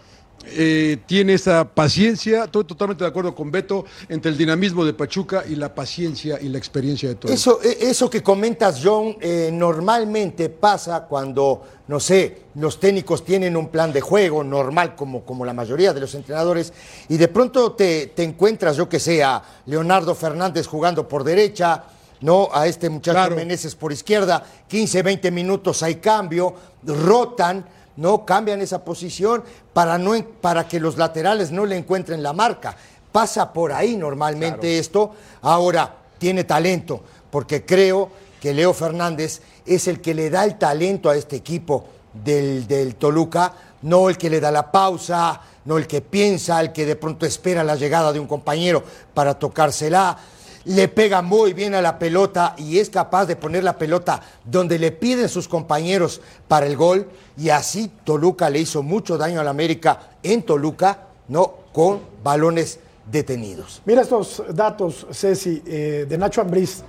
eh, 0.46 0.98
tiene 1.06 1.34
esa 1.34 1.64
paciencia, 1.64 2.44
estoy 2.44 2.64
totalmente 2.64 3.04
de 3.04 3.08
acuerdo 3.10 3.34
con 3.34 3.50
Beto, 3.50 3.84
entre 4.08 4.30
el 4.30 4.36
dinamismo 4.38 4.84
de 4.84 4.92
Pachuca 4.94 5.44
y 5.48 5.54
la 5.56 5.74
paciencia 5.74 6.38
y 6.40 6.48
la 6.48 6.58
experiencia 6.58 7.08
de 7.08 7.14
Toluca. 7.16 7.34
Eso, 7.34 7.60
e- 7.62 7.78
eso 7.90 8.08
que 8.10 8.22
comentas, 8.22 8.80
John, 8.82 9.16
eh, 9.20 9.50
normalmente 9.52 10.48
pasa 10.50 11.04
cuando, 11.08 11.62
no 11.88 11.98
sé, 12.00 12.42
los 12.56 12.78
técnicos 12.78 13.24
tienen 13.24 13.56
un 13.56 13.68
plan 13.68 13.92
de 13.92 14.00
juego 14.00 14.44
normal, 14.44 14.94
como, 14.94 15.24
como 15.24 15.44
la 15.44 15.52
mayoría 15.54 15.92
de 15.92 16.00
los 16.00 16.14
entrenadores, 16.14 16.72
y 17.08 17.16
de 17.16 17.28
pronto 17.28 17.72
te, 17.72 18.08
te 18.08 18.22
encuentras, 18.22 18.76
yo 18.76 18.88
que 18.88 19.00
sé, 19.00 19.22
a 19.24 19.42
Leonardo 19.66 20.14
Fernández 20.14 20.66
jugando 20.66 21.08
por 21.08 21.24
derecha, 21.24 21.84
¿no? 22.20 22.48
A 22.52 22.66
este 22.66 22.88
muchacho 22.88 23.16
Claro. 23.16 23.36
Meneses 23.36 23.74
por 23.74 23.92
izquierda, 23.92 24.42
15, 24.68 25.02
20 25.02 25.30
minutos 25.30 25.82
hay 25.82 25.96
cambio, 25.96 26.54
rotan, 26.86 27.64
¿no? 27.96 28.24
Cambian 28.24 28.60
esa 28.60 28.84
posición 28.84 29.44
para, 29.72 29.98
no, 29.98 30.12
para 30.40 30.66
que 30.66 30.80
los 30.80 30.96
laterales 30.96 31.50
no 31.50 31.66
le 31.66 31.76
encuentren 31.76 32.22
la 32.22 32.32
marca. 32.32 32.76
Pasa 33.12 33.52
por 33.52 33.72
ahí 33.72 33.96
normalmente 33.96 34.78
esto. 34.78 35.12
Ahora, 35.42 35.94
tiene 36.18 36.44
talento, 36.44 37.02
porque 37.30 37.64
creo 37.64 38.10
que 38.40 38.54
Leo 38.54 38.72
Fernández 38.72 39.40
es 39.66 39.88
el 39.88 40.00
que 40.00 40.14
le 40.14 40.30
da 40.30 40.44
el 40.44 40.58
talento 40.58 41.10
a 41.10 41.16
este 41.16 41.36
equipo 41.36 41.86
del, 42.12 42.66
del 42.66 42.96
Toluca, 42.96 43.52
no 43.82 44.08
el 44.08 44.16
que 44.16 44.30
le 44.30 44.40
da 44.40 44.50
la 44.50 44.70
pausa, 44.70 45.40
no 45.64 45.78
el 45.78 45.86
que 45.86 46.00
piensa, 46.00 46.60
el 46.60 46.72
que 46.72 46.86
de 46.86 46.96
pronto 46.96 47.26
espera 47.26 47.64
la 47.64 47.76
llegada 47.76 48.12
de 48.12 48.20
un 48.20 48.26
compañero 48.26 48.82
para 49.12 49.38
tocársela 49.38 50.18
le 50.64 50.88
pega 50.88 51.22
muy 51.22 51.52
bien 51.52 51.74
a 51.74 51.82
la 51.82 51.98
pelota 51.98 52.54
y 52.56 52.78
es 52.78 52.90
capaz 52.90 53.26
de 53.26 53.36
poner 53.36 53.64
la 53.64 53.76
pelota 53.76 54.20
donde 54.44 54.78
le 54.78 54.92
piden 54.92 55.28
sus 55.28 55.48
compañeros 55.48 56.20
para 56.48 56.66
el 56.66 56.76
gol 56.76 57.08
y 57.36 57.50
así 57.50 57.90
Toluca 58.04 58.48
le 58.50 58.60
hizo 58.60 58.82
mucho 58.82 59.18
daño 59.18 59.40
al 59.40 59.48
América 59.48 59.98
en 60.22 60.42
Toluca, 60.42 61.08
no 61.28 61.54
con 61.72 62.00
balones 62.22 62.78
detenidos. 63.10 63.82
Mira 63.84 64.02
estos 64.02 64.42
datos, 64.50 65.06
Ceci, 65.12 65.62
eh, 65.66 66.06
de 66.08 66.18
Nacho 66.18 66.40
Ambriz. 66.40 66.82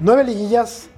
Nueve 0.00 0.24
liguillas, 0.24 0.88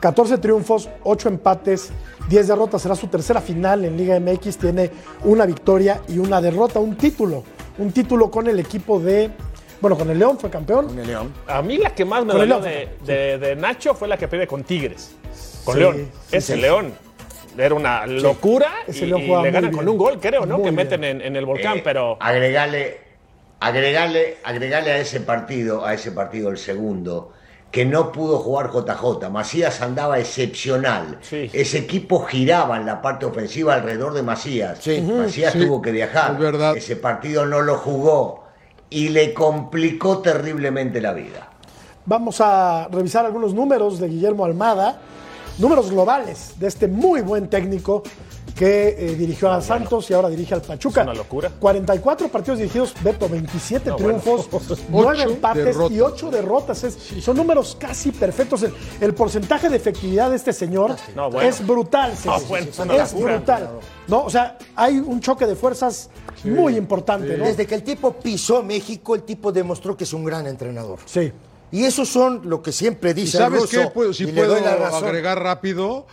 14 0.00 0.38
triunfos, 0.38 0.88
8 1.04 1.28
empates, 1.28 1.90
10 2.28 2.48
derrotas. 2.48 2.82
Será 2.82 2.94
su 2.94 3.08
tercera 3.08 3.40
final 3.40 3.84
en 3.84 3.96
Liga 3.96 4.18
MX. 4.18 4.56
Tiene 4.58 4.90
una 5.24 5.46
victoria 5.46 6.00
y 6.08 6.18
una 6.18 6.40
derrota, 6.40 6.80
un 6.80 6.96
título. 6.96 7.44
Un 7.78 7.92
título 7.92 8.30
con 8.30 8.46
el 8.48 8.58
equipo 8.58 8.98
de. 8.98 9.30
Bueno, 9.80 9.96
con 9.98 10.10
el 10.10 10.18
León 10.18 10.38
fue 10.38 10.50
campeón. 10.50 10.88
A 11.46 11.62
mí 11.62 11.76
la 11.78 11.90
que 11.94 12.04
más 12.04 12.24
me 12.24 12.32
Con 12.32 12.42
el 12.42 12.48
dolió 12.48 12.66
León. 12.68 12.88
de, 13.04 13.12
de- 13.12 13.38
de 13.38 13.56
Nacho 13.56 13.94
fue 13.94 14.08
la 14.08 14.16
que 14.16 14.26
pierde 14.28 14.46
con 14.46 14.64
Tigres. 14.64 15.14
Con 15.64 15.74
Sí, 15.74 15.80
León. 15.80 16.10
sí, 16.28 16.36
Ese 16.36 16.54
sí. 16.54 16.60
León. 16.60 16.94
Era 17.58 17.74
una 17.74 18.06
locura 18.06 18.70
Ese 18.86 19.04
y, 19.04 19.08
León 19.08 19.22
y 19.22 19.26
jugaba 19.26 19.44
le 19.44 19.50
ganan 19.50 19.72
con 19.72 19.88
un 19.88 19.96
gol, 19.96 20.18
creo, 20.20 20.44
¿no? 20.44 20.56
Muy 20.58 20.64
que 20.64 20.70
bien. 20.70 20.74
meten 20.76 21.04
en, 21.04 21.20
en 21.22 21.36
el 21.36 21.46
volcán, 21.46 21.78
Eh, 21.78 21.82
pero 21.82 22.16
agregarle, 22.20 23.00
agregarle, 23.60 24.36
agregarle 24.44 24.92
a 24.92 24.98
ese 24.98 25.20
partido, 25.20 25.84
a 25.84 25.94
ese 25.94 26.12
partido 26.12 26.50
el 26.50 26.58
segundo, 26.58 27.32
que 27.70 27.84
no 27.86 28.12
pudo 28.12 28.38
jugar 28.38 28.70
JJ. 28.70 29.28
Macías 29.30 29.80
andaba 29.82 30.18
excepcional. 30.18 31.18
Sí. 31.22 31.50
Ese 31.52 31.78
equipo 31.78 32.24
giraba 32.24 32.76
en 32.76 32.86
la 32.86 33.00
parte 33.02 33.24
ofensiva 33.26 33.74
alrededor 33.74 34.12
de 34.14 34.22
Macías. 34.22 34.78
Sí. 34.80 35.00
Macías 35.00 35.52
Sí, 35.54 35.60
tuvo 35.60 35.80
que 35.82 35.90
viajar. 35.92 36.32
es 36.32 36.38
verdad. 36.38 36.76
Ese 36.76 36.96
partido 36.96 37.46
no 37.46 37.60
lo 37.62 37.76
jugó 37.78 38.45
y 38.90 39.08
le 39.08 39.34
complicó 39.34 40.18
terriblemente 40.18 41.00
la 41.00 41.12
vida. 41.12 41.50
Vamos 42.04 42.40
a 42.40 42.88
revisar 42.90 43.26
algunos 43.26 43.52
números 43.52 43.98
de 43.98 44.08
Guillermo 44.08 44.44
Almada, 44.44 45.00
números 45.58 45.90
globales 45.90 46.54
de 46.58 46.68
este 46.68 46.86
muy 46.86 47.20
buen 47.22 47.48
técnico 47.48 48.02
que 48.56 48.88
eh, 48.98 49.14
dirigió 49.16 49.50
a 49.52 49.60
Santos 49.60 50.08
y 50.10 50.14
ahora 50.14 50.30
dirige 50.30 50.54
al 50.54 50.62
Pachuca. 50.62 51.02
Es 51.02 51.06
una 51.06 51.14
locura. 51.14 51.52
44 51.60 52.28
partidos 52.28 52.58
dirigidos, 52.58 52.94
Beto, 53.02 53.28
27 53.28 53.90
No, 53.90 53.98
bueno. 53.98 54.18
triunfos, 54.20 54.48
9 54.88 55.08
Ocho 55.22 55.30
empates 55.30 55.64
derrotas. 55.64 55.92
y 55.96 56.00
8 56.00 56.30
derrotas. 56.30 56.84
Es- 56.84 56.98
son 57.22 57.36
números 57.36 57.76
casi 57.78 58.12
perfectos. 58.12 58.62
El, 58.62 58.72
el 59.00 59.14
porcentaje 59.14 59.68
de 59.68 59.76
efectividad 59.76 60.30
de 60.30 60.36
este 60.36 60.54
señor 60.54 60.96
No, 61.14 61.30
bueno. 61.30 61.46
es 61.48 61.66
brutal. 61.66 62.14
No, 62.24 62.40
bueno, 62.40 62.66
es 62.70 62.78
una 62.78 62.96
es 62.96 63.12
locura. 63.12 63.36
brutal. 63.36 63.70
¿no? 64.08 64.24
O 64.24 64.30
sea, 64.30 64.56
hay 64.74 64.98
un 64.98 65.20
choque 65.20 65.44
de 65.46 65.54
fuerzas 65.54 66.08
muy 66.44 66.76
importante. 66.76 67.36
¿no? 67.36 67.44
Desde 67.44 67.66
que 67.66 67.74
el 67.74 67.82
tipo 67.82 68.12
pisó 68.14 68.62
México, 68.62 69.14
el 69.14 69.22
tipo 69.24 69.52
demostró 69.52 69.96
que 69.96 70.04
es 70.04 70.12
un 70.14 70.24
gran 70.24 70.46
entrenador. 70.46 70.98
Sí. 71.04 71.30
Y 71.72 71.84
esos 71.84 72.08
son 72.08 72.48
lo 72.48 72.62
que 72.62 72.72
siempre 72.72 73.10
¿Y 73.10 73.14
dice 73.14 73.36
el 73.36 73.42
sabes 73.44 73.60
ruso, 73.62 73.80
qué? 73.82 73.86
Puedo- 73.88 74.14
si 74.14 74.22
y 74.22 74.26
le 74.28 74.32
puedo 74.40 74.54
doy 74.54 74.62
la 74.62 74.76
razón. 74.76 75.04
agregar 75.04 75.42
rápido. 75.42 76.06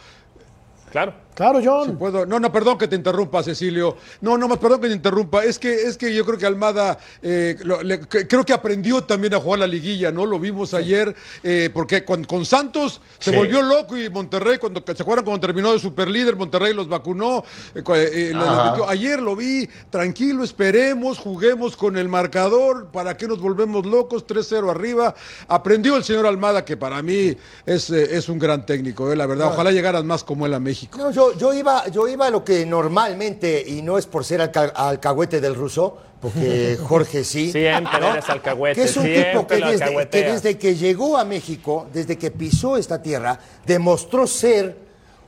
claro. 0.92 1.23
Claro, 1.36 1.60
John. 1.64 1.98
Puedo- 1.98 2.26
No, 2.26 2.40
no, 2.40 2.52
perdón 2.52 2.78
que 2.78 2.88
te 2.88 2.96
interrumpa, 2.96 3.42
Cecilio. 3.44 3.98
No, 4.22 4.38
no, 4.38 4.48
más 4.48 4.60
perdón 4.60 4.82
que 4.82 4.88
te 4.88 4.94
interrumpa. 4.94 5.44
Es 5.44 5.58
que, 5.60 5.74
es 5.84 5.98
que 5.98 6.14
yo 6.14 6.26
creo 6.26 6.38
que 6.38 6.46
Almada, 6.46 6.98
eh, 7.22 7.58
lo- 7.64 7.82
le- 7.82 8.00
creo 8.02 8.46
que 8.46 8.54
aprendió 8.54 9.04
también 9.04 9.34
a 9.34 9.40
jugar 9.40 9.60
la 9.60 9.68
liguilla, 9.68 10.12
¿no? 10.12 10.26
Lo 10.26 10.40
vimos 10.40 10.74
ayer, 10.74 11.16
eh, 11.44 11.70
porque 11.74 12.06
con, 12.06 12.24
con 12.26 12.46
Santos 12.46 13.02
se 13.20 13.32
Sí. 13.32 13.38
volvió 13.38 13.62
loco 13.62 13.98
y 13.98 14.10
Monterrey, 14.10 14.58
cuando 14.58 14.84
se 14.86 15.02
acuerdan 15.02 15.26
cuando 15.26 15.46
terminó 15.46 15.72
de 15.74 15.80
superlíder, 15.80 16.36
Monterrey 16.36 16.74
los 16.74 16.88
vacunó. 16.88 17.44
eh, 17.76 17.82
eh, 17.96 18.32
los- 18.34 18.88
ayer 18.90 19.22
lo 19.22 19.36
vi, 19.36 19.68
tranquilo, 19.90 20.44
esperemos, 20.44 21.18
juguemos 21.18 21.76
con 21.76 21.98
el 21.98 22.08
marcador, 22.10 22.88
¿para 22.92 23.18
qué 23.18 23.28
nos 23.28 23.40
volvemos 23.40 23.86
locos? 23.86 24.26
3-0 24.28 24.70
arriba. 24.70 25.16
Aprendió 25.48 25.96
el 25.96 26.04
señor 26.04 26.26
Almada, 26.28 26.64
que 26.66 26.78
para 26.78 27.02
mí 27.02 27.36
es, 27.66 27.90
eh, 27.90 28.18
es 28.18 28.30
un 28.30 28.40
gran 28.40 28.66
técnico, 28.66 29.12
eh, 29.12 29.16
la 29.16 29.26
verdad. 29.26 29.48
Ojalá 29.48 29.72
llegaran 29.72 30.06
más 30.06 30.24
como 30.24 30.46
él 30.46 30.54
a 30.54 30.60
México. 30.60 30.98
No, 30.98 31.12
yo, 31.12 31.23
yo, 31.32 31.54
iba, 31.54 31.88
yo 31.88 32.08
iba 32.10 32.28
a 32.28 32.30
lo 32.30 32.44
que 32.44 32.66
normalmente, 32.66 33.64
y 33.66 33.82
no 33.82 33.98
es 33.98 34.06
por 34.06 34.26
ser 34.26 34.42
alca- 34.42 34.74
alcahuete 34.76 35.40
del 35.40 35.56
ruso, 35.56 35.98
porque 36.22 36.78
Jorge 36.88 37.24
sí. 37.24 37.52
Siempre 37.52 38.00
¿no? 38.00 38.12
eres 38.12 38.30
alcahuete, 38.30 38.82
Que 38.82 38.88
es 38.88 38.98
un 38.98 39.04
tipo 39.06 39.48
que 39.48 40.22
desde 40.24 40.58
que 40.58 40.76
llegó 40.76 41.18
a 41.18 41.26
México, 41.26 41.88
desde 41.94 42.18
que 42.18 42.32
pisó 42.32 42.78
esta 42.78 43.02
tierra, 43.02 43.40
demostró 43.66 44.28
ser 44.28 44.78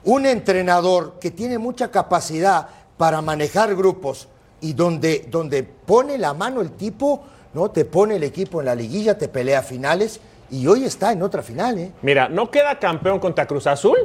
un 0.03 0.25
entrenador 0.25 1.15
que 1.19 1.31
tiene 1.31 1.57
mucha 1.57 1.89
capacidad 1.89 2.67
para 2.97 3.21
manejar 3.21 3.75
grupos 3.75 4.27
y 4.61 4.73
donde, 4.73 5.25
donde 5.29 5.63
pone 5.63 6.17
la 6.17 6.33
mano 6.33 6.61
el 6.61 6.71
tipo, 6.71 7.23
¿no? 7.53 7.71
Te 7.71 7.85
pone 7.85 8.17
el 8.17 8.23
equipo 8.23 8.59
en 8.59 8.67
la 8.67 8.75
liguilla, 8.75 9.17
te 9.17 9.27
pelea 9.27 9.61
finales 9.63 10.19
y 10.51 10.65
hoy 10.67 10.85
está 10.85 11.11
en 11.11 11.23
otra 11.23 11.41
final, 11.41 11.77
¿eh? 11.79 11.91
Mira, 12.03 12.29
no 12.29 12.49
queda 12.51 12.77
campeón 12.79 13.19
contra 13.19 13.47
Cruz 13.47 13.65
Azul, 13.67 13.97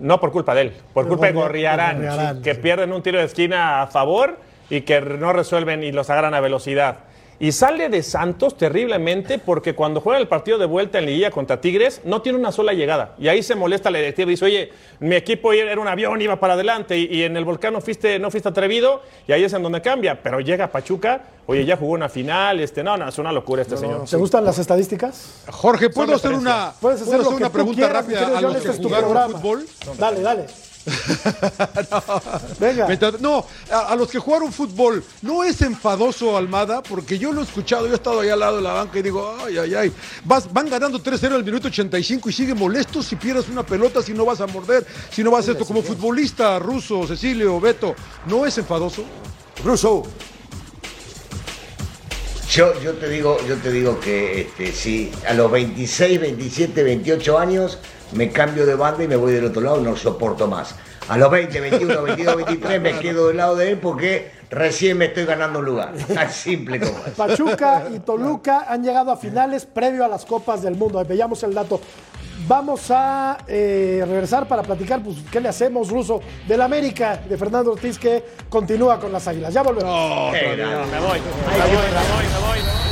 no 0.00 0.20
por 0.20 0.30
culpa 0.32 0.54
de 0.54 0.60
él, 0.62 0.72
por 0.94 1.06
culpa 1.08 1.26
de 1.26 1.32
Gorri- 1.32 1.42
Gorriarán, 1.42 2.00
de 2.00 2.06
Gorriarán, 2.08 2.42
que 2.42 2.54
sí. 2.54 2.60
pierden 2.60 2.92
un 2.92 3.02
tiro 3.02 3.18
de 3.18 3.24
esquina 3.24 3.82
a 3.82 3.86
favor 3.88 4.38
y 4.70 4.82
que 4.82 5.00
no 5.00 5.32
resuelven 5.32 5.82
y 5.82 5.92
los 5.92 6.10
agarran 6.10 6.34
a 6.34 6.40
velocidad. 6.40 6.96
Y 7.40 7.52
sale 7.52 7.88
de 7.88 8.02
Santos 8.02 8.56
terriblemente 8.56 9.38
porque 9.38 9.74
cuando 9.74 10.00
juega 10.00 10.18
el 10.18 10.26
partido 10.26 10.58
de 10.58 10.66
vuelta 10.66 10.98
en 10.98 11.06
Liguilla 11.06 11.30
contra 11.30 11.60
Tigres 11.60 12.00
no 12.04 12.20
tiene 12.20 12.36
una 12.38 12.50
sola 12.50 12.72
llegada. 12.72 13.14
Y 13.18 13.28
ahí 13.28 13.44
se 13.44 13.54
molesta 13.54 13.90
la 13.90 13.98
directiva 13.98 14.28
y 14.28 14.34
dice, 14.34 14.44
oye, 14.44 14.72
mi 14.98 15.14
equipo 15.14 15.52
era 15.52 15.80
un 15.80 15.86
avión, 15.86 16.20
iba 16.20 16.40
para 16.40 16.54
adelante 16.54 16.98
y, 16.98 17.04
y 17.04 17.22
en 17.22 17.36
el 17.36 17.44
volcán 17.44 17.72
no 17.72 17.80
fuiste, 17.80 18.18
no 18.18 18.30
fuiste 18.30 18.48
atrevido 18.48 19.02
y 19.28 19.32
ahí 19.32 19.44
es 19.44 19.52
en 19.52 19.62
donde 19.62 19.80
cambia. 19.80 20.20
Pero 20.20 20.40
llega 20.40 20.72
Pachuca, 20.72 21.22
oye, 21.46 21.64
ya 21.64 21.76
jugó 21.76 21.92
una 21.92 22.08
final, 22.08 22.58
este, 22.58 22.82
no, 22.82 22.96
no, 22.96 23.08
es 23.08 23.18
una 23.18 23.30
locura 23.30 23.62
este 23.62 23.76
señor. 23.76 24.04
¿Te 24.08 24.16
gustan 24.16 24.44
las 24.44 24.58
estadísticas? 24.58 25.44
Jorge, 25.48 25.90
¿puedo 25.90 26.16
hacer 26.16 26.32
una. 26.32 26.72
Puedes 26.80 27.02
hacer 27.02 27.18
¿puedo 27.18 27.22
lo 27.22 27.28
hacer 27.28 27.38
que 27.38 27.44
una 27.44 27.52
pregunta 27.52 27.76
quieras, 27.76 28.02
rápida 28.02 28.18
querido 28.18 28.36
a 28.36 28.40
los 28.40 28.54
este 28.56 28.68
que 28.68 28.74
es 28.74 28.80
tu 28.80 28.88
jugaron 28.88 29.10
programa. 29.10 29.38
fútbol? 29.38 29.66
Dale, 29.96 30.20
dale. 30.22 30.46
Venga. 32.58 32.86
Mientras- 32.86 33.20
no, 33.20 33.44
a, 33.70 33.78
a 33.92 33.96
los 33.96 34.08
que 34.10 34.18
jugaron 34.18 34.52
fútbol, 34.52 35.04
¿no 35.22 35.44
es 35.44 35.60
enfadoso 35.62 36.36
Almada? 36.36 36.82
Porque 36.82 37.18
yo 37.18 37.32
lo 37.32 37.40
he 37.40 37.44
escuchado, 37.44 37.86
yo 37.86 37.92
he 37.92 37.96
estado 37.96 38.20
ahí 38.20 38.28
al 38.30 38.40
lado 38.40 38.56
de 38.56 38.62
la 38.62 38.72
banca 38.72 38.98
y 38.98 39.02
digo, 39.02 39.36
ay, 39.44 39.58
ay, 39.58 39.74
ay, 39.74 39.92
vas, 40.24 40.52
van 40.52 40.68
ganando 40.68 40.98
3-0 41.02 41.32
al 41.34 41.44
minuto 41.44 41.68
85 41.68 42.30
y 42.30 42.32
sigue 42.32 42.54
molesto 42.54 43.02
si 43.02 43.16
pierdes 43.16 43.48
una 43.48 43.64
pelota, 43.64 44.02
si 44.02 44.12
no 44.14 44.24
vas 44.24 44.40
a 44.40 44.46
morder, 44.46 44.86
si 45.10 45.22
no 45.22 45.30
vas 45.30 45.48
a 45.48 45.52
esto. 45.52 45.64
Como 45.64 45.82
futbolista 45.82 46.58
ruso, 46.58 47.06
Cecilio, 47.06 47.60
Beto, 47.60 47.94
¿no 48.26 48.46
es 48.46 48.56
enfadoso? 48.58 49.04
Russo, 49.64 50.04
Yo, 52.50 52.72
yo 52.80 52.94
te 52.94 53.08
digo, 53.10 53.36
yo 53.46 53.56
te 53.56 53.70
digo 53.70 54.00
que 54.00 54.40
este, 54.40 54.72
sí, 54.72 55.12
a 55.28 55.34
los 55.34 55.50
26, 55.50 56.18
27, 56.20 56.82
28 56.82 57.38
años 57.38 57.78
me 58.12 58.30
cambio 58.30 58.66
de 58.66 58.74
banda 58.74 59.04
y 59.04 59.08
me 59.08 59.16
voy 59.16 59.32
del 59.32 59.46
otro 59.46 59.60
lado, 59.60 59.80
no 59.80 59.96
soporto 59.96 60.46
más. 60.46 60.74
A 61.08 61.16
los 61.16 61.30
20, 61.30 61.60
21, 61.60 62.02
22, 62.02 62.36
23 62.36 62.80
me 62.80 62.98
quedo 62.98 63.28
del 63.28 63.38
lado 63.38 63.56
de 63.56 63.70
él 63.70 63.78
porque 63.78 64.30
recién 64.50 64.98
me 64.98 65.06
estoy 65.06 65.24
ganando 65.24 65.60
un 65.60 65.64
lugar. 65.64 65.94
Tan 66.14 66.30
simple 66.30 66.78
como 66.80 66.92
es. 67.06 67.14
Pachuca 67.14 67.86
y 67.94 67.98
Toluca 68.00 68.66
han 68.68 68.82
llegado 68.82 69.10
a 69.10 69.16
finales 69.16 69.64
previo 69.64 70.04
a 70.04 70.08
las 70.08 70.26
Copas 70.26 70.62
del 70.62 70.74
Mundo. 70.74 71.02
Veíamos 71.04 71.42
el 71.42 71.54
dato. 71.54 71.80
Vamos 72.46 72.90
a 72.90 73.38
eh, 73.48 74.04
regresar 74.06 74.46
para 74.46 74.62
platicar, 74.62 75.02
pues, 75.02 75.16
¿qué 75.30 75.40
le 75.40 75.48
hacemos, 75.48 75.88
Ruso? 75.88 76.20
Del 76.46 76.60
América, 76.60 77.16
de 77.16 77.36
Fernando 77.36 77.72
Ortiz, 77.72 77.98
que 77.98 78.22
continúa 78.48 79.00
con 79.00 79.10
las 79.10 79.26
águilas. 79.26 79.52
Ya 79.52 79.62
volvemos. 79.62 79.90
No. 79.90 80.30
Me 80.30 80.46
voy, 80.46 80.56
me 80.56 80.64
voy, 80.64 80.86
me 80.86 81.00
voy, 81.00 81.20
me 81.20 81.60
voy, 81.60 82.58
me 82.60 82.70
voy. 82.70 82.87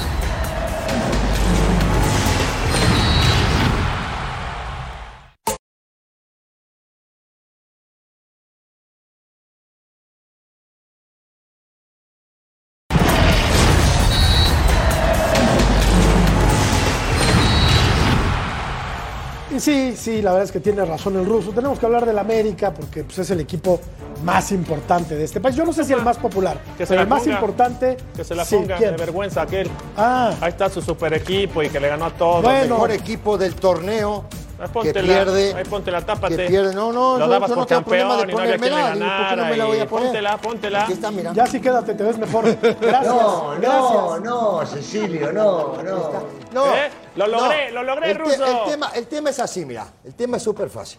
Y 19.57 19.61
sí, 19.61 19.95
sí, 19.97 20.21
la 20.21 20.33
verdad 20.33 20.45
es 20.45 20.53
que 20.53 20.61
tiene 20.61 20.85
razón 20.85 21.17
el 21.17 21.25
ruso. 21.25 21.51
Tenemos 21.51 21.79
que 21.79 21.87
hablar 21.87 22.05
del 22.05 22.19
América 22.19 22.75
porque 22.75 23.05
pues, 23.05 23.19
es 23.21 23.31
el 23.31 23.41
equipo 23.41 23.81
más 24.23 24.53
importante 24.53 25.15
de 25.17 25.25
este 25.25 25.41
país. 25.41 25.57
Yo 25.57 25.65
no 25.65 25.73
sé 25.73 25.83
si 25.85 25.95
el 25.95 26.03
más 26.03 26.19
popular, 26.19 26.59
Que 26.77 26.85
se 26.85 26.91
pero 26.91 26.97
la 26.99 27.03
el 27.05 27.09
más 27.09 27.21
ponga. 27.23 27.35
importante. 27.35 27.97
Que 28.15 28.23
se 28.25 28.35
la 28.35 28.45
ponga 28.45 28.79
de 28.79 28.91
vergüenza 28.93 29.43
aquel. 29.43 29.71
Ah, 29.97 30.33
Ahí 30.43 30.51
está 30.51 30.69
su 30.69 30.83
super 30.83 31.15
equipo 31.15 31.63
y 31.63 31.71
que 31.71 31.81
le 31.81 31.89
ganó 31.89 32.05
a 32.07 32.11
todos. 32.11 32.43
Bueno. 32.43 32.75
mejor 32.75 32.91
equipo 32.91 33.39
del 33.39 33.55
torneo 33.55 34.25
Ahí 34.59 34.67
que 34.67 34.73
ponte 34.73 35.03
pierde. 35.03 35.53
la, 35.53 35.59
ahí 35.59 35.65
ponte 35.65 35.91
la, 35.91 36.01
tápate. 36.03 36.37
que 36.37 36.47
pierde. 36.47 36.75
No, 36.75 36.93
no, 36.93 37.17
Lo 37.19 37.27
yo- 37.27 37.47
yo 37.47 37.57
no 37.57 37.67
tengo 37.67 37.83
problema 37.83 38.17
de 38.17 38.27
no 38.27 38.33
ponérmela, 38.33 38.93
digo, 38.95 39.07
¿por 39.07 39.29
qué 39.29 39.37
no 39.37 39.45
me 39.47 39.57
la 39.57 39.65
voy 39.65 39.79
a 39.81 39.87
poner? 39.89 40.07
Póntela, 40.07 40.37
póntela. 40.39 40.83
Aquí 40.85 40.93
está, 40.93 41.11
mira. 41.11 41.33
ya 41.33 41.47
sí 41.47 41.61
quédate, 41.61 41.95
te 41.95 42.03
ves 42.03 42.19
mejor. 42.19 42.45
Gracias. 42.81 43.07
No, 43.07 43.55
no, 43.55 43.61
gracias. 43.61 44.21
no, 44.23 44.67
Cecilio, 44.67 45.33
no, 45.33 45.83
no. 45.83 46.11
No, 46.53 46.67
¿Eh? 46.75 46.91
Lo 47.17 47.27
logré, 47.27 47.71
lo 47.73 47.83
logré, 47.83 48.11
el, 48.11 48.19
te- 48.19 48.35
el 48.35 48.57
tema, 48.67 48.91
el 48.95 49.07
tema 49.07 49.31
es 49.31 49.41
así, 49.41 49.65
mira. 49.65 49.87
El 50.05 50.15
tema 50.15 50.37
es 50.37 50.43
súper 50.43 50.69
fácil. 50.71 50.99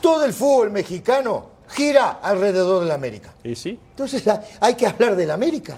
Todo 0.00 0.24
el 0.24 0.32
fútbol 0.32 0.70
mexicano 0.70 1.50
gira 1.68 2.18
alrededor 2.22 2.82
de 2.82 2.86
la 2.88 2.94
América. 2.94 3.32
Y 3.42 3.54
sí. 3.56 3.78
Entonces 3.90 4.26
ha- 4.28 4.42
hay 4.60 4.74
que 4.74 4.86
hablar 4.86 5.16
del 5.16 5.30
América. 5.30 5.76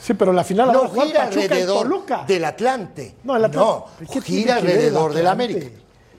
Sí, 0.00 0.14
pero 0.14 0.32
la 0.32 0.42
final 0.44 0.68
la 0.68 0.72
No 0.72 0.90
gira 0.90 0.96
Pachuca 0.96 1.22
alrededor 1.24 2.26
del 2.26 2.44
Atlante. 2.44 3.14
No, 3.24 3.36
el 3.36 3.44
Atlante. 3.44 3.58
No, 3.70 3.86
¿Qué 3.98 4.20
tiene 4.20 4.22
gira 4.42 4.56
alrededor 4.56 5.12
del? 5.14 5.26
América. 5.26 5.66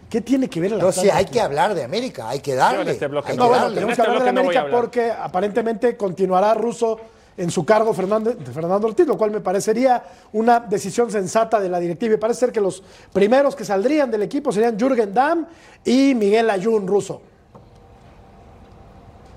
¿Qué 0.10 0.22
tiene 0.22 0.50
que 0.50 0.60
ver 0.60 0.72
el 0.72 0.80
Entonces 0.80 1.00
Atlante 1.04 1.18
hay 1.20 1.24
aquí? 1.26 1.34
que 1.34 1.42
hablar 1.42 1.76
de 1.76 1.84
América, 1.84 2.30
hay 2.30 2.40
que 2.40 2.56
darle. 2.56 2.92
este 2.92 3.08
bloque 3.08 3.32
hay 3.32 3.38
no. 3.38 3.44
No, 3.44 3.50
que 3.50 3.50
bueno, 3.50 3.64
darle. 3.66 3.76
tenemos 3.76 3.92
En 3.92 3.96
que 3.96 4.02
este 4.02 4.12
hablar 4.12 4.26
de 4.26 4.34
no 4.34 4.40
América 4.42 4.68
porque 4.72 5.12
aparentemente 5.12 5.98
continuará 5.98 6.54
Russo 6.56 7.00
en 7.40 7.50
su 7.50 7.66
cargo 7.66 7.94
Fernando, 7.94 8.36
Fernando 8.54 8.86
Ortiz, 8.88 9.08
lo 9.08 9.18
cual 9.18 9.32
me 9.32 9.40
parecería 9.40 10.04
una 10.34 10.60
decisión 10.60 11.10
sensata 11.10 11.60
de 11.60 11.70
la 11.70 11.80
directiva. 11.80 12.14
Y 12.16 12.18
parece 12.18 12.42
ser 12.42 12.52
que 12.52 12.60
los 12.60 12.84
primeros 13.14 13.56
que 13.56 13.64
saldrían 13.64 14.12
del 14.12 14.24
equipo 14.24 14.52
serían 14.52 14.78
Jürgen 14.78 15.14
Damm 15.14 15.46
y 15.86 16.14
Miguel 16.16 16.50
Ayun 16.50 16.86
Russo. 16.86 17.22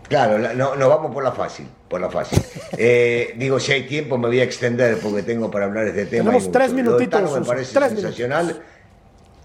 Claro, 0.09 0.37
la- 0.39 0.53
no, 0.53 0.75
no 0.75 0.89
vamos 0.89 1.13
por 1.15 1.23
la 1.23 1.33
fácil, 1.33 1.67
por 1.89 2.01
la 2.01 2.11
fácil. 2.11 2.39
Eh, 2.77 3.35
digo, 3.37 3.61
si 3.61 3.71
hay 3.73 3.83
tiempo 3.87 4.17
me 4.17 4.29
voy 4.29 4.41
a 4.41 4.45
extender 4.45 4.99
porque 4.99 5.23
tengo 5.23 5.51
para 5.51 5.67
hablar 5.67 5.85
de 5.85 5.91
este 5.91 6.07
tema. 6.07 6.31
Tenemos 6.31 6.51
tres 6.51 6.73
minutitos, 6.73 7.39
me 7.39 7.45
parece 7.45 7.75
tres 7.75 7.91
sensacional. 7.93 8.63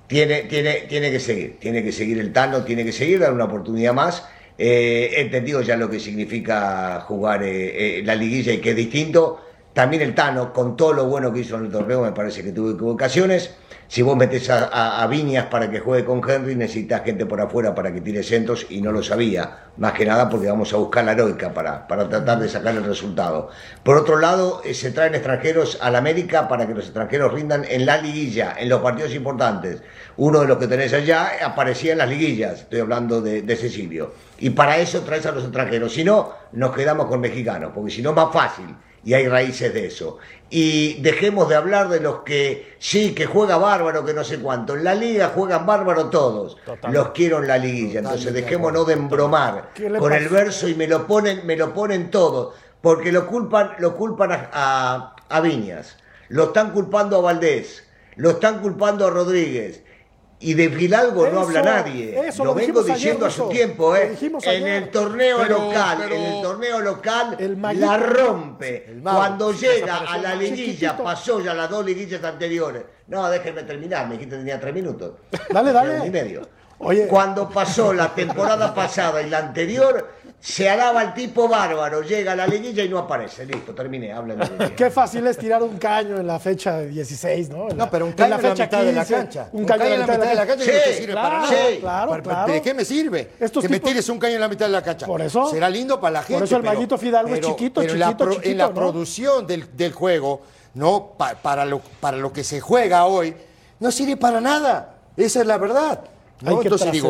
Tiene, 0.08 0.44
tiene, 0.44 0.86
tiene 0.88 1.12
que 1.12 1.20
seguir, 1.20 1.60
tiene 1.60 1.84
que 1.84 1.92
seguir 1.92 2.18
el 2.20 2.32
Tano, 2.32 2.64
tiene 2.64 2.86
que 2.86 2.94
seguir, 2.94 3.20
dar 3.20 3.34
una 3.34 3.44
oportunidad 3.44 3.94
más. 3.94 4.24
Eh, 4.58 5.12
he 5.14 5.22
entendido 5.22 5.62
ya 5.62 5.76
lo 5.76 5.90
que 5.90 6.00
significa 6.00 7.02
jugar 7.02 7.44
eh, 7.44 8.00
eh, 8.00 8.04
la 8.04 8.16
liguilla 8.16 8.54
y 8.54 8.58
que 8.58 8.72
es 8.72 8.76
distinto. 8.76 9.40
También 9.74 10.02
el 10.02 10.16
Tano, 10.16 10.52
con 10.52 10.76
todo 10.76 10.94
lo 10.94 11.06
bueno 11.06 11.32
que 11.32 11.42
hizo 11.42 11.56
en 11.58 11.66
el 11.66 11.72
torneo, 11.72 12.02
me 12.02 12.12
parece 12.12 12.44
que 12.44 12.52
tuvo 12.52 12.72
equivocaciones. 12.72 13.52
Si 13.90 14.02
vos 14.02 14.18
metes 14.18 14.50
a, 14.50 14.66
a- 14.66 15.02
a 15.02 15.08
Viñas 15.08 15.46
para 15.46 15.70
que 15.72 15.80
juegue 15.80 16.04
con 16.04 16.22
Henry, 16.30 16.56
necesitas 16.56 17.04
gente 17.04 17.26
por 17.26 17.40
afuera 17.40 17.74
para 17.74 17.94
que 17.94 18.02
tire 18.02 18.22
centros 18.22 18.66
y 18.70 18.82
no 18.82 18.92
lo 18.92 19.02
sabía. 19.02 19.60
Más 19.78 19.94
que 19.94 20.06
nada 20.06 20.28
porque 20.30 20.48
vamos 20.48 20.74
a 20.74 20.78
buscar 20.78 21.06
la 21.06 21.14
heroica 21.14 21.54
para, 21.54 21.88
para 21.88 22.10
tratar 22.10 22.40
de 22.40 22.50
sacar 22.50 22.76
el 22.76 22.84
resultado. 22.84 23.50
Por 23.84 23.96
otro 23.96 24.20
lado, 24.20 24.62
eh, 24.66 24.74
se 24.74 24.92
traen 24.92 25.16
extranjeros 25.16 25.78
al 25.82 25.96
América 25.96 26.48
para 26.50 26.68
que 26.68 26.74
los 26.74 26.86
extranjeros 26.86 27.32
rindan 27.34 27.64
en 27.70 27.86
la 27.86 27.98
liguilla, 28.02 28.56
en 28.60 28.68
los 28.68 28.82
partidos 28.82 29.14
importantes. 29.14 29.82
Uno 30.18 30.42
de 30.42 30.48
los 30.48 30.58
que 30.58 30.68
tenés 30.68 30.94
allá 30.94 31.30
aparecía 31.46 31.94
en 31.94 32.00
las 32.00 32.10
liguillas, 32.10 32.62
estoy 32.62 32.82
hablando 32.82 33.22
de, 33.22 33.56
Cecilio. 33.56 34.14
Y 34.40 34.50
para 34.50 34.78
eso 34.80 35.02
traes 35.02 35.26
a 35.28 35.32
los 35.32 35.44
extranjeros. 35.44 35.94
Si 35.94 36.04
no, 36.04 36.34
nos 36.52 36.76
quedamos 36.76 37.06
con 37.08 37.22
mexicanos, 37.22 37.72
porque 37.74 37.92
si 37.92 38.02
no 38.02 38.12
más 38.14 38.34
fácil 38.34 38.66
y 39.04 39.14
hay 39.14 39.28
raíces 39.28 39.74
de 39.74 39.86
eso. 39.88 40.18
Y 40.50 41.02
dejemos 41.02 41.50
de 41.50 41.56
hablar 41.56 41.90
de 41.90 42.00
los 42.00 42.20
que 42.20 42.76
sí, 42.80 43.14
que 43.14 43.26
juega 43.26 43.58
bárbaro, 43.58 44.06
que 44.06 44.14
no 44.14 44.24
sé 44.24 44.40
cuánto. 44.40 44.76
En 44.76 44.84
la 44.84 44.96
liga 44.96 45.32
juegan 45.36 45.66
bárbaro 45.66 46.10
todos. 46.10 46.58
Los 46.90 47.10
quiero 47.10 47.40
en 47.40 47.48
la 47.48 47.58
liguilla. 47.58 48.00
Entonces 48.00 48.34
dejémonos 48.34 48.88
de 48.88 48.94
embromar 48.94 49.72
¿Qué 49.74 49.90
le 49.90 50.00
con 50.00 50.14
el 50.14 50.30
verso 50.30 50.68
y 50.70 50.76
me 50.76 50.88
lo 50.88 51.06
ponen, 51.06 51.46
me 51.46 51.56
lo 51.58 51.74
ponen 51.74 52.10
todos. 52.12 52.54
Porque 52.82 53.12
lo 53.12 53.28
culpan, 53.28 53.72
lo 53.80 53.96
culpan 53.96 54.32
a, 54.32 54.50
a- 54.54 55.16
a 55.30 55.42
Viñas, 55.42 55.98
lo 56.30 56.46
están 56.46 56.72
culpando 56.72 57.18
a 57.18 57.22
Valdés, 57.22 57.84
lo 58.16 58.30
están 58.32 58.62
culpando 58.62 59.06
a 59.06 59.10
Rodríguez. 59.10 59.82
Y 60.40 60.54
de 60.54 60.70
Fidalgo 60.70 61.28
no 61.30 61.40
habla 61.42 61.64
nadie. 61.64 62.28
eso, 62.28 62.44
lo, 62.44 62.52
lo 62.52 62.56
vengo 62.56 62.84
diciendo 62.84 63.26
ayer, 63.26 63.28
hace 63.28 63.42
un 63.42 63.48
Ruso. 63.48 63.50
tiempo, 63.50 63.96
¿eh? 63.96 64.16
En 64.44 64.68
el 64.68 64.92
torneo 64.92 65.38
Pero- 65.40 65.58
local, 65.58 65.98
pero- 66.04 66.16
en 66.16 66.22
el 66.22 66.42
torneo 66.44 66.80
local, 66.80 67.36
El 67.40 67.60
la 67.80 67.98
rompe. 67.98 68.94
mago. 69.02 69.18
Cuando 69.18 69.52
llega 69.52 69.98
a 69.98 70.18
la 70.20 70.36
liguilla, 70.36 70.96
pasó 70.96 71.42
ya 71.42 71.56
las 71.56 71.68
dos 71.70 71.84
liguillas 71.84 72.24
anteriores. 72.24 72.84
No, 73.08 73.28
déjenme 73.30 73.64
terminar, 73.64 74.06
me 74.08 74.14
dijiste 74.14 74.36
que 74.36 74.40
tenía 74.42 74.60
tres 74.60 74.74
minutos. 74.76 75.14
Dale, 75.50 75.72
dale. 75.74 76.06
Y 76.06 76.10
medio. 76.12 76.48
Oye. 76.80 77.08
Cuando 77.08 77.50
pasó 77.50 77.92
la 77.92 78.14
temporada 78.14 78.76
pasada 78.76 79.24
y 79.24 79.30
la 79.32 79.40
anterior, 79.40 80.08
se 80.40 80.70
alaba 80.70 81.02
el 81.02 81.14
tipo 81.14 81.48
bárbaro, 81.50 82.04
llega 82.04 82.32
a 82.32 82.36
la 82.36 82.48
liguilla 82.48 82.84
y 82.84 82.90
no 82.90 83.00
aparece. 83.00 83.46
Listo, 83.46 83.74
terminé, 83.74 84.14
hablen 84.14 84.40
de 84.40 84.74
Qué 84.76 84.90
fácil 84.92 85.26
es 85.28 85.38
tirar 85.38 85.62
un 85.64 85.78
caño 85.78 86.18
en 86.18 86.28
la 86.28 86.40
fecha 86.40 86.80
16, 86.80 87.50
¿no? 87.50 87.64
En 87.70 87.78
No, 87.78 87.86
la- 87.86 87.90
pero 87.92 88.06
un 88.06 88.12
en 88.12 88.18
caño 88.18 88.36
en 88.36 88.42
la 88.44 88.50
mitad 88.54 88.84
de 88.84 88.94
la 88.94 89.02
15, 89.06 89.14
cancha. 89.14 89.50
Un 89.52 89.66
caño 89.66 89.84
en 89.86 90.00
la 90.00 90.08
mitad 90.08 90.20
de 90.20 90.36
la 90.36 90.48
cancha. 90.48 90.66
no 90.66 90.72
te 90.72 90.84
Sí, 90.94 90.94
sirve 91.00 91.12
claro, 91.14 91.30
para 91.30 91.42
nada. 91.42 91.48
sí, 91.70 91.78
claro, 91.80 92.10
¿Para- 92.12 92.24
claro. 92.24 92.54
¿De 92.54 92.62
qué 92.62 92.74
me 92.74 92.86
sirve? 92.86 93.32
Estos 93.40 93.64
que 93.64 93.70
me 93.70 93.78
tipos- 93.78 93.90
tires 93.90 94.10
un 94.10 94.20
caño 94.20 94.36
en 94.36 94.42
la 94.42 94.48
mitad 94.48 94.66
de 94.68 94.72
la 94.72 94.82
cancha. 94.84 95.06
Por 95.06 95.22
eso. 95.22 95.50
Será 95.50 95.70
lindo 95.70 96.00
para 96.00 96.12
la 96.14 96.24
gente. 96.24 96.44
eso 96.46 96.56
el 96.58 96.64
Maguito 96.64 96.98
Fidalgo 96.98 97.34
es 97.34 97.40
pero- 97.40 97.50
chiquito, 97.56 97.82
pero 97.82 97.96
la 97.96 98.06
chiquito, 98.08 98.24
pro- 98.24 98.34
chiquito, 98.34 98.50
En 98.52 98.58
la 98.58 98.68
¿no? 98.68 98.74
producción 98.74 99.48
del, 99.48 99.76
del 99.76 99.92
juego, 99.92 100.42
¿no? 100.76 101.14
Pa- 101.18 101.36
para, 101.36 101.66
lo, 101.66 101.80
para 102.00 102.16
lo 102.16 102.32
que 102.32 102.44
se 102.44 102.62
juega 102.62 103.06
hoy, 103.06 103.36
no 103.80 103.92
sirve 103.92 104.16
para 104.18 104.40
nada. 104.40 104.94
Esa 105.18 105.42
es 105.42 105.48
la 105.48 105.58
verdad. 105.58 106.00
¿No? 106.42 106.50
Hay 106.52 106.58
que 106.58 106.64
Entonces 106.64 106.92
digo, 106.92 107.08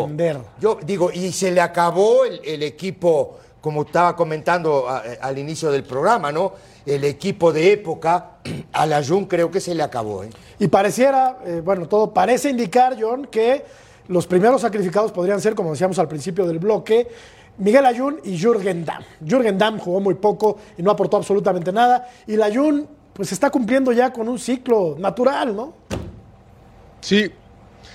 yo 0.60 0.78
digo, 0.86 1.12
y 1.12 1.32
se 1.32 1.52
le 1.52 1.62
acabó 1.62 2.24
el, 2.26 2.40
el 2.46 2.64
equipo, 2.64 3.38
como 3.62 3.82
estaba 3.84 4.16
comentando 4.16 4.88
a- 4.88 5.04
al 5.22 5.38
inicio 5.38 5.72
del 5.72 5.84
programa, 5.84 6.32
¿no? 6.32 6.54
El 6.86 7.04
equipo 7.04 7.52
de 7.52 7.74
época, 7.74 8.38
a 8.74 8.86
la 8.86 9.04
Jun 9.04 9.26
creo 9.26 9.52
que 9.52 9.60
se 9.60 9.76
le 9.76 9.84
acabó, 9.84 10.24
¿eh? 10.24 10.30
Y 10.60 10.68
pareciera, 10.68 11.40
eh, 11.46 11.62
bueno, 11.64 11.88
todo 11.88 12.14
parece 12.14 12.50
indicar, 12.50 12.96
John, 13.00 13.28
que 13.30 13.66
los 14.08 14.26
primeros 14.26 14.62
sacrificados 14.62 15.12
podrían 15.12 15.42
ser, 15.42 15.54
como 15.54 15.72
decíamos 15.72 16.00
al 16.00 16.08
principio 16.08 16.48
del 16.48 16.60
bloque, 16.60 17.08
Miguel 17.58 17.86
Ayun 17.86 18.22
y 18.24 18.38
Jürgen 18.38 18.86
Damm. 18.86 19.04
Jürgen 19.28 19.58
Damm 19.58 19.80
jugó 19.80 20.00
muy 20.00 20.14
poco 20.14 20.58
y 20.78 20.82
no 20.84 20.92
aportó 20.92 21.18
absolutamente 21.18 21.72
nada. 21.74 22.08
Y 22.28 22.36
la 22.38 22.46
Ayun, 22.46 22.88
pues 23.14 23.32
está 23.32 23.50
cumpliendo 23.50 23.92
ya 23.92 24.14
con 24.14 24.30
un 24.30 24.38
ciclo 24.40 24.96
natural, 24.98 25.56
¿no? 25.56 25.74
Sí. 27.02 27.32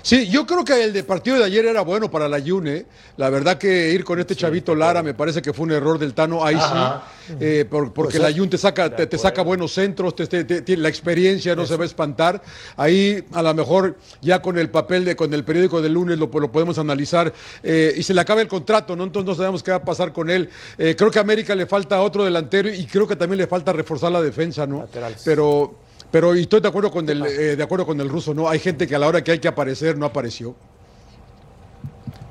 Sí, 0.03 0.29
yo 0.29 0.47
creo 0.47 0.65
que 0.65 0.83
el 0.83 0.93
de 0.93 1.05
partido 1.05 1.39
de 1.39 1.45
ayer 1.45 1.65
era 1.65 1.83
bueno 1.83 2.11
para 2.11 2.29
la 2.29 2.39
Yune. 2.41 2.87
La 3.17 3.31
verdad 3.31 3.57
que 3.57 3.91
ir 3.93 4.03
con 4.05 4.19
este 4.19 4.35
chavito 4.35 4.75
Lara 4.75 5.03
me 5.03 5.15
parece 5.15 5.41
que 5.41 5.53
fue 5.53 5.65
un 5.67 5.73
error 5.73 5.99
del 5.99 6.13
Tano. 6.13 6.45
Ahí 6.45 6.57
Ajá. 6.57 7.05
sí. 7.27 7.35
eh, 7.39 7.65
por- 7.71 7.93
porque 7.93 8.19
la 8.19 8.31
Yune 8.31 8.51
te 8.51 8.59
saca, 8.59 8.95
te, 8.95 9.07
te 9.07 9.17
saca 9.17 9.43
buenos 9.43 9.73
centros, 9.73 10.15
te- 10.17 10.77
la 10.77 10.89
experiencia 10.89 11.55
no 11.55 11.67
se 11.67 11.77
va 11.77 11.85
a 11.85 11.87
espantar. 11.87 12.43
Ahí 12.77 13.25
a 13.33 13.43
lo 13.43 13.55
mejor 13.55 13.97
ya 14.21 14.43
con 14.43 14.59
el 14.59 14.71
papel 14.71 15.05
de 15.05 15.15
con 15.15 15.33
el 15.35 15.45
periódico 15.45 15.81
del 15.81 15.93
lunes 15.93 16.19
lo, 16.19 16.27
lo 16.33 16.51
podemos 16.51 16.79
analizar 16.79 17.33
eh, 17.63 17.95
y 17.97 18.03
se 18.03 18.13
le 18.13 18.21
acaba 18.21 18.41
el 18.41 18.49
contrato, 18.49 18.97
¿no? 18.97 19.05
Entonces 19.05 19.29
no 19.29 19.35
sabemos 19.37 19.63
qué 19.63 19.71
va 19.71 19.77
a 19.79 19.85
pasar 19.85 20.13
con 20.13 20.31
él. 20.31 20.51
Eh, 20.79 20.97
creo 20.99 21.11
que 21.13 21.19
a 21.19 21.23
América 21.23 21.55
le 21.55 21.67
falta 21.67 22.01
otro 22.03 22.25
delantero 22.25 22.69
y 22.73 22.87
creo 22.87 23.07
que 23.07 23.15
también 23.15 23.39
le 23.39 23.47
falta 23.47 23.73
reforzar 23.73 24.11
la 24.11 24.21
defensa, 24.21 24.67
¿no? 24.67 24.79
Laterales. 24.81 25.23
Pero 25.25 25.75
pero 26.13 26.37
y 26.37 26.43
estoy 26.43 26.61
de 26.61 26.69
acuerdo 26.69 26.91
con 26.93 27.09
el 27.09 27.27
eh, 27.27 27.57
de 27.57 27.63
acuerdo 27.63 27.85
con 27.87 28.01
el 28.01 28.09
ruso, 28.09 28.33
¿no? 28.35 28.49
Hay 28.49 28.61
gente 28.61 28.87
que 28.87 28.95
a 28.95 28.99
la 29.01 29.09
hora 29.09 29.25
que 29.25 29.33
hay 29.33 29.39
que 29.41 29.49
aparecer 29.49 29.99
no 29.99 30.07
apareció. 30.07 30.55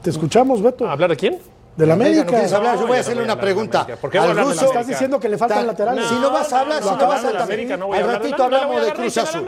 Te 0.01 0.09
escuchamos, 0.09 0.61
Beto. 0.61 0.89
¿Hablar 0.89 1.09
de 1.11 1.17
quién? 1.17 1.39
De 1.75 1.85
la 1.85 1.93
América. 1.93 2.23
¿No 2.25 2.29
quieres 2.31 2.51
hablar? 2.53 2.77
Yo 2.79 2.85
voy 2.87 2.97
a 2.97 2.99
hacerle 2.99 3.21
voy 3.21 3.29
a 3.29 3.33
una 3.33 3.41
pregunta. 3.41 3.87
¿Por 3.99 4.09
qué 4.09 4.17
al 4.19 4.29
hablar 4.29 4.45
de 4.47 4.55
la 4.55 4.61
ruso. 4.61 4.65
Estás 4.73 4.87
diciendo 4.87 5.19
que 5.19 5.29
le 5.29 5.37
faltan 5.37 5.59
Ta- 5.59 5.65
laterales. 5.65 6.05
Si 6.05 6.15
no 6.15 6.31
vas 6.31 6.51
a 6.51 6.59
hablar, 6.61 6.81
No, 6.83 6.89
si 6.89 6.95
no, 6.95 7.07
vas 7.07 7.23
a 7.23 7.43
América, 7.43 7.77
no 7.77 7.87
voy 7.87 7.97
a 7.97 8.01
Al 8.01 8.07
ratito 8.07 8.43
hablamos 8.43 8.85
de 8.85 8.93
Cruz 8.93 9.17
Azul. 9.17 9.45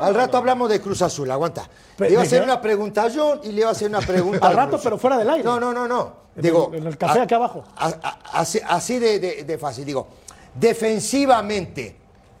Al 0.00 0.14
rato 0.14 0.36
hablamos 0.36 0.68
de 0.70 0.80
Cruz 0.80 1.02
Azul, 1.02 1.30
aguanta. 1.30 1.68
Le 1.98 2.10
iba 2.12 2.20
a 2.20 2.24
hacer 2.24 2.42
una 2.42 2.60
pregunta 2.60 3.04
a 3.04 3.10
John 3.14 3.40
y 3.42 3.48
le 3.52 3.60
iba 3.62 3.68
a 3.70 3.72
hacer 3.72 3.88
una 3.88 4.00
pregunta 4.00 4.46
Al 4.46 4.52
al 4.52 4.56
rato, 4.56 4.80
pero 4.82 4.98
fuera 4.98 5.18
del 5.18 5.28
aire. 5.30 5.42
No, 5.44 5.58
no, 5.58 5.72
no, 5.72 5.88
no. 5.88 6.12
En 6.36 6.42
Digo, 6.42 6.70
el- 6.72 6.78
en 6.80 6.86
el 6.86 6.96
café 6.96 7.20
a- 7.20 7.22
acá 7.24 7.36
abajo. 7.36 7.64
a- 7.76 7.86
a- 7.88 8.18
así 8.40 8.60
así 8.66 8.98
de, 9.00 9.18
de- 9.18 9.42
de 9.44 9.58
fácil. 9.58 9.84
Digo, 9.84 10.06
defensivamente, 10.54 11.96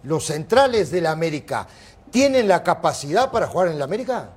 los 0.08 0.24
centrales 0.24 0.90
de 0.90 1.02
la 1.02 1.10
América 1.12 1.66
tienen 2.10 2.48
la 2.48 2.62
capacidad 2.62 3.30
para 3.30 3.46
jugar 3.46 3.68
en 3.68 3.78
la 3.78 3.84
América. 3.84 4.30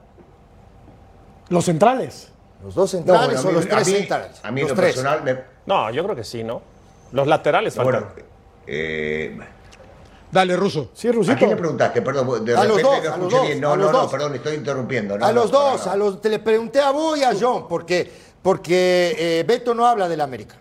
Los 1.50 1.66
centrales. 1.66 2.28
Los 2.64 2.76
dos 2.76 2.94
No, 2.94 3.00
centrales 3.00 3.26
bueno, 3.28 3.40
a 3.40 3.44
o 3.44 3.48
mí- 3.48 3.54
los 3.54 3.66
a 3.66 3.70
tres 3.70 3.88
mí- 3.88 3.94
centrales. 3.94 4.40
A 4.44 4.52
mí 4.52 4.62
los 4.62 4.70
lo 4.72 4.76
tres. 4.76 4.94
personal 4.96 5.24
me... 5.24 5.40
No, 5.66 5.90
yo 5.92 6.04
creo 6.04 6.16
que 6.16 6.24
sí, 6.24 6.44
¿no? 6.44 6.62
Los 7.14 7.26
laterales 7.28 7.74
faltan. 7.74 8.02
Bueno, 8.02 8.14
eh, 8.68 9.40
Dale, 10.32 10.56
Ruso. 10.56 10.92
Sí, 10.94 11.08
¿a 11.10 11.12
Rusito. 11.12 11.38
quién 11.38 11.50
le 11.50 11.56
preguntaste? 11.58 12.02
Perdón, 12.02 12.46
de 12.46 12.56
A 12.56 12.64
los 12.64 12.78
repente 12.78 12.84
dos, 12.84 13.04
no 13.04 13.14
a 13.14 13.18
los 13.18 13.28
escuché 13.28 13.36
dos, 13.38 13.48
bien. 13.48 13.58
a 13.58 13.62
No, 13.62 13.76
no, 13.78 13.92
no, 13.92 13.98
dos. 14.00 14.12
perdón, 14.12 14.36
estoy 14.36 14.56
interrumpiendo. 14.56 15.18
No, 15.18 15.26
a 15.26 15.30
no, 15.30 15.42
los 15.42 15.52
dos, 15.52 15.88
a 15.88 15.96
los, 15.98 16.22
te 16.22 16.30
le 16.30 16.40
pregunté 16.40 16.80
a 16.80 16.92
vos 16.92 17.18
y 17.18 17.24
a 17.24 17.32
John, 17.38 17.68
porque, 17.68 18.10
porque 18.42 19.16
eh, 19.18 19.44
Beto 19.46 19.74
no 19.74 19.86
habla 19.86 20.08
del 20.08 20.22
América. 20.22 20.56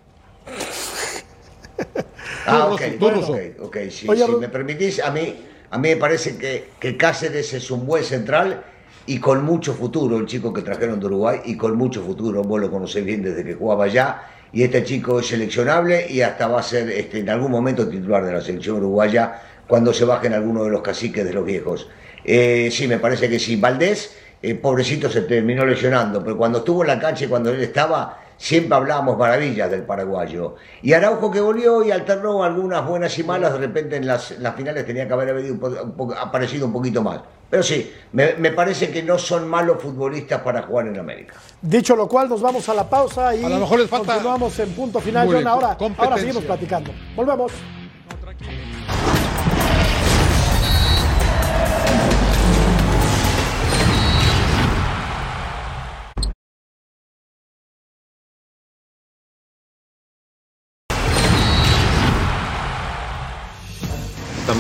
Ah, 2.46 2.68
ok, 2.68 2.82
bueno, 2.98 3.20
Ruso. 3.20 3.32
ok, 3.32 3.40
ok, 3.60 3.76
sí, 3.90 4.08
Oye, 4.08 4.24
si 4.24 4.32
me 4.32 4.48
permitís, 4.48 5.00
a 5.00 5.10
mí, 5.10 5.44
a 5.70 5.78
mí 5.78 5.88
me 5.88 5.96
parece 5.96 6.36
que, 6.36 6.70
que 6.78 6.96
Cáceres 6.96 7.52
es 7.52 7.70
un 7.70 7.86
buen 7.86 8.04
central 8.04 8.64
y 9.06 9.18
con 9.18 9.44
mucho 9.44 9.74
futuro, 9.74 10.18
el 10.18 10.26
chico 10.26 10.52
que 10.52 10.62
trajeron 10.62 11.00
de 11.00 11.06
Uruguay, 11.06 11.40
y 11.44 11.56
con 11.56 11.76
mucho 11.76 12.02
futuro, 12.02 12.42
vos 12.42 12.60
lo 12.60 12.70
conocés 12.70 13.04
bien 13.04 13.22
desde 13.22 13.44
que 13.44 13.54
jugaba 13.54 13.84
allá, 13.84 14.22
y 14.52 14.62
este 14.62 14.84
chico 14.84 15.20
es 15.20 15.26
seleccionable 15.28 16.06
y 16.10 16.22
hasta 16.22 16.48
va 16.48 16.60
a 16.60 16.62
ser 16.62 16.90
este, 16.90 17.20
en 17.20 17.30
algún 17.30 17.50
momento 17.50 17.88
titular 17.88 18.24
de 18.24 18.32
la 18.32 18.40
selección 18.40 18.76
uruguaya 18.76 19.40
cuando 19.66 19.92
se 19.92 20.04
bajen 20.04 20.32
algunos 20.32 20.64
de 20.64 20.70
los 20.70 20.82
caciques 20.82 21.24
de 21.24 21.32
los 21.32 21.44
viejos. 21.44 21.88
Eh, 22.24 22.68
sí, 22.72 22.88
me 22.88 22.98
parece 22.98 23.28
que 23.28 23.38
sí. 23.38 23.56
Valdés, 23.56 24.16
eh, 24.42 24.54
pobrecito, 24.54 25.08
se 25.08 25.22
terminó 25.22 25.64
lesionando, 25.64 26.22
pero 26.22 26.36
cuando 26.36 26.58
estuvo 26.58 26.82
en 26.82 26.88
la 26.88 26.98
cancha 26.98 27.24
y 27.24 27.28
cuando 27.28 27.50
él 27.50 27.60
estaba, 27.62 28.18
siempre 28.40 28.74
hablábamos 28.74 29.18
maravillas 29.18 29.70
del 29.70 29.82
paraguayo. 29.82 30.54
Y 30.82 30.94
Araujo 30.94 31.30
que 31.30 31.40
volvió 31.42 31.84
y 31.84 31.90
alternó 31.90 32.42
algunas 32.42 32.84
buenas 32.86 33.16
y 33.18 33.22
malas, 33.22 33.52
de 33.52 33.58
repente 33.58 33.96
en 33.96 34.06
las, 34.06 34.30
en 34.30 34.42
las 34.42 34.54
finales 34.56 34.86
tenía 34.86 35.06
que 35.06 35.12
haber 35.12 35.28
habido 35.28 35.52
un 35.52 35.60
po- 35.60 35.66
un 35.68 35.92
po- 35.92 36.14
aparecido 36.18 36.64
un 36.66 36.72
poquito 36.72 37.02
más. 37.02 37.20
Pero 37.50 37.62
sí, 37.62 37.92
me, 38.12 38.34
me 38.36 38.52
parece 38.52 38.90
que 38.90 39.02
no 39.02 39.18
son 39.18 39.46
malos 39.46 39.82
futbolistas 39.82 40.40
para 40.40 40.62
jugar 40.62 40.86
en 40.86 40.98
América. 40.98 41.34
Dicho 41.60 41.94
lo 41.94 42.08
cual, 42.08 42.28
nos 42.30 42.40
vamos 42.40 42.66
a 42.70 42.74
la 42.74 42.88
pausa 42.88 43.34
y 43.36 43.44
A 43.44 43.48
lo 43.50 43.58
mejor 43.58 43.80
les 43.80 43.90
falta- 43.90 44.06
continuamos 44.14 44.58
en 44.58 44.70
punto 44.72 45.00
final. 45.00 45.28
John, 45.30 45.46
ahora, 45.46 45.76
ahora 45.98 46.16
seguimos 46.16 46.44
platicando. 46.44 46.92
Volvemos. 47.14 47.52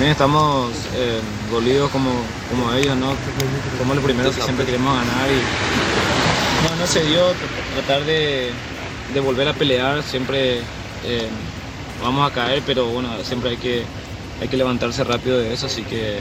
También 0.00 0.12
estamos 0.12 0.70
eh, 0.94 1.20
como, 1.92 2.10
como 2.48 2.72
ellos, 2.72 2.96
¿no? 2.96 3.12
Somos 3.76 3.96
los 3.96 4.02
primeros 4.02 4.34
que 4.34 4.40
siempre 4.40 4.64
queremos 4.64 4.94
ganar 4.96 5.28
y 5.28 6.70
no, 6.70 6.76
no 6.76 6.86
se 6.86 7.04
dio 7.04 7.20
tratar 7.74 8.06
de, 8.06 8.50
de 9.12 9.20
volver 9.20 9.46
a 9.48 9.52
pelear, 9.52 10.02
siempre 10.02 10.60
eh, 11.04 11.28
vamos 12.02 12.26
a 12.26 12.32
caer, 12.32 12.62
pero 12.64 12.86
bueno, 12.86 13.10
siempre 13.24 13.50
hay 13.50 13.56
que, 13.58 13.84
hay 14.40 14.48
que 14.48 14.56
levantarse 14.56 15.04
rápido 15.04 15.36
de 15.36 15.52
eso, 15.52 15.66
así 15.66 15.82
que 15.82 16.20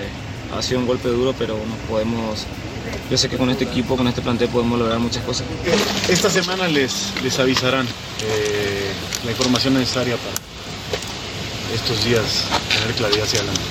ha 0.54 0.62
sido 0.62 0.82
un 0.82 0.86
golpe 0.86 1.08
duro, 1.08 1.34
pero 1.40 1.56
bueno, 1.56 1.74
podemos, 1.88 2.48
yo 3.10 3.18
sé 3.18 3.30
que 3.30 3.38
con 3.38 3.50
este 3.50 3.64
equipo, 3.64 3.96
con 3.96 4.10
este 4.10 4.20
plantel 4.22 4.50
podemos 4.50 4.78
lograr 4.78 5.00
muchas 5.00 5.24
cosas. 5.24 5.48
Esta 6.10 6.30
semana 6.30 6.68
les, 6.68 7.14
les 7.24 7.40
avisarán 7.40 7.88
eh, 7.88 8.92
la 9.24 9.32
información 9.32 9.76
necesaria 9.76 10.18
para 10.18 10.36
estos 11.74 12.04
días 12.04 12.44
tener 12.80 12.96
claridad 12.96 13.24
hacia 13.24 13.40
adelante. 13.40 13.62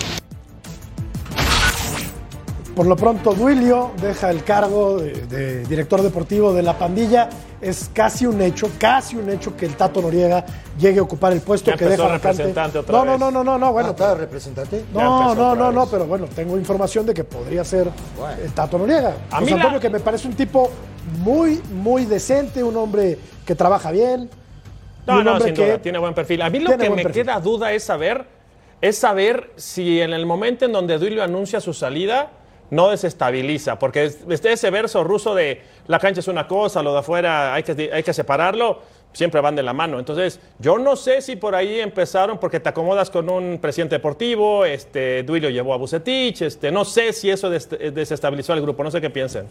Por 2.74 2.86
lo 2.86 2.94
pronto, 2.94 3.34
Duilio 3.34 3.90
deja 4.00 4.30
el 4.30 4.44
cargo 4.44 4.98
de, 4.98 5.26
de 5.26 5.64
director 5.66 6.00
deportivo 6.00 6.52
de 6.54 6.62
la 6.62 6.78
pandilla. 6.78 7.28
Es 7.60 7.90
casi 7.92 8.24
un 8.24 8.40
hecho, 8.40 8.70
casi 8.78 9.16
un 9.16 9.28
hecho 9.30 9.56
que 9.56 9.66
el 9.66 9.74
Tato 9.74 10.00
Noriega 10.00 10.44
llegue 10.78 11.00
a 11.00 11.02
ocupar 11.02 11.32
el 11.32 11.40
puesto 11.40 11.72
Ya 11.72 11.76
que 11.76 11.86
deja 11.86 12.06
representante 12.06 12.78
otra 12.78 12.92
No, 12.98 13.04
no, 13.04 13.10
vez. 13.12 13.20
no, 13.20 13.30
no, 13.32 13.42
no, 13.42 13.58
no, 13.58 13.72
bueno. 13.72 13.88
Ah, 13.88 13.92
¿está 13.92 14.14
representante? 14.14 14.84
No, 14.94 15.34
no, 15.34 15.56
no, 15.56 15.72
no, 15.72 15.86
pero 15.86 16.06
bueno, 16.06 16.26
tengo 16.32 16.56
información 16.56 17.04
de 17.04 17.14
que 17.14 17.24
podría 17.24 17.64
ser 17.64 17.88
Bueno. 18.16 18.36
el 18.44 18.52
Tato 18.52 18.78
Noriega. 18.78 19.12
A 19.28 19.40
José 19.40 19.44
mí 19.46 19.50
la- 19.50 19.56
Antonio, 19.56 19.80
que 19.80 19.90
me 19.90 19.98
parece 19.98 20.28
un 20.28 20.34
tipo 20.34 20.70
muy, 21.18 21.60
muy 21.72 22.04
decente, 22.04 22.62
un 22.62 22.76
hombre 22.76 23.18
que 23.44 23.56
trabaja 23.56 23.90
bien. 23.90 24.30
No, 25.04 25.18
un 25.18 25.24
no, 25.24 25.32
hombre 25.32 25.46
sin 25.46 25.54
que 25.56 25.66
duda, 25.66 25.78
tiene 25.78 25.98
buen 25.98 26.14
perfil. 26.14 26.42
A 26.42 26.50
mí 26.50 26.60
lo 26.60 26.70
que 26.78 26.90
me 26.90 27.02
perfil. 27.02 27.24
queda 27.24 27.40
duda 27.40 27.72
es 27.72 27.82
saber, 27.82 28.24
es 28.80 28.96
saber 28.98 29.50
si 29.56 30.00
en 30.00 30.12
el 30.12 30.26
momento 30.26 30.64
en 30.64 30.72
donde 30.72 30.98
Duilio 30.98 31.22
anuncia 31.22 31.60
su 31.60 31.72
salida 31.74 32.30
no 32.70 32.90
desestabiliza, 32.90 33.78
porque 33.78 34.04
es- 34.04 34.18
este 34.28 34.52
ese 34.52 34.70
verso 34.70 35.02
ruso 35.02 35.34
de 35.34 35.62
la 35.86 35.98
cancha 35.98 36.20
es 36.20 36.28
una 36.28 36.46
cosa, 36.46 36.82
lo 36.82 36.92
de 36.92 36.98
afuera 36.98 37.54
hay 37.54 37.62
que, 37.62 37.90
hay 37.92 38.02
que 38.02 38.12
separarlo, 38.12 38.80
siempre 39.14 39.40
van 39.40 39.56
de 39.56 39.62
la 39.62 39.72
mano. 39.72 39.98
Entonces, 39.98 40.38
yo 40.58 40.78
no 40.78 40.94
sé 40.94 41.22
si 41.22 41.34
por 41.36 41.54
ahí 41.54 41.80
empezaron 41.80 42.38
porque 42.38 42.60
te 42.60 42.68
acomodas 42.68 43.08
con 43.08 43.30
un 43.30 43.58
presidente 43.58 43.96
deportivo, 43.96 44.66
este 44.66 45.22
Duilio 45.22 45.48
llevó 45.48 45.72
a 45.72 45.78
Bucetich, 45.78 46.42
este, 46.42 46.70
no 46.70 46.84
sé 46.84 47.14
si 47.14 47.30
eso 47.30 47.48
des- 47.48 47.70
desestabilizó 47.70 48.52
al 48.52 48.60
grupo, 48.60 48.84
no 48.84 48.90
sé 48.90 49.00
qué 49.00 49.08
piensen. 49.08 49.46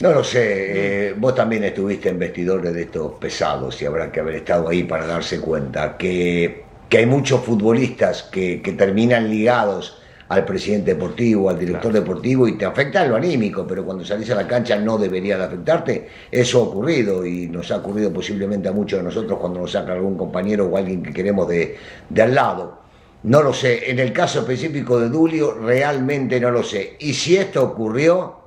No 0.00 0.12
lo 0.12 0.22
sé, 0.22 1.08
eh, 1.08 1.14
vos 1.16 1.34
también 1.34 1.64
estuviste 1.64 2.08
en 2.10 2.20
vestidores 2.20 2.72
de 2.72 2.82
estos 2.82 3.14
pesados 3.14 3.82
y 3.82 3.86
habrá 3.86 4.12
que 4.12 4.20
haber 4.20 4.36
estado 4.36 4.68
ahí 4.68 4.84
para 4.84 5.06
darse 5.06 5.40
cuenta 5.40 5.96
que, 5.96 6.62
que 6.88 6.98
hay 6.98 7.06
muchos 7.06 7.40
futbolistas 7.40 8.22
que, 8.22 8.62
que 8.62 8.72
terminan 8.74 9.28
ligados 9.28 10.00
al 10.28 10.44
presidente 10.44 10.94
deportivo, 10.94 11.50
al 11.50 11.58
director 11.58 11.92
deportivo 11.92 12.46
y 12.46 12.56
te 12.56 12.64
afecta 12.64 13.02
en 13.02 13.10
lo 13.10 13.16
anímico, 13.16 13.66
pero 13.66 13.84
cuando 13.84 14.04
salís 14.04 14.30
a 14.30 14.36
la 14.36 14.46
cancha 14.46 14.78
no 14.78 14.98
debería 14.98 15.36
de 15.36 15.44
afectarte. 15.44 16.08
Eso 16.30 16.60
ha 16.60 16.62
ocurrido 16.62 17.26
y 17.26 17.48
nos 17.48 17.72
ha 17.72 17.78
ocurrido 17.78 18.12
posiblemente 18.12 18.68
a 18.68 18.72
muchos 18.72 19.00
de 19.00 19.04
nosotros 19.04 19.36
cuando 19.40 19.60
nos 19.60 19.72
saca 19.72 19.94
algún 19.94 20.16
compañero 20.16 20.66
o 20.66 20.76
alguien 20.76 21.02
que 21.02 21.12
queremos 21.12 21.48
de, 21.48 21.76
de 22.08 22.22
al 22.22 22.36
lado. 22.36 22.78
No 23.24 23.42
lo 23.42 23.52
sé, 23.52 23.90
en 23.90 23.98
el 23.98 24.12
caso 24.12 24.40
específico 24.40 25.00
de 25.00 25.08
Dulio 25.08 25.54
realmente 25.54 26.38
no 26.38 26.52
lo 26.52 26.62
sé. 26.62 26.96
Y 27.00 27.14
si 27.14 27.36
esto 27.36 27.64
ocurrió, 27.64 28.37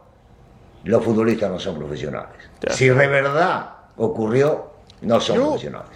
los 0.84 1.04
futbolistas 1.04 1.50
no 1.52 1.60
son 1.60 1.78
profesionales. 1.78 2.30
Ya. 2.62 2.74
Si 2.74 2.86
de 2.88 2.94
verdad 3.08 3.70
ocurrió, 3.98 4.72
no 5.02 5.20
son 5.20 5.36
Yo- 5.38 5.44
profesionales. 5.50 5.90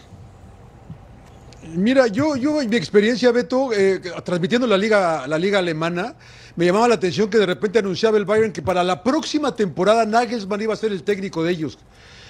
Mira, 1.76 2.06
yo, 2.08 2.36
yo 2.36 2.62
en 2.62 2.70
mi 2.70 2.76
experiencia, 2.76 3.32
Beto, 3.32 3.72
eh, 3.74 4.00
transmitiendo 4.24 4.68
la 4.68 4.78
liga, 4.78 5.26
la 5.28 5.40
liga 5.40 5.58
alemana, 5.60 6.14
me 6.56 6.66
llamaba 6.66 6.88
la 6.88 6.96
atención 6.96 7.28
que 7.30 7.40
de 7.40 7.46
repente 7.48 7.80
anunciaba 7.80 8.18
el 8.18 8.26
Bayern 8.26 8.54
que 8.54 8.62
para 8.62 8.84
la 8.84 9.02
próxima 9.02 9.56
temporada 9.56 10.06
Nagelsmann 10.06 10.62
iba 10.62 10.74
a 10.74 10.78
ser 10.78 10.92
el 10.92 11.02
técnico 11.04 11.44
de 11.44 11.52
ellos. 11.52 11.80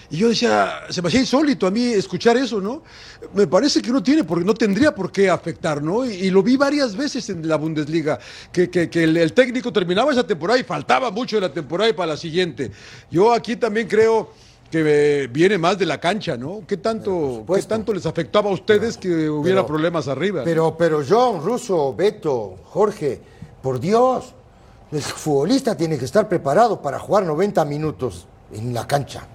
Y 0.10 0.18
yo 0.18 0.30
decía, 0.30 0.82
se 0.90 1.02
me 1.02 1.08
hacía 1.08 1.20
insólito 1.22 1.66
a 1.68 1.72
mí 1.72 1.84
escuchar 1.86 2.38
eso, 2.38 2.62
¿no? 2.62 2.84
Me 3.34 3.48
parece 3.48 3.82
que 3.82 3.92
no 3.92 4.04
tiene, 4.04 4.24
porque 4.24 4.46
no 4.46 4.54
tendría 4.54 4.94
por 4.94 5.12
qué 5.12 5.30
afectar, 5.30 5.82
¿no? 5.82 6.06
Y, 6.06 6.14
y 6.14 6.30
lo 6.32 6.44
vi 6.44 6.58
varias 6.58 6.96
veces 6.96 7.28
en 7.30 7.48
la 7.48 7.56
Bundesliga, 7.58 8.20
que, 8.52 8.70
que- 8.70 8.90
que 8.90 9.04
el, 9.04 9.18
el 9.18 9.34
técnico 9.34 9.74
terminaba 9.74 10.12
esa 10.12 10.26
temporada 10.26 10.60
y 10.60 10.64
faltaba 10.64 11.10
mucho 11.12 11.38
de 11.38 11.42
la 11.42 11.52
temporada 11.54 11.90
y 11.90 11.94
para 11.94 12.14
la 12.14 12.18
siguiente. 12.18 12.72
Yo 13.10 13.34
aquí 13.34 13.56
también 13.56 13.88
creo 13.88 14.30
que 14.70 14.84
eh, 15.24 15.28
viene 15.28 15.58
más 15.58 15.78
de 15.78 15.86
la 15.86 16.00
cancha, 16.00 16.38
¿no? 16.38 16.62
¿Qué 16.68 16.78
tanto, 16.78 17.12
¿qué 17.30 17.36
supuesto. 17.38 17.70
tanto 17.70 17.94
les 17.94 18.06
afectaba 18.06 18.50
a 18.50 18.54
ustedes 18.54 18.98
que 18.98 19.30
hubiera 19.30 19.62
pero- 19.62 19.68
problemas 19.68 20.08
arriba? 20.08 20.42
Pero, 20.44 20.76
pero 20.78 21.02
John, 21.08 21.44
Russo, 21.44 21.96
Beto, 21.96 22.58
Jorge, 22.66 23.22
por 23.62 23.80
Dios, 23.80 24.34
el 24.92 25.02
futbolista 25.02 25.76
tiene 25.76 25.98
que 25.98 26.06
estar 26.06 26.28
preparado 26.30 26.82
para 26.82 27.00
jugar 27.00 27.24
90 27.26 27.66
minutos 27.66 28.28
en 28.54 28.74
la 28.74 28.86
cancha, 28.86 29.28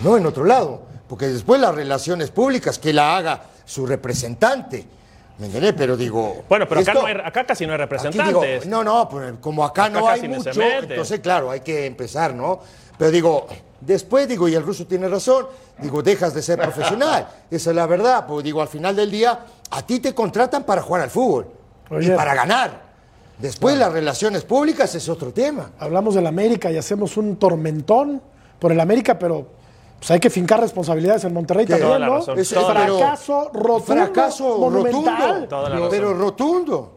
no 0.00 0.16
en 0.16 0.26
otro 0.26 0.44
lado, 0.44 0.82
porque 1.08 1.28
después 1.28 1.60
las 1.60 1.74
relaciones 1.74 2.30
públicas, 2.30 2.78
que 2.78 2.92
la 2.92 3.16
haga 3.16 3.42
su 3.64 3.86
representante, 3.86 4.84
¿me 5.38 5.46
entendés? 5.46 5.74
Pero 5.76 5.96
digo... 5.96 6.44
Bueno, 6.48 6.66
pero 6.68 6.80
acá, 6.80 6.94
no 6.94 7.06
hay- 7.06 7.16
acá 7.24 7.44
casi 7.44 7.66
no 7.66 7.72
hay 7.72 7.78
digo, 7.78 7.88
representantes. 7.88 8.66
no, 8.66 8.84
no, 8.84 9.08
como 9.40 9.64
acá, 9.64 9.84
Acá 9.84 10.00
no 10.00 10.08
hay 10.08 10.28
mucho, 10.28 10.50
entonces 10.60 11.20
claro, 11.20 11.50
hay 11.50 11.60
que 11.60 11.86
empezar, 11.86 12.34
¿no? 12.34 12.60
Pero 12.98 13.10
digo, 13.10 13.46
después 13.80 14.26
digo, 14.26 14.48
y 14.48 14.54
el 14.54 14.62
ruso 14.62 14.86
tiene 14.86 15.08
razón, 15.08 15.46
digo, 15.78 16.02
dejas 16.02 16.34
de 16.34 16.42
ser 16.42 16.58
profesional, 16.58 17.26
esa 17.50 17.70
es 17.70 17.76
la 17.76 17.86
verdad, 17.86 18.26
pues 18.26 18.44
digo, 18.44 18.62
al 18.62 18.68
final 18.68 18.96
del 18.96 19.10
día, 19.10 19.38
a 19.70 19.82
ti 19.86 20.00
te 20.00 20.14
contratan 20.14 20.64
para 20.64 20.82
jugar 20.82 21.02
al 21.02 21.10
fútbol 21.10 21.46
Oye. 21.90 22.12
y 22.12 22.16
para 22.16 22.34
ganar. 22.34 22.86
Después 23.38 23.76
las 23.76 23.92
relaciones 23.92 24.44
públicas 24.44 24.94
es 24.94 25.10
otro 25.10 25.30
tema. 25.30 25.70
Hablamos 25.78 26.14
del 26.14 26.26
América 26.26 26.70
y 26.70 26.78
hacemos 26.78 27.18
un 27.18 27.36
tormentón 27.36 28.22
por 28.58 28.72
el 28.72 28.80
América, 28.80 29.18
pero 29.18 29.46
pues 29.98 30.10
hay 30.10 30.20
que 30.20 30.30
fincar 30.30 30.60
responsabilidades 30.60 31.24
en 31.24 31.32
Monterrey 31.32 31.66
también, 31.66 32.00
¿no? 32.00 32.18
Es- 32.34 32.52
razón. 32.52 32.66
fracaso 32.74 33.50
rotundo, 33.52 33.80
Fracaso 33.84 34.58
monumental. 34.58 35.48
rotundo. 35.50 35.88
Pero 35.90 36.14
rotundo. 36.14 36.92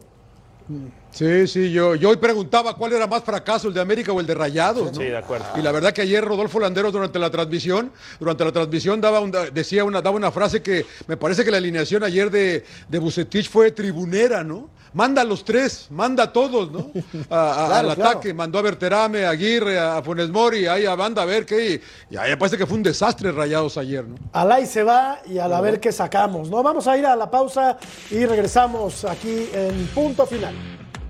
Sí, 1.11 1.47
sí, 1.47 1.71
yo, 1.71 1.95
yo 1.95 2.09
hoy 2.09 2.17
preguntaba 2.17 2.75
cuál 2.75 2.93
era 2.93 3.07
más 3.07 3.23
fracaso, 3.23 3.67
el 3.69 3.73
de 3.73 3.81
América 3.81 4.11
o 4.13 4.19
el 4.19 4.27
de 4.27 4.35
Rayados. 4.35 4.91
¿no? 4.93 4.99
Sí, 4.99 5.05
de 5.05 5.17
acuerdo. 5.17 5.45
Y 5.57 5.61
la 5.63 5.71
verdad 5.71 5.91
que 5.91 6.01
ayer 6.03 6.23
Rodolfo 6.23 6.59
Landeros 6.59 6.93
durante 6.93 7.17
la 7.17 7.31
transmisión, 7.31 7.91
durante 8.19 8.45
la 8.45 8.51
transmisión 8.51 9.01
daba 9.01 9.19
un- 9.19 9.31
decía 9.51 9.83
una, 9.83 10.01
daba 10.03 10.15
una 10.15 10.29
frase 10.31 10.61
que 10.61 10.85
me 11.07 11.17
parece 11.17 11.43
que 11.43 11.49
la 11.49 11.57
alineación 11.57 12.03
ayer 12.03 12.29
de, 12.29 12.63
de 12.87 12.99
Bucetich 12.99 13.49
fue 13.49 13.71
tribunera, 13.71 14.43
¿no? 14.43 14.69
Manda 14.93 15.21
a 15.21 15.25
los 15.25 15.43
tres, 15.45 15.87
manda 15.91 16.23
a 16.23 16.33
todos, 16.33 16.71
¿no? 16.71 16.91
A- 17.29 17.65
a- 17.65 17.67
Claro, 17.67 17.89
al 17.91 17.95
claro. 17.95 18.09
ataque, 18.11 18.33
mandó 18.33 18.59
a 18.59 18.61
Berterame, 18.63 19.25
a 19.25 19.29
Aguirre, 19.29 19.77
a 19.79 20.01
Funes 20.01 20.29
Mori, 20.29 20.65
ahí 20.67 20.85
a 20.85 20.95
banda 20.95 21.21
a 21.21 21.25
ver 21.25 21.45
qué. 21.45 21.81
Y 22.09 22.17
ahí 22.17 22.35
parece 22.35 22.57
que 22.57 22.65
fue 22.65 22.77
un 22.77 22.83
desastre 22.83 23.31
Rayados 23.31 23.77
ayer, 23.77 24.05
¿no? 24.07 24.15
Alay 24.33 24.65
se 24.65 24.83
va 24.83 25.19
y 25.29 25.37
a 25.37 25.47
la 25.47 25.61
ver 25.61 25.79
qué 25.79 25.91
sacamos, 25.91 26.49
¿no? 26.49 26.63
Vamos 26.63 26.87
a 26.87 26.97
ir 26.97 27.05
a 27.05 27.15
la 27.15 27.29
pausa 27.29 27.77
y 28.09 28.25
regresamos 28.25 29.05
aquí 29.05 29.49
en 29.53 29.87
punto 29.93 30.25
final. 30.25 30.55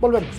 Volvemos. 0.02 0.30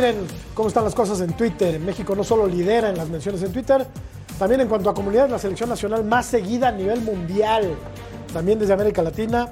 Miren 0.00 0.26
cómo 0.54 0.68
están 0.68 0.84
las 0.84 0.94
cosas 0.94 1.20
en 1.20 1.34
Twitter. 1.34 1.78
México 1.78 2.16
no 2.16 2.24
solo 2.24 2.46
lidera 2.46 2.88
en 2.88 2.96
las 2.96 3.10
menciones 3.10 3.42
en 3.42 3.52
Twitter, 3.52 3.86
también 4.38 4.62
en 4.62 4.66
cuanto 4.66 4.88
a 4.88 4.94
comunidad 4.94 5.26
es 5.26 5.30
la 5.30 5.38
selección 5.38 5.68
nacional 5.68 6.04
más 6.04 6.24
seguida 6.24 6.68
a 6.68 6.72
nivel 6.72 7.02
mundial, 7.02 7.74
también 8.32 8.58
desde 8.58 8.72
América 8.72 9.02
Latina. 9.02 9.50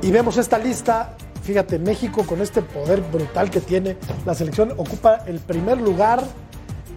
Y 0.00 0.12
vemos 0.12 0.36
esta 0.36 0.58
lista, 0.58 1.16
fíjate, 1.42 1.80
México 1.80 2.24
con 2.24 2.40
este 2.40 2.62
poder 2.62 3.00
brutal 3.00 3.50
que 3.50 3.58
tiene, 3.58 3.96
la 4.24 4.32
selección 4.32 4.70
ocupa 4.76 5.24
el 5.26 5.40
primer 5.40 5.80
lugar 5.80 6.22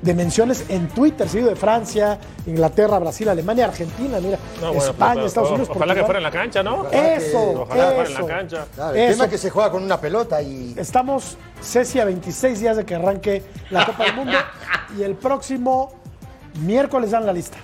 de 0.04 0.14
menciones 0.14 0.66
en 0.68 0.89
Twitter, 0.89 1.28
seguido 1.30 1.49
de 1.49 1.56
Francia, 1.56 2.20
Inglaterra, 2.45 2.99
Brasil, 2.99 3.30
Alemania, 3.30 3.66
Argentina, 3.66 4.20
mira, 4.20 4.38
No, 4.60 4.74
bueno, 4.74 4.91
España, 4.91 5.14
pero- 5.16 5.26
Estados 5.26 5.49
Unidos. 5.51 5.70
Ojalá 5.72 5.95
que 5.95 6.04
fuera 6.04 6.20
en 6.20 6.24
la 6.24 6.32
cancha, 6.32 6.62
¿no? 6.62 6.89
Eso, 6.91 7.62
Ojalá 7.62 7.89
que 7.89 7.95
fuera 7.95 8.10
en 8.10 8.16
eso. 8.16 8.22
la 8.22 8.28
cancha. 8.28 8.66
Claro, 8.76 8.91
el 8.95 9.01
Eso. 9.01 9.12
tema 9.14 9.24
es 9.26 9.32
que 9.32 9.38
se 9.38 9.49
juega 9.49 9.72
con 9.72 9.82
una 9.84 9.99
pelota 9.99 10.41
y 10.41 10.76
Estamos, 10.78 11.38
Ceci, 11.62 11.99
a 12.01 12.06
26 12.06 12.60
días 12.60 12.76
de 12.76 12.86
que 12.86 12.95
arranque 12.95 13.43
la 13.70 13.86
Copa 13.86 14.04
del 14.04 14.16
Mundo 14.16 14.34
y 14.97 15.04
el 15.04 15.16
próximo 15.16 15.93
miércoles 16.62 17.12
dan 17.12 17.26
la 17.26 17.32
lista. 17.34 17.58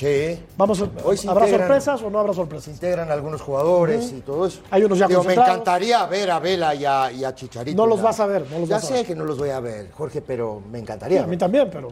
Sí, 0.00 0.40
Vamos, 0.56 0.80
a- 0.80 0.88
Hoy 1.04 1.16
se 1.16 1.28
¿Habrá 1.28 1.46
integran. 1.46 1.68
sorpresas 1.68 2.02
o 2.02 2.10
no 2.10 2.18
habrá 2.18 2.32
se 2.32 2.36
sorpresas? 2.36 2.68
integran 2.68 3.10
algunos 3.10 3.40
jugadores 3.40 4.12
y 4.12 4.20
todo 4.20 4.46
eso. 4.46 4.60
Hay 4.70 4.84
unos 4.84 4.98
ya 4.98 5.06
Digo, 5.06 5.22
me 5.24 5.34
encantaría 5.34 6.04
ver 6.06 6.30
a 6.30 6.38
Vela 6.38 6.74
y 6.74 6.84
a, 6.84 7.12
y 7.12 7.24
a 7.24 7.34
Chicharito. 7.34 7.76
No 7.76 7.86
los 7.86 8.00
vas 8.02 8.18
a 8.20 8.26
ver, 8.26 8.46
no 8.50 8.60
los 8.60 8.68
ya 8.68 8.76
vas 8.76 8.84
a 8.84 8.88
sé 8.88 8.92
ver. 8.94 9.06
que 9.06 9.14
no 9.14 9.24
los 9.24 9.38
voy 9.38 9.50
a 9.50 9.60
ver, 9.60 9.90
Jorge, 9.92 10.20
pero 10.22 10.60
me 10.70 10.78
Sí, 10.78 10.82
encantaría. 10.82 11.22
a 11.22 11.26
mí 11.26 11.36
también, 11.36 11.68
pero 11.70 11.88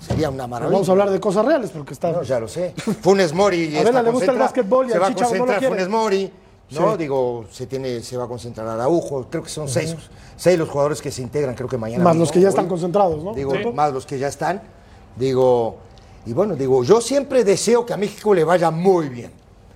Sería 0.00 0.28
una 0.28 0.38
pero 0.44 0.48
maravilla. 0.48 0.72
vamos 0.74 0.88
a 0.88 0.92
hablar 0.92 1.10
de 1.10 1.20
cosas 1.20 1.44
reales 1.46 1.70
porque 1.70 1.94
está. 1.94 2.12
No, 2.12 2.22
ya 2.22 2.38
lo 2.38 2.48
sé. 2.48 2.74
Funes 3.00 3.32
Mori. 3.32 3.76
A 3.78 3.82
Vela 3.84 4.02
le 4.02 4.10
gusta 4.10 4.32
el 4.32 4.38
básquetbol 4.38 4.86
y 4.86 4.90
se 4.90 4.98
va 4.98 5.06
a 5.06 5.10
no 5.10 5.16
concentrar. 5.16 5.64
Funes 5.64 5.88
Mori. 5.88 6.32
No, 6.70 6.92
Sí. 6.92 6.98
digo, 6.98 7.44
se 7.50 7.66
tiene, 7.66 8.00
se 8.00 8.16
va 8.16 8.24
a 8.24 8.28
concentrar 8.28 8.66
Araujo. 8.66 9.26
Creo 9.30 9.42
que 9.42 9.48
son 9.50 9.68
seis, 9.68 9.94
seis 10.36 10.58
los 10.58 10.68
jugadores 10.68 11.00
que 11.00 11.10
se 11.10 11.22
integran, 11.22 11.54
creo 11.54 11.68
que 11.68 11.76
mañana. 11.78 12.02
Más 12.02 12.14
mismo, 12.14 12.22
los 12.24 12.32
que 12.32 12.40
ya 12.40 12.48
hoy. 12.48 12.50
están 12.50 12.68
concentrados, 12.68 13.22
¿no? 13.22 13.32
Digo, 13.34 13.52
Sí. 13.54 13.70
más 13.72 13.92
los 13.92 14.04
que 14.06 14.18
ya 14.18 14.28
están. 14.28 14.62
Digo, 15.16 15.76
y 16.26 16.32
bueno, 16.32 16.54
digo, 16.56 16.82
yo 16.84 17.00
siempre 17.00 17.44
deseo 17.44 17.84
que 17.84 17.92
a 17.92 17.96
México 17.96 18.32
le 18.34 18.44
vaya 18.44 18.70
muy 18.70 19.08
bien. 19.08 19.30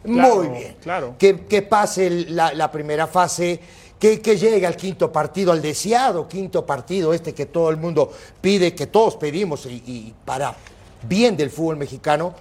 Claro, 0.04 0.36
muy 0.36 0.48
bien. 0.58 0.76
claro. 0.80 1.14
Que, 1.18 1.40
que 1.46 1.62
pase 1.62 2.08
la, 2.28 2.54
la 2.54 2.70
primera 2.70 3.06
fase, 3.06 3.60
que, 3.98 4.20
que 4.22 4.36
llegue 4.36 4.66
al 4.66 4.76
quinto 4.76 5.10
partido, 5.12 5.52
al 5.52 5.60
deseado 5.60 6.26
quinto 6.28 6.64
partido, 6.64 7.12
este 7.12 7.34
que 7.34 7.46
todo 7.46 7.68
el 7.70 7.76
mundo 7.76 8.10
pide, 8.40 8.74
que 8.74 8.86
todos 8.86 9.16
pedimos, 9.16 9.66
y, 9.66 9.82
y 9.86 10.14
para 10.24 10.54
bien 11.02 11.36
del 11.36 11.50
fútbol 11.50 11.76
mexicano, 11.76 12.32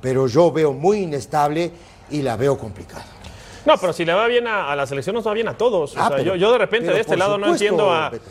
pero 0.00 0.26
yo 0.26 0.52
veo 0.52 0.72
muy 0.72 0.98
inestable 0.98 1.70
y 2.10 2.22
la 2.22 2.36
veo 2.36 2.58
complicada. 2.58 3.06
No, 3.64 3.74
pero 3.78 3.92
si 3.92 4.04
le 4.04 4.12
va 4.12 4.26
bien 4.26 4.46
a, 4.48 4.70
a 4.72 4.76
la 4.76 4.86
selección, 4.86 5.14
nos 5.14 5.26
va 5.26 5.32
bien 5.32 5.46
a 5.48 5.56
todos. 5.56 5.96
O 5.96 6.00
Ah, 6.00 6.08
sea, 6.08 6.16
pero- 6.16 6.34
yo, 6.34 6.36
yo 6.36 6.52
de 6.52 6.58
repente 6.58 6.92
de 6.92 7.00
este 7.00 7.16
lado 7.16 7.38
no 7.38 7.46
entiendo 7.52 7.90
a. 7.92 8.10
Beto. 8.10 8.28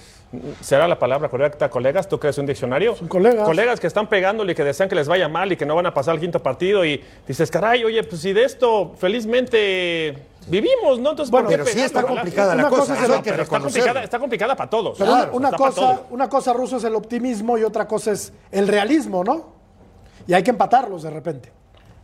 ¿Será 0.61 0.87
la 0.87 0.97
palabra 0.97 1.27
correcta, 1.27 1.69
colegas? 1.69 2.07
¿Tú 2.07 2.17
crees 2.17 2.37
un 2.37 2.45
diccionario? 2.45 2.95
Son 2.95 3.07
colegas. 3.09 3.43
Colegas 3.45 3.79
que 3.81 3.87
están 3.87 4.07
pegándole 4.07 4.53
y 4.53 4.55
que 4.55 4.63
desean 4.63 4.87
que 4.87 4.95
les 4.95 5.07
vaya 5.07 5.27
mal 5.27 5.51
y 5.51 5.57
que 5.57 5.65
no 5.65 5.75
van 5.75 5.85
a 5.87 5.93
pasar 5.93 6.13
al 6.13 6.19
quinto 6.21 6.41
partido. 6.41 6.85
Y 6.85 7.03
dices, 7.27 7.51
caray, 7.51 7.83
oye, 7.83 8.01
pues 8.03 8.21
si 8.21 8.31
de 8.31 8.45
esto 8.45 8.93
felizmente 8.97 10.17
vivimos, 10.47 10.99
¿no? 10.99 11.11
Entonces, 11.11 11.31
Bueno, 11.31 11.47
¿por 11.49 11.57
qué 11.57 11.63
Pero 11.63 11.77
sí 11.77 11.81
está 11.83 12.03
complicada 12.03 12.55
la 12.55 12.61
Una 12.61 12.69
cosa 12.69 12.81
cosa, 12.81 12.93
es 12.93 12.99
eso 12.99 13.07
el- 13.07 13.17
hay 13.17 13.23
que 13.23 13.29
Pero 13.31 13.43
está 13.43 13.59
complicada, 13.59 14.03
está 14.03 14.19
complicada 14.19 14.55
para 14.55 14.69
todos. 14.69 14.97
Pero 14.97 15.11
Claro, 15.11 15.31
una, 15.33 15.51
cosa, 15.51 15.81
todos. 15.81 15.99
una 16.11 16.29
cosa 16.29 16.53
ruso 16.53 16.77
es 16.77 16.83
el 16.85 16.95
optimismo 16.95 17.57
y 17.57 17.63
otra 17.63 17.85
cosa 17.87 18.11
es 18.11 18.31
el 18.51 18.67
realismo, 18.67 19.23
¿no? 19.23 19.53
Y 20.27 20.33
hay 20.33 20.43
que 20.43 20.51
empatarlos 20.51 21.03
de 21.03 21.09
repente. 21.09 21.51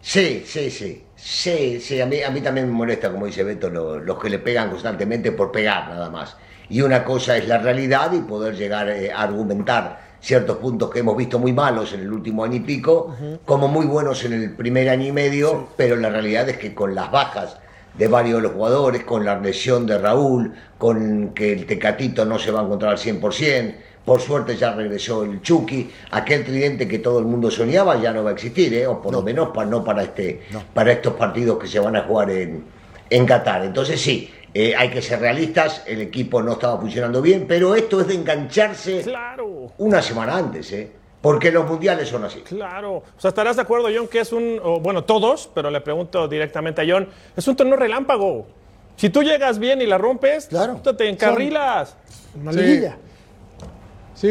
Sí, 0.01 0.43
sí, 0.45 0.69
sí. 0.69 1.03
Sí, 1.15 1.80
sí, 1.80 1.99
a 2.01 2.05
mí, 2.05 2.21
a 2.21 2.30
mí 2.30 2.41
también 2.41 2.67
me 2.67 2.73
molesta, 2.73 3.11
como 3.11 3.25
dice 3.25 3.43
Beto, 3.43 3.69
lo- 3.69 3.99
los 3.99 4.19
que 4.19 4.30
le 4.30 4.39
pegan 4.39 4.69
constantemente 4.69 5.32
por 5.32 5.51
pegar 5.51 5.88
nada 5.89 6.09
más. 6.09 6.36
Y 6.70 6.82
una 6.82 7.03
cosa 7.03 7.38
es 7.38 7.47
la 7.47 7.57
realidad 7.59 8.11
y 8.13 8.20
poder 8.20 8.55
llegar 8.55 8.89
eh, 8.89 9.11
a 9.11 9.22
argumentar 9.24 10.07
ciertos 10.20 10.57
puntos 10.57 10.89
que 10.89 10.99
hemos 10.99 11.15
visto 11.15 11.39
muy 11.39 11.53
malos 11.53 11.93
en 11.93 12.01
el 12.01 12.11
último 12.11 12.43
año 12.43 12.55
y 12.55 12.61
pico, 12.61 13.15
como 13.45 13.68
muy 13.68 13.86
buenos 13.86 14.24
en 14.26 14.34
el 14.34 14.51
primer 14.55 14.89
año 14.89 15.05
y 15.05 15.11
medio, 15.11 15.70
pero 15.78 15.95
la 15.95 16.09
realidad 16.09 16.49
es 16.49 16.57
que 16.57 16.74
con 16.74 16.95
las 16.95 17.11
bajas 17.11 17.57
de 17.97 18.07
varios 18.07 18.38
de 18.38 18.43
los 18.43 18.51
jugadores, 18.53 19.03
con 19.03 19.26
la 19.26 19.39
lesión 19.39 19.86
de 19.86 19.97
Raúl, 19.97 20.53
con 20.78 21.30
que 21.30 21.53
el 21.53 21.65
Tecatito 21.65 22.26
no 22.26 22.38
se 22.39 22.51
va 22.51 22.61
a 22.61 22.63
encontrar 22.63 22.91
al 22.91 22.97
100%, 22.97 23.76
por 24.05 24.22
suerte 24.22 24.55
ya 24.55 24.74
regresó 24.74 25.24
el 25.24 25.41
Chucky, 25.41 25.91
aquel 26.11 26.45
tridente 26.45 26.88
que 26.88 26.99
todo 26.99 27.20
el 27.20 27.26
mundo 27.26 27.51
soñaba 27.51 28.01
ya 28.01 28.13
no 28.13 28.24
va 28.24 28.30
a 28.30 28.34
existir, 28.34 28.74
¿eh? 28.74 28.88
o 28.88 29.01
por 29.01 29.11
lo 29.11 29.22
menos 29.22 29.49
para, 29.49 29.70
no 29.70 29.84
para, 29.84 30.03
este, 30.03 30.43
para 30.74 30.93
estos 30.93 31.13
partidos 31.13 31.59
que 31.59 31.68
se 31.68 31.80
van 31.80 31.95
a 31.95 32.03
jugar 32.03 32.30
en, 32.32 32.63
en 33.09 33.26
Qatar. 33.26 33.65
Entonces 33.65 33.99
sí, 33.99 34.32
eh, 34.60 34.74
hay 34.76 34.89
que 34.89 35.01
ser 35.01 35.20
realistas, 35.20 35.84
el 35.86 36.01
equipo 36.01 36.41
no 36.41 36.53
estaba 36.53 36.80
funcionando 36.80 37.22
bien, 37.22 37.45
pero 37.47 37.76
esto 37.76 38.01
es 38.01 38.08
de 38.08 38.16
engancharse 38.16 39.01
Claro. 39.01 39.72
una 39.78 40.01
semana 40.01 40.36
antes, 40.38 40.72
¿eh? 40.72 40.91
porque 41.22 41.51
los 41.51 41.68
mundiales 41.68 42.08
son 42.10 42.24
así. 42.26 42.39
Claro. 42.41 42.93
O 42.97 43.03
sea, 43.20 43.30
estarás 43.30 43.55
de 43.58 43.62
acuerdo, 43.64 43.89
John, 43.93 44.08
que 44.08 44.20
es 44.22 44.32
un. 44.32 44.60
o, 44.64 44.80
bueno, 44.80 45.03
todos, 45.03 45.49
pero 45.53 45.70
le 45.70 45.82
pregunto 45.82 46.28
directamente 46.28 46.82
a 46.82 46.86
John. 46.88 47.08
Es 47.36 47.47
un 47.47 47.55
torneo 47.55 47.76
relámpago. 47.76 48.47
Si 48.95 49.10
tú 49.10 49.22
llegas 49.22 49.60
bien 49.60 49.82
y 49.82 49.86
la 49.86 49.97
rompes, 49.97 50.47
Claro. 50.47 50.74
puta, 50.78 50.95
te 50.97 51.08
encarrilas. 51.10 51.95
Una 52.39 52.51
liguilla. 52.51 52.91
Sí, 52.93 52.97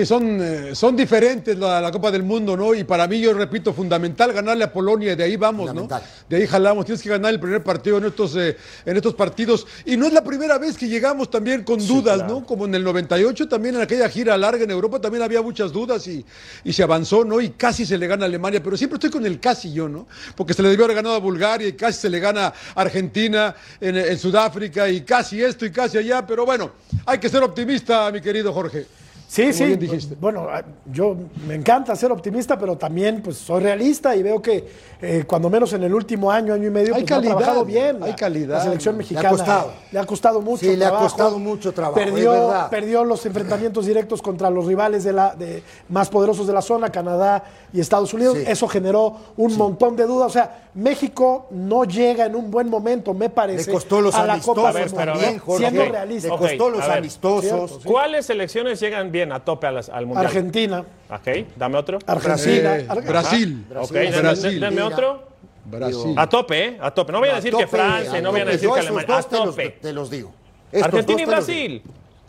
son, 0.05 0.43
eh, 0.43 0.75
son 0.75 0.97
diferentes 0.97 1.57
la, 1.57 1.81
la 1.81 1.93
Copa 1.93 2.11
del 2.11 2.25
Mundo, 2.25 2.57
¿no? 2.57 2.75
Y 2.75 2.83
para 2.83 3.07
mí, 3.07 3.21
yo 3.21 3.33
repito, 3.33 3.73
fundamental 3.73 4.33
ganarle 4.33 4.65
a 4.65 4.73
Polonia, 4.73 5.13
y 5.13 5.17
de 5.17 5.23
ahí 5.23 5.37
vamos, 5.37 5.73
¿no? 5.73 5.87
De 6.29 6.37
ahí 6.37 6.47
jalamos, 6.47 6.85
tienes 6.87 7.01
que 7.01 7.09
ganar 7.09 7.33
el 7.33 7.39
primer 7.39 7.63
partido 7.63 7.99
en 7.99 8.07
estos, 8.07 8.35
eh, 8.35 8.57
en 8.85 8.97
estos 8.97 9.15
partidos. 9.15 9.65
Y 9.85 9.97
no 9.97 10.09
es 10.09 10.13
la 10.13 10.25
primera 10.25 10.59
vez 10.59 10.77
que 10.77 10.89
llegamos 10.89 11.31
también 11.31 11.63
con 11.63 11.87
dudas, 11.87 12.27
¿no? 12.27 12.45
Como 12.45 12.65
en 12.65 12.75
el 12.75 12.83
98, 12.83 13.49
también 13.49 13.77
en 13.77 13.83
aquella 13.83 14.09
gira 14.09 14.37
larga 14.37 14.65
en 14.65 14.73
Europa, 14.73 15.01
también 15.01 15.23
había 15.23 15.41
muchas 15.41 15.73
dudas 15.73 16.05
y, 16.09 16.27
y 16.65 16.73
se 16.73 16.83
avanzó, 16.83 17.25
¿no? 17.25 17.41
Y 17.41 17.51
casi 17.51 17.87
se 17.87 17.97
le 17.97 18.09
gana 18.09 18.25
a 18.25 18.27
Alemania, 18.27 18.61
pero 18.61 18.77
siempre 18.77 18.97
estoy 18.97 19.11
con 19.11 19.25
el 19.25 19.39
casi 19.39 19.73
yo, 19.73 19.89
¿no? 19.89 20.09
Porque 20.35 20.53
se 20.53 20.63
le 20.63 20.69
debió 20.71 20.87
haber 20.87 20.97
ganado 20.97 21.15
a 21.15 21.21
Bulgaria 21.21 21.69
y 21.69 21.75
casi 21.75 22.01
se 22.01 22.11
le 22.11 22.19
gana 22.19 22.47
a 22.47 22.81
Argentina 22.81 23.55
en, 23.81 23.97
en 23.97 24.19
Sudáfrica 24.19 24.89
y 24.89 25.03
casi 25.03 25.41
esto 25.41 25.65
y 25.65 25.71
casi 25.71 25.97
allá, 25.97 26.27
pero 26.27 26.45
bueno, 26.45 26.73
hay 27.05 27.19
que 27.19 27.29
ser 27.29 27.45
optimista, 27.45 28.11
mi 28.11 28.21
querido 28.21 28.53
Jorge. 28.53 29.06
Sí, 29.29 29.43
Como 29.43 29.53
sí. 29.55 29.65
bien 29.65 29.79
dijiste. 29.81 30.15
Bueno, 30.21 30.47
ah, 30.49 30.63
yo 30.93 31.17
me 31.49 31.55
encanta 31.57 31.97
ser 31.97 32.13
optimista, 32.13 32.57
pero 32.57 32.77
también 32.77 33.21
pues 33.23 33.37
soy 33.37 33.61
realista 33.61 34.15
y 34.15 34.23
veo 34.23 34.41
que 34.41 34.69
eh, 35.03 35.25
cuando 35.27 35.51
menos 35.51 35.73
en 35.73 35.83
el 35.83 35.93
último 35.93 36.31
año, 36.31 36.55
año 36.55 36.69
y 36.69 36.71
medio, 36.71 36.95
Hay 36.95 37.03
pues, 37.03 37.11
no 37.11 37.17
ha 37.17 37.21
trabajado 37.23 37.65
bien. 37.65 38.03
hay 38.05 38.11
la- 38.11 38.17
calidad. 38.17 38.59
La 38.59 38.63
selección 38.65 38.95
Le 38.95 38.97
ha 38.97 38.99
mexicana. 38.99 39.29
costado. 39.31 39.73
Le 39.91 39.99
ha 39.99 40.07
costado 40.07 40.41
mucho. 40.41 40.61
Sí, 40.65 40.77
le 40.77 40.85
ha 40.85 40.91
costado 40.93 41.39
mucho 41.41 41.73
trabajo, 41.73 41.97
Perdió, 41.97 42.33
es 42.35 42.41
verdad. 42.41 42.71
perdió 42.71 43.05
los 43.05 43.27
enfrentamientos 43.27 43.85
directos 43.87 44.23
contra 44.23 44.49
los 44.49 44.65
rivales 44.65 45.03
de 45.03 45.13
la, 45.13 45.35
de, 45.35 45.63
más 45.89 46.09
poderosos 46.09 46.47
de 46.47 46.53
la 46.53 46.63
zona, 46.63 46.91
Canadá 46.91 47.43
y 47.73 47.81
Estados 47.81 48.15
Unidos. 48.15 48.39
Sí. 48.39 48.45
Eso 48.47 48.69
generó 48.69 49.17
un 49.37 49.57
montón 49.57 49.97
de 49.97 50.05
dudas. 50.05 50.29
O 50.29 50.33
sea, 50.33 50.69
México 50.75 51.47
no 51.51 51.83
llega 51.85 52.27
en 52.27 52.37
un 52.37 52.51
buen 52.51 52.71
momento, 52.71 53.13
me 53.13 53.25
Le 53.27 53.31
parece. 53.31 53.73
costó 53.73 54.01
los 54.01 54.15
a 54.15 54.25
la 54.25 54.39
Copa 54.39 54.71
amistosos 54.71 54.93
Mundo, 54.93 55.13
también, 55.13 55.39
Jorge. 55.41 55.69
Siendo 55.69 55.85
realista. 55.91 56.29
Le 56.29 56.37
costó 56.39 56.71
los 56.71 56.81
ver. 56.87 56.99
amistosos. 56.99 57.81
¿Cuáles 57.85 58.27
selecciones 58.27 58.79
llegan 58.79 59.11
bien 59.11 59.16
a 59.23 59.41
tope 59.45 59.67
al 59.67 60.07
mundial? 60.07 60.27
Argentina, 60.27 60.85
Ok, 61.11 61.29
dame 61.57 61.79
otro. 61.79 61.99
Argentina. 62.07 62.77
Eh, 62.79 62.87
Ar- 62.89 63.03
Brasil. 63.05 63.67
Ok, 63.77 63.91
Brasil. 63.91 64.21
Brasil. 64.23 64.61
denme 64.61 64.83
otro. 64.83 65.23
Brasil. 65.65 66.15
A 66.17 66.29
tope, 66.29 66.65
¿eh? 66.65 66.79
A 66.81 66.91
tope. 66.93 67.13
No 67.13 67.21
vayan 67.21 67.35
a 67.37 67.39
decir 67.41 67.55
que 67.55 67.67
Francia, 67.67 68.21
no 68.21 68.33
vayan 68.33 68.49
a 68.49 68.51
decir 68.53 68.71
que 68.71 68.81
Alemania. 68.81 69.15
A 69.15 69.17
dos 69.17 69.29
te 69.29 69.37
los- 69.37 69.45
tope. 69.47 69.71
Te 69.83 69.93
los 69.93 70.11
digo. 70.11 70.33
Estos 70.71 70.85
Argentina 70.87 71.23
y. 71.23 71.25
Brasil. 71.27 71.83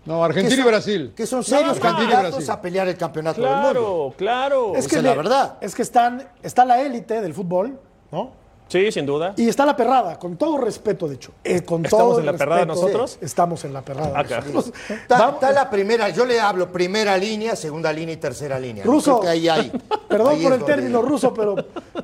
No, 0.06 0.24
Argentina 0.24 0.50
que 0.56 0.62
y 0.62 0.64
son- 0.64 0.68
Brasil. 0.72 1.14
Que 1.16 1.26
son 1.28 1.44
serios 1.44 1.70
Argentina 1.72 1.92
y 1.92 1.98
candidatos 2.14 2.32
Brasil. 2.36 2.52
a 2.52 2.62
pelear 2.62 2.88
el 2.88 2.98
campeonato 2.98 3.42
del 3.42 3.50
mundo. 3.52 3.70
Claro, 3.72 4.14
claro. 4.18 4.72
Es 4.74 4.80
Esa 4.86 4.90
que 4.90 4.96
es 4.98 5.04
la 5.04 5.14
verdad. 5.16 5.58
Es 5.60 5.76
que 5.76 5.82
están, 5.82 6.24
está 6.42 6.64
la 6.66 6.82
élite 6.82 7.20
del 7.22 7.34
fútbol, 7.34 7.78
¿no? 8.12 8.32
Sí, 8.68 8.92
sin 8.92 9.06
duda. 9.06 9.34
Y 9.38 9.48
está 9.48 9.66
la 9.66 9.76
perrada, 9.76 10.20
con 10.20 10.36
todo 10.38 10.58
respeto, 10.58 11.08
de 11.08 11.16
hecho. 11.16 11.32
Eh, 11.44 11.62
con 11.64 11.86
¿Estamos 11.86 12.10
todo 12.10 12.20
en 12.20 12.26
la 12.26 12.32
respeto, 12.34 12.50
perrada 12.50 12.66
nosotros? 12.66 13.18
Estamos 13.22 13.64
en 13.66 13.74
la 13.74 13.82
perrada. 13.82 14.20
Acá. 14.20 14.42
nosotros. 14.42 14.74
Está, 15.10 15.52
la 15.52 15.70
primera, 15.70 16.10
yo 16.10 16.26
le 16.26 16.40
hablo 16.40 16.72
primera 16.72 17.18
línea, 17.18 17.56
segunda 17.56 17.94
línea 17.94 18.14
y 18.14 18.18
tercera 18.18 18.60
línea. 18.60 18.84
Ruso, 18.84 19.20
Creo 19.20 19.22
que 19.22 19.28
ahí 19.30 19.48
hay. 19.50 19.72
perdón 20.10 20.36
Ahí 20.36 20.44
por 20.44 20.54
el 20.54 20.64
término 20.66 21.02
ruso, 21.02 21.34
pero 21.34 21.56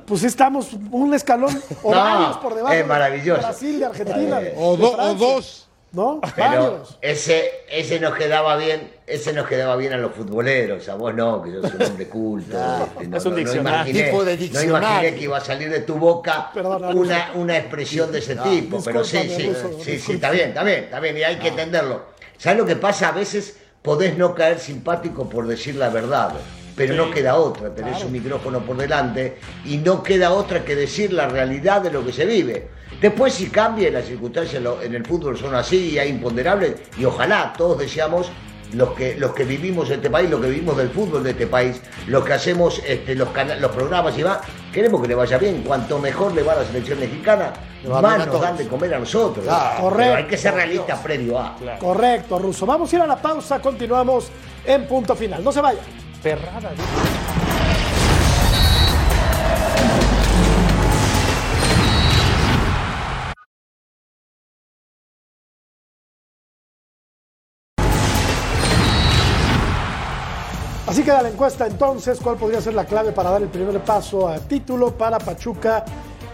pues 0.06 0.20
sí 0.20 0.26
estamos 0.26 0.70
un 0.90 1.12
escalón 1.14 1.50
o 1.82 1.90
No, 1.94 2.00
varios 2.00 2.36
por 2.38 2.54
debajo 2.54 2.72
es 2.74 2.78
de 2.80 2.84
maravilloso. 2.84 3.40
Brasil, 3.42 3.78
de 3.78 3.84
Argentina, 3.84 4.40
de- 4.40 4.54
O, 4.56 4.76
de 4.76 5.14
dos. 5.16 5.68
¿no? 5.92 6.20
Pero 6.34 6.48
Varios. 6.48 6.98
ese, 7.02 7.50
ese 7.70 8.00
nos 8.00 8.14
quedaba 8.16 8.56
bien, 8.56 8.90
ese 9.06 9.32
nos 9.34 9.46
quedaba 9.46 9.76
bien 9.76 9.92
a 9.92 9.98
los 9.98 10.12
futboleros, 10.12 10.88
a 10.88 10.94
vos 10.94 11.14
no, 11.14 11.42
que 11.42 11.52
yo 11.52 11.60
soy 11.62 11.72
un 11.76 11.82
hombre 11.82 12.08
culto. 12.08 12.56
este, 13.00 13.08
no, 13.08 13.16
Es 13.18 13.24
un 13.26 13.30
no- 13.32 13.36
no 13.38 13.44
diccionario. 13.44 13.92
imaginé- 13.92 14.04
Tipo 14.06 14.24
de 14.24 14.36
No 14.36 14.62
imaginé 14.62 15.14
que 15.14 15.20
iba 15.24 15.36
a 15.36 15.40
salir 15.40 15.70
de 15.70 15.80
tu 15.80 15.94
boca 15.96 16.50
una, 16.94 17.32
una 17.34 17.56
expresión 17.58 18.10
de 18.10 18.18
ese 18.20 18.36
tipo, 18.36 18.82
pero 18.82 19.04
sí, 19.04 19.18
sí, 19.36 19.48
Ruso, 19.48 19.78
sí, 19.82 19.98
sí, 19.98 20.12
está 20.12 20.30
bien, 20.30 20.48
está 20.50 20.62
bien, 20.64 20.84
está 20.84 21.00
bien, 21.00 21.16
y 21.18 21.22
hay 21.22 21.36
que 21.36 21.48
entenderlo. 21.48 22.06
¿Sabes 22.38 22.58
lo 22.58 22.66
que 22.66 22.76
pasa? 22.76 23.08
A 23.08 23.12
veces 23.12 23.58
podés 23.82 24.16
no 24.16 24.34
caer 24.34 24.58
simpático 24.58 25.28
por 25.28 25.46
decir 25.46 25.76
la 25.76 25.90
verdad. 25.90 26.32
Pero 26.76 26.94
no 26.94 27.08
queda 27.12 27.36
otra, 27.36 27.72
tenés 27.72 28.02
un 28.02 28.10
micrófono 28.10 28.58
por 28.66 28.76
delante 28.76 29.36
y 29.64 29.76
no 29.76 30.02
queda 30.02 30.32
otra 30.32 30.64
que 30.64 30.74
decir 30.74 31.12
la 31.12 31.28
realidad 31.28 31.80
de 31.82 31.92
lo 31.92 32.04
que 32.04 32.12
se 32.12 32.24
vive. 32.24 32.66
Después 33.00 33.32
si 33.34 33.46
cambia 33.48 33.90
las 33.92 34.06
circunstancias 34.06 34.60
en 34.82 34.92
el 34.92 35.06
fútbol 35.06 35.38
son 35.38 35.54
así 35.54 35.90
y 35.90 35.98
hay 36.00 36.08
imponderables 36.08 36.74
y 36.98 37.04
ojalá 37.04 37.52
todos 37.56 37.78
deseamos 37.78 38.28
los 38.74 38.90
que, 38.92 39.16
los 39.16 39.32
que 39.32 39.44
vivimos 39.44 39.88
en 39.88 39.96
este 39.96 40.10
país, 40.10 40.28
los 40.30 40.40
que 40.40 40.48
vivimos 40.48 40.76
del 40.76 40.90
fútbol 40.90 41.22
de 41.22 41.30
este 41.30 41.46
país, 41.46 41.80
los 42.06 42.24
que 42.24 42.32
hacemos 42.32 42.80
este, 42.86 43.14
los, 43.14 43.28
los 43.60 43.72
programas 43.72 44.18
y 44.18 44.24
más, 44.24 44.38
queremos 44.72 45.00
que 45.00 45.08
le 45.08 45.14
vaya 45.14 45.38
bien. 45.38 45.62
Cuanto 45.62 45.98
mejor 45.98 46.34
le 46.34 46.42
va 46.42 46.52
a 46.52 46.56
la 46.56 46.64
selección 46.64 47.00
mexicana, 47.00 47.52
va 47.90 48.00
más 48.00 48.26
nos 48.26 48.40
dan 48.40 48.56
de 48.56 48.66
comer 48.66 48.94
a 48.94 48.98
nosotros. 48.98 49.44
Claro. 49.44 49.70
Pero 49.76 49.90
Correcto. 49.90 50.14
hay 50.16 50.24
que 50.24 50.36
ser 50.36 50.54
realistas 50.54 50.98
previo 51.00 51.38
a. 51.38 51.56
Correcto, 51.78 52.38
Ruso. 52.38 52.66
Vamos 52.66 52.92
a 52.92 52.96
ir 52.96 53.02
a 53.02 53.06
la 53.06 53.16
pausa, 53.16 53.60
continuamos 53.60 54.28
en 54.64 54.86
punto 54.86 55.14
final. 55.14 55.42
No 55.42 55.52
se 55.52 55.60
vayan. 55.60 55.84
Perrada. 56.22 56.70
Así 71.04 71.10
queda 71.10 71.20
la 71.22 71.28
encuesta 71.28 71.66
entonces, 71.66 72.18
¿cuál 72.18 72.36
podría 72.38 72.62
ser 72.62 72.72
la 72.72 72.86
clave 72.86 73.12
para 73.12 73.30
dar 73.30 73.42
el 73.42 73.48
primer 73.48 73.78
paso 73.84 74.26
a 74.26 74.38
título 74.38 74.96
para 74.96 75.18
Pachuca 75.18 75.84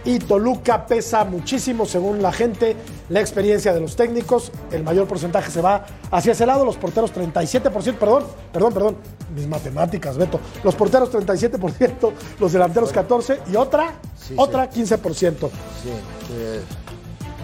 y 0.05 0.17
Toluca? 0.17 0.85
Pesa 0.85 1.25
muchísimo 1.25 1.85
según 1.85 2.21
la 2.21 2.31
gente, 2.31 2.77
la 3.09 3.19
experiencia 3.19 3.73
de 3.73 3.81
los 3.81 3.97
técnicos, 3.97 4.49
el 4.71 4.83
mayor 4.83 5.07
porcentaje 5.07 5.51
se 5.51 5.59
va 5.59 5.85
hacia 6.09 6.31
ese 6.31 6.45
lado, 6.45 6.63
los 6.63 6.77
porteros 6.77 7.13
37%, 7.13 7.95
perdón, 7.97 8.23
perdón, 8.53 8.73
perdón, 8.73 8.97
mis 9.35 9.45
matemáticas, 9.45 10.17
Beto, 10.17 10.39
los 10.63 10.73
porteros 10.73 11.11
37%, 11.11 12.13
los 12.39 12.53
delanteros 12.53 12.93
14% 12.93 13.39
y 13.51 13.57
otra, 13.57 13.95
Sí, 14.17 14.35
otra 14.37 14.69
15%. 14.69 15.49
Sí, 15.83 15.89
eh, 16.31 16.61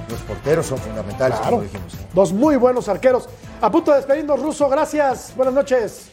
los 0.09 0.19
porteros 0.21 0.65
son 0.65 0.77
fundamentales, 0.77 1.37
Claro, 1.39 1.57
como 1.57 1.63
dijimos. 1.63 1.93
¿eh? 1.93 2.07
dos 2.13 2.31
muy 2.31 2.55
buenos 2.55 2.87
arqueros. 2.87 3.27
A 3.59 3.69
punto 3.69 3.91
de 3.91 3.97
despedirnos, 3.97 4.41
Ruso, 4.41 4.69
gracias, 4.69 5.33
buenas 5.35 5.53
noches. 5.53 6.11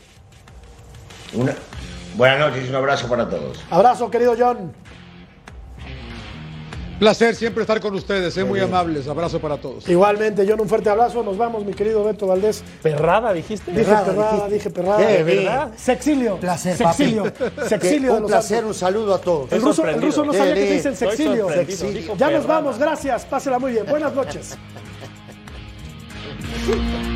Una- 1.35 1.55
Buenas 2.17 2.39
noches 2.39 2.67
y 2.67 2.69
un 2.71 2.77
abrazo 2.77 3.09
para 3.09 3.29
todos. 3.29 3.61
Abrazo, 3.71 4.09
querido 4.11 4.35
John. 4.39 4.73
Placer 7.01 7.35
siempre 7.35 7.63
estar 7.63 7.81
con 7.81 7.93
ustedes, 7.95 8.37
¿eh? 8.37 8.45
muy 8.45 8.61
amables. 8.61 9.09
Abrazo 9.09 9.41
para 9.41 9.57
todos. 9.57 9.89
Igualmente, 9.89 10.47
John, 10.49 10.61
un 10.61 10.69
fuerte 10.69 10.89
abrazo. 10.89 11.25
Nos 11.25 11.37
vamos, 11.37 11.65
mi 11.65 11.75
querido 11.75 12.05
Beto 12.05 12.29
Valdés. 12.29 12.63
Perrada, 12.83 13.33
dijiste. 13.33 13.73
Dije 13.73 13.85
Perrada, 13.85 14.05
perrada, 14.07 14.31
dijiste. 14.33 14.55
dije 14.55 14.71
perrada. 14.71 14.99
Qué 14.99 15.23
bien. 15.25 15.39
verdad. 15.45 15.73
Sexilio. 15.77 16.37
Placer, 16.37 16.77
Sexilio. 16.77 17.25
papi. 17.35 17.69
Sexilio 17.69 18.11
de 18.13 18.17
un 18.17 18.23
los 18.23 18.31
placer, 18.31 18.65
un 18.65 18.75
saludo 18.75 19.15
a 19.15 19.19
todos. 19.21 19.51
El 19.51 19.61
ruso, 19.61 19.85
el 19.89 20.01
ruso 20.01 20.25
no 20.25 20.33
sabía 20.33 20.55
que 20.55 20.61
te 20.67 20.73
dicen 20.75 20.95
sexilio. 20.97 21.49
Sexilio. 21.51 22.17
Ya 22.17 22.31
nos 22.31 22.47
vamos, 22.47 22.79
gracias. 22.79 23.25
Pásela 23.25 23.59
muy 23.59 23.73
bien. 23.73 23.87
Buenas 23.87 24.15
noches. 24.15 24.57